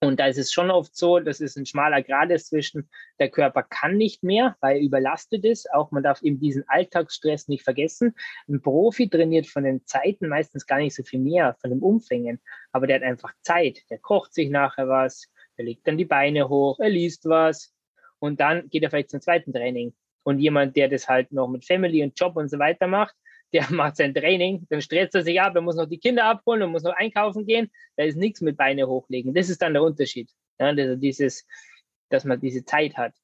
Und 0.00 0.18
da 0.18 0.26
ist 0.26 0.38
es 0.38 0.52
schon 0.52 0.72
oft 0.72 0.96
so, 0.96 1.20
dass 1.20 1.40
es 1.40 1.54
ein 1.54 1.66
schmaler 1.66 2.02
Grad 2.02 2.32
ist 2.32 2.48
zwischen, 2.48 2.90
der 3.20 3.30
Körper 3.30 3.62
kann 3.62 3.96
nicht 3.96 4.24
mehr, 4.24 4.56
weil 4.58 4.78
er 4.78 4.82
überlastet 4.82 5.44
ist. 5.44 5.72
Auch 5.72 5.92
man 5.92 6.02
darf 6.02 6.20
eben 6.22 6.40
diesen 6.40 6.64
Alltagsstress 6.66 7.46
nicht 7.46 7.62
vergessen. 7.62 8.16
Ein 8.48 8.60
Profi 8.60 9.08
trainiert 9.08 9.46
von 9.46 9.62
den 9.62 9.86
Zeiten 9.86 10.26
meistens 10.26 10.66
gar 10.66 10.78
nicht 10.78 10.96
so 10.96 11.04
viel 11.04 11.20
mehr, 11.20 11.56
von 11.60 11.70
den 11.70 11.78
Umfängen. 11.78 12.40
Aber 12.72 12.88
der 12.88 12.96
hat 12.96 13.04
einfach 13.04 13.34
Zeit. 13.40 13.82
Der 13.88 13.98
kocht 13.98 14.34
sich 14.34 14.50
nachher 14.50 14.88
was, 14.88 15.30
der 15.58 15.66
legt 15.66 15.86
dann 15.86 15.96
die 15.96 16.06
Beine 16.06 16.48
hoch, 16.48 16.80
er 16.80 16.90
liest 16.90 17.24
was. 17.26 17.72
Und 18.18 18.40
dann 18.40 18.68
geht 18.68 18.82
er 18.82 18.90
vielleicht 18.90 19.10
zum 19.10 19.20
zweiten 19.20 19.52
Training. 19.52 19.94
Und 20.22 20.38
jemand, 20.40 20.76
der 20.76 20.88
das 20.88 21.08
halt 21.08 21.32
noch 21.32 21.48
mit 21.48 21.64
Family 21.64 22.02
und 22.02 22.18
Job 22.18 22.36
und 22.36 22.50
so 22.50 22.58
weiter 22.58 22.86
macht, 22.86 23.14
der 23.52 23.66
macht 23.70 23.96
sein 23.96 24.14
Training, 24.14 24.66
dann 24.68 24.80
stresst 24.80 25.14
er 25.14 25.22
sich 25.22 25.40
ab, 25.40 25.54
er 25.54 25.62
muss 25.62 25.76
noch 25.76 25.88
die 25.88 25.98
Kinder 25.98 26.24
abholen 26.24 26.62
und 26.62 26.72
muss 26.72 26.82
noch 26.82 26.96
einkaufen 26.96 27.46
gehen. 27.46 27.70
Da 27.96 28.04
ist 28.04 28.16
nichts 28.16 28.40
mit 28.40 28.56
Beine 28.56 28.86
hochlegen. 28.86 29.34
Das 29.34 29.48
ist 29.48 29.62
dann 29.62 29.72
der 29.72 29.82
Unterschied. 29.82 30.30
Ja, 30.58 30.66
also 30.66 30.96
dieses, 30.96 31.46
dass 32.10 32.24
man 32.24 32.40
diese 32.40 32.64
Zeit 32.64 32.96
hat. 32.96 33.14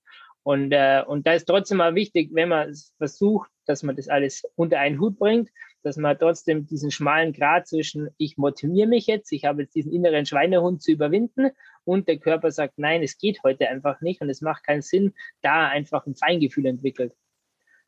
Und, 0.42 0.72
äh, 0.72 1.02
und 1.06 1.26
da 1.26 1.32
ist 1.32 1.46
trotzdem 1.46 1.78
mal 1.78 1.94
wichtig, 1.94 2.30
wenn 2.32 2.50
man 2.50 2.74
versucht, 2.98 3.50
dass 3.66 3.82
man 3.82 3.96
das 3.96 4.08
alles 4.08 4.42
unter 4.56 4.78
einen 4.78 5.00
Hut 5.00 5.18
bringt, 5.18 5.48
dass 5.82 5.96
man 5.96 6.18
trotzdem 6.18 6.66
diesen 6.66 6.90
schmalen 6.90 7.32
Grad 7.32 7.66
zwischen, 7.66 8.10
ich 8.18 8.36
motiviere 8.36 8.86
mich 8.88 9.06
jetzt, 9.06 9.32
ich 9.32 9.46
habe 9.46 9.62
jetzt 9.62 9.74
diesen 9.74 9.92
inneren 9.92 10.26
Schweinehund 10.26 10.82
zu 10.82 10.92
überwinden 10.92 11.50
und 11.84 12.08
der 12.08 12.18
Körper 12.18 12.50
sagt, 12.50 12.74
nein, 12.78 13.02
es 13.02 13.18
geht 13.18 13.42
heute 13.42 13.68
einfach 13.68 14.00
nicht 14.00 14.20
und 14.20 14.30
es 14.30 14.40
macht 14.40 14.64
keinen 14.64 14.82
Sinn, 14.82 15.14
da 15.42 15.68
einfach 15.68 16.06
ein 16.06 16.14
Feingefühl 16.14 16.66
entwickelt. 16.66 17.14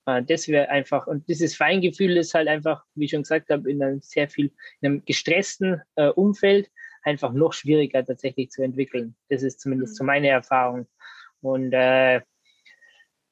Äh, 0.06 0.22
das 0.22 0.48
wäre 0.48 0.68
einfach, 0.68 1.06
und 1.06 1.28
dieses 1.28 1.56
Feingefühl 1.56 2.16
ist 2.16 2.34
halt 2.34 2.48
einfach, 2.48 2.84
wie 2.94 3.04
ich 3.04 3.10
schon 3.10 3.22
gesagt 3.22 3.50
habe, 3.50 3.70
in 3.70 3.82
einem 3.82 4.00
sehr 4.00 4.28
viel, 4.28 4.52
in 4.80 4.88
einem 4.88 5.04
gestressten 5.04 5.82
äh, 5.96 6.08
Umfeld 6.08 6.70
einfach 7.02 7.32
noch 7.32 7.52
schwieriger 7.52 8.04
tatsächlich 8.04 8.50
zu 8.50 8.62
entwickeln. 8.62 9.16
Das 9.28 9.42
ist 9.42 9.60
zumindest 9.60 9.94
mhm. 9.94 9.96
so 9.96 10.04
meine 10.04 10.28
Erfahrung. 10.28 10.86
Und 11.40 11.72
äh, 11.72 12.20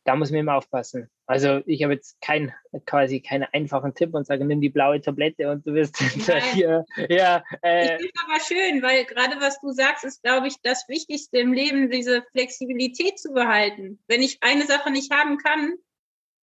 da 0.04 0.16
muss 0.16 0.30
man 0.30 0.40
immer 0.40 0.56
aufpassen. 0.56 1.10
Also 1.26 1.62
ich 1.66 1.82
habe 1.82 1.94
jetzt 1.94 2.20
kein, 2.20 2.52
quasi 2.84 3.20
keinen 3.20 3.44
einfachen 3.52 3.94
Tipp 3.94 4.14
und 4.14 4.26
sage, 4.26 4.44
nimm 4.44 4.60
die 4.60 4.68
blaue 4.68 5.00
Tablette 5.00 5.50
und 5.50 5.66
du 5.66 5.72
wirst 5.72 5.98
hier. 6.52 6.84
Ja, 7.08 7.42
äh, 7.62 7.96
ich 7.96 8.02
finde 8.02 8.12
aber 8.26 8.40
schön, 8.40 8.82
weil 8.82 9.04
gerade 9.06 9.40
was 9.40 9.60
du 9.60 9.72
sagst, 9.72 10.04
ist, 10.04 10.22
glaube 10.22 10.48
ich, 10.48 10.56
das 10.62 10.86
Wichtigste 10.88 11.38
im 11.38 11.52
Leben, 11.52 11.90
diese 11.90 12.22
Flexibilität 12.32 13.18
zu 13.18 13.32
behalten. 13.32 13.98
Wenn 14.06 14.22
ich 14.22 14.38
eine 14.42 14.66
Sache 14.66 14.90
nicht 14.90 15.12
haben 15.12 15.38
kann, 15.38 15.74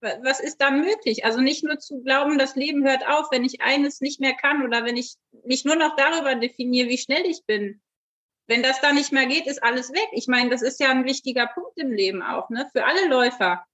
was 0.01 0.41
ist 0.41 0.63
da 0.63 0.71
möglich? 0.71 1.27
Also 1.27 1.41
nicht 1.41 1.63
nur 1.63 1.79
zu 1.79 2.03
glauben, 2.03 2.39
das 2.39 2.57
Leben 2.57 2.87
hört 2.87 3.07
auf, 3.07 3.31
wenn 3.31 3.45
ich 3.45 3.61
eines 3.61 4.01
nicht 4.01 4.19
mehr 4.19 4.33
kann 4.33 4.65
oder 4.65 4.85
wenn 4.85 4.97
ich 4.97 5.17
mich 5.45 5.67
nur 5.67 5.77
noch 5.77 5.95
darüber 5.97 6.35
definiere, 6.35 6.89
wie 6.89 6.97
schnell 6.97 7.27
ich 7.27 7.45
bin. 7.45 7.83
Wenn 8.51 8.65
das 8.65 8.81
da 8.81 8.93
nicht 8.93 9.13
mehr 9.13 9.27
geht, 9.27 9.47
ist 9.47 9.63
alles 9.63 9.93
weg. 9.93 10.09
Ich 10.11 10.27
meine, 10.27 10.51
das 10.51 10.61
ist 10.61 10.81
ja 10.81 10.91
ein 10.91 11.05
wichtiger 11.05 11.47
Punkt 11.47 11.79
im 11.79 11.93
Leben 11.93 12.21
auch, 12.21 12.51
ne? 12.51 12.69
Für 12.73 12.85
alle 12.85 13.09
Läufer. 13.09 13.65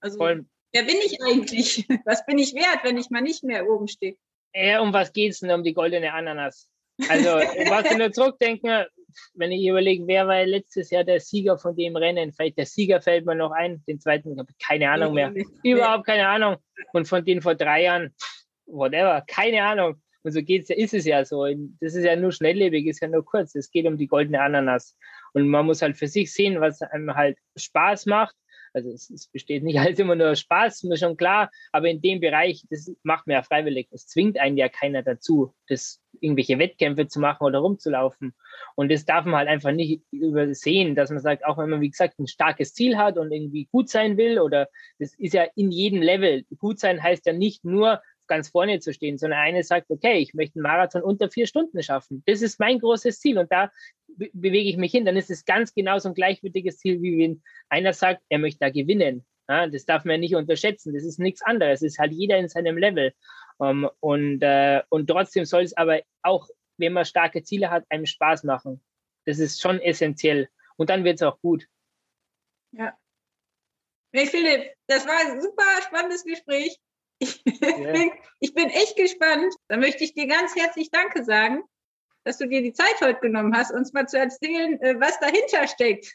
Also, 0.00 0.16
Voll. 0.16 0.46
wer 0.72 0.82
bin 0.84 0.96
ich 1.04 1.22
eigentlich? 1.22 1.86
Was 2.06 2.24
bin 2.24 2.38
ich 2.38 2.54
wert, 2.54 2.80
wenn 2.84 2.96
ich 2.96 3.10
mal 3.10 3.20
nicht 3.20 3.44
mehr 3.44 3.68
oben 3.68 3.86
stehe? 3.86 4.16
Ja, 4.54 4.80
um 4.80 4.94
was 4.94 5.12
geht's 5.12 5.40
denn 5.40 5.50
um 5.50 5.62
die 5.62 5.74
goldene 5.74 6.14
Ananas? 6.14 6.70
Also, 7.10 7.28
was 7.70 7.90
ich 7.90 7.98
nur 7.98 8.12
zurückdenken, 8.12 8.86
wenn 9.34 9.52
ich 9.52 9.66
überlege, 9.66 10.06
wer 10.06 10.26
war 10.26 10.46
letztes 10.46 10.90
Jahr 10.90 11.04
der 11.04 11.20
Sieger 11.20 11.58
von 11.58 11.76
dem 11.76 11.96
Rennen? 11.96 12.32
Vielleicht 12.32 12.56
der 12.56 12.66
Sieger 12.66 13.02
fällt 13.02 13.26
mir 13.26 13.34
noch 13.34 13.50
ein, 13.50 13.84
den 13.86 14.00
zweiten 14.00 14.34
keine 14.66 14.90
Ahnung 14.90 15.12
mehr. 15.12 15.34
Überhaupt 15.62 16.06
keine 16.06 16.28
Ahnung. 16.28 16.56
Und 16.94 17.08
von 17.08 17.22
denen 17.24 17.42
vor 17.42 17.56
drei 17.56 17.82
Jahren, 17.82 18.14
whatever, 18.64 19.22
keine 19.26 19.64
Ahnung. 19.64 20.00
Und 20.24 20.32
so 20.32 20.42
geht's, 20.42 20.70
ist 20.70 20.94
es 20.94 21.04
ja 21.04 21.24
so. 21.24 21.46
Das 21.80 21.94
ist 21.94 22.04
ja 22.04 22.16
nur 22.16 22.32
schnelllebig, 22.32 22.86
ist 22.86 23.02
ja 23.02 23.08
nur 23.08 23.24
kurz. 23.24 23.54
Es 23.54 23.70
geht 23.70 23.86
um 23.86 23.98
die 23.98 24.06
goldene 24.06 24.40
Ananas. 24.40 24.96
Und 25.34 25.48
man 25.48 25.66
muss 25.66 25.82
halt 25.82 25.98
für 25.98 26.08
sich 26.08 26.32
sehen, 26.32 26.60
was 26.60 26.80
einem 26.80 27.14
halt 27.14 27.36
Spaß 27.56 28.06
macht. 28.06 28.34
Also 28.72 28.90
es, 28.90 29.08
es 29.10 29.28
besteht 29.28 29.62
nicht 29.62 29.78
alles 29.80 29.98
immer 29.98 30.16
nur 30.16 30.34
Spaß, 30.34 30.82
mir 30.84 30.96
schon 30.96 31.16
klar, 31.16 31.50
aber 31.72 31.88
in 31.88 32.00
dem 32.00 32.20
Bereich, 32.20 32.64
das 32.70 32.92
macht 33.02 33.26
man 33.26 33.34
ja 33.34 33.42
freiwillig. 33.42 33.88
Es 33.92 34.08
zwingt 34.08 34.38
einen 34.38 34.56
ja 34.56 34.68
keiner 34.68 35.02
dazu. 35.02 35.54
Das 35.68 36.00
irgendwelche 36.20 36.58
Wettkämpfe 36.58 37.06
zu 37.06 37.20
machen 37.20 37.44
oder 37.44 37.58
rumzulaufen. 37.58 38.34
Und 38.76 38.90
das 38.90 39.04
darf 39.04 39.24
man 39.26 39.36
halt 39.36 39.48
einfach 39.48 39.72
nicht 39.72 40.02
übersehen, 40.10 40.94
dass 40.94 41.10
man 41.10 41.20
sagt, 41.20 41.44
auch 41.44 41.58
wenn 41.58 41.70
man, 41.70 41.80
wie 41.80 41.90
gesagt, 41.90 42.18
ein 42.18 42.26
starkes 42.26 42.72
Ziel 42.72 42.96
hat 42.96 43.18
und 43.18 43.30
irgendwie 43.30 43.66
gut 43.70 43.88
sein 43.88 44.16
will, 44.16 44.38
oder 44.38 44.68
das 44.98 45.14
ist 45.18 45.34
ja 45.34 45.46
in 45.54 45.70
jedem 45.70 46.00
Level. 46.00 46.44
Gut 46.58 46.80
sein 46.80 47.02
heißt 47.02 47.26
ja 47.26 47.32
nicht 47.32 47.64
nur 47.64 48.00
ganz 48.26 48.48
vorne 48.48 48.80
zu 48.80 48.92
stehen, 48.92 49.18
sondern 49.18 49.40
eine 49.40 49.62
sagt, 49.62 49.90
okay, 49.90 50.18
ich 50.18 50.34
möchte 50.34 50.56
einen 50.56 50.62
Marathon 50.62 51.02
unter 51.02 51.30
vier 51.30 51.46
Stunden 51.46 51.82
schaffen. 51.82 52.22
Das 52.26 52.42
ist 52.42 52.60
mein 52.60 52.78
großes 52.78 53.20
Ziel 53.20 53.38
und 53.38 53.50
da 53.50 53.70
be 54.06 54.30
bewege 54.32 54.68
ich 54.68 54.76
mich 54.76 54.92
hin. 54.92 55.04
Dann 55.04 55.16
ist 55.16 55.30
es 55.30 55.44
ganz 55.44 55.74
genauso 55.74 56.08
ein 56.08 56.14
gleichwürdiges 56.14 56.78
Ziel, 56.78 57.02
wie 57.02 57.18
wenn 57.18 57.42
einer 57.68 57.92
sagt, 57.92 58.22
er 58.28 58.38
möchte 58.38 58.60
da 58.60 58.70
gewinnen. 58.70 59.24
Ja, 59.48 59.66
das 59.66 59.84
darf 59.84 60.04
man 60.04 60.20
nicht 60.20 60.34
unterschätzen. 60.34 60.94
Das 60.94 61.04
ist 61.04 61.18
nichts 61.18 61.42
anderes. 61.42 61.82
Es 61.82 61.92
ist 61.92 61.98
halt 61.98 62.12
jeder 62.12 62.38
in 62.38 62.48
seinem 62.48 62.78
Level. 62.78 63.12
Um, 63.58 63.84
ähm, 63.84 63.90
und, 64.00 64.42
äh, 64.42 64.82
und 64.88 65.06
trotzdem 65.06 65.44
soll 65.44 65.62
es 65.62 65.76
aber 65.76 66.00
auch, 66.22 66.48
wenn 66.76 66.92
man 66.92 67.04
starke 67.04 67.42
Ziele 67.42 67.70
hat, 67.70 67.84
einem 67.88 68.06
Spaß 68.06 68.44
machen. 68.44 68.82
Das 69.26 69.38
ist 69.38 69.60
schon 69.60 69.80
essentiell. 69.80 70.48
Und 70.76 70.90
dann 70.90 71.04
wird 71.04 71.16
es 71.16 71.22
auch 71.22 71.40
gut. 71.40 71.66
Ja. 72.72 72.96
Hey 74.12 74.26
Philipp, 74.26 74.72
das 74.86 75.06
war 75.06 75.18
ein 75.20 75.40
super 75.40 75.62
spannendes 75.82 76.24
Gespräch. 76.24 76.78
Ich, 77.18 77.42
yeah. 77.46 77.92
bin, 77.92 78.10
ich 78.40 78.54
bin 78.54 78.68
echt 78.68 78.96
gespannt. 78.96 79.54
Da 79.68 79.76
möchte 79.76 80.04
ich 80.04 80.14
dir 80.14 80.26
ganz 80.26 80.54
herzlich 80.56 80.90
Danke 80.90 81.24
sagen, 81.24 81.62
dass 82.24 82.38
du 82.38 82.48
dir 82.48 82.62
die 82.62 82.72
Zeit 82.72 83.00
heute 83.00 83.20
genommen 83.20 83.56
hast, 83.56 83.72
uns 83.72 83.92
mal 83.92 84.08
zu 84.08 84.18
erzählen, 84.18 84.80
äh, 84.80 84.98
was 85.00 85.18
dahinter 85.20 85.66
steckt. 85.68 86.14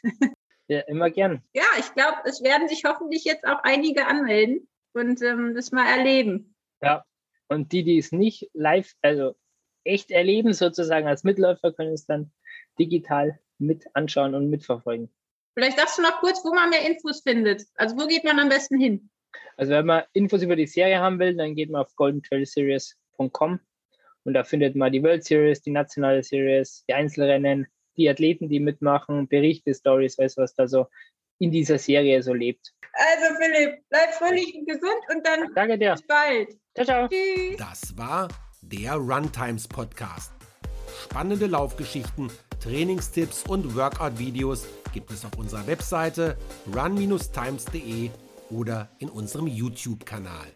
Ja, 0.68 0.80
immer 0.82 1.10
gern. 1.10 1.42
Ja, 1.52 1.64
ich 1.80 1.92
glaube, 1.94 2.18
es 2.26 2.44
werden 2.44 2.68
sich 2.68 2.84
hoffentlich 2.84 3.24
jetzt 3.24 3.44
auch 3.44 3.58
einige 3.64 4.06
anmelden 4.06 4.68
und 4.92 5.20
ähm, 5.20 5.52
das 5.56 5.72
mal 5.72 5.84
erleben. 5.84 6.54
Ja, 6.80 7.04
und 7.48 7.72
die, 7.72 7.82
die 7.82 7.98
es 7.98 8.12
nicht 8.12 8.48
live, 8.52 8.92
also 9.02 9.34
echt 9.82 10.12
erleben, 10.12 10.52
sozusagen 10.52 11.08
als 11.08 11.24
Mitläufer, 11.24 11.72
können 11.72 11.92
es 11.92 12.06
dann 12.06 12.30
digital 12.78 13.40
mit 13.58 13.84
anschauen 13.94 14.36
und 14.36 14.48
mitverfolgen. 14.48 15.12
Vielleicht 15.54 15.76
sagst 15.76 15.98
du 15.98 16.02
noch 16.02 16.20
kurz, 16.20 16.44
wo 16.44 16.54
man 16.54 16.70
mehr 16.70 16.86
Infos 16.88 17.22
findet. 17.22 17.64
Also 17.74 17.96
wo 17.96 18.06
geht 18.06 18.22
man 18.22 18.38
am 18.38 18.48
besten 18.48 18.78
hin? 18.78 19.10
Also 19.56 19.72
wenn 19.72 19.86
man 19.86 20.04
Infos 20.12 20.42
über 20.42 20.56
die 20.56 20.66
Serie 20.66 20.98
haben 21.00 21.18
will, 21.18 21.36
dann 21.36 21.54
geht 21.54 21.70
man 21.70 21.82
auf 21.82 21.94
goldentrailseries.com 21.96 23.60
und 24.24 24.34
da 24.34 24.44
findet 24.44 24.76
man 24.76 24.92
die 24.92 25.02
World 25.02 25.24
Series, 25.24 25.62
die 25.62 25.70
nationale 25.70 26.22
Series, 26.22 26.84
die 26.88 26.94
Einzelrennen, 26.94 27.66
die 27.96 28.08
Athleten, 28.08 28.48
die 28.48 28.60
mitmachen, 28.60 29.28
Berichte, 29.28 29.74
Stories, 29.74 30.18
alles, 30.18 30.36
was 30.36 30.54
da 30.54 30.68
so 30.68 30.86
in 31.38 31.50
dieser 31.50 31.78
Serie 31.78 32.22
so 32.22 32.34
lebt. 32.34 32.72
Also 32.92 33.34
Philipp, 33.40 33.82
bleib 33.88 34.14
fröhlich 34.14 34.54
und 34.54 34.66
gesund 34.66 35.02
und 35.14 35.26
dann 35.26 35.54
Danke 35.54 35.78
dir. 35.78 35.92
bis 35.92 36.06
bald. 36.06 36.48
Ciao, 36.74 36.84
ciao. 36.84 37.08
Tschüss. 37.08 37.56
Das 37.56 37.96
war 37.96 38.28
der 38.62 38.94
Runtimes 38.94 39.66
Podcast. 39.66 40.32
Spannende 41.04 41.46
Laufgeschichten, 41.46 42.30
Trainingstipps 42.62 43.44
und 43.48 43.74
Workout-Videos 43.74 44.66
gibt 44.92 45.10
es 45.10 45.24
auf 45.24 45.38
unserer 45.38 45.66
Webseite 45.66 46.36
run-times.de 46.74 48.10
oder 48.50 48.90
in 48.98 49.08
unserem 49.08 49.46
YouTube-Kanal. 49.46 50.48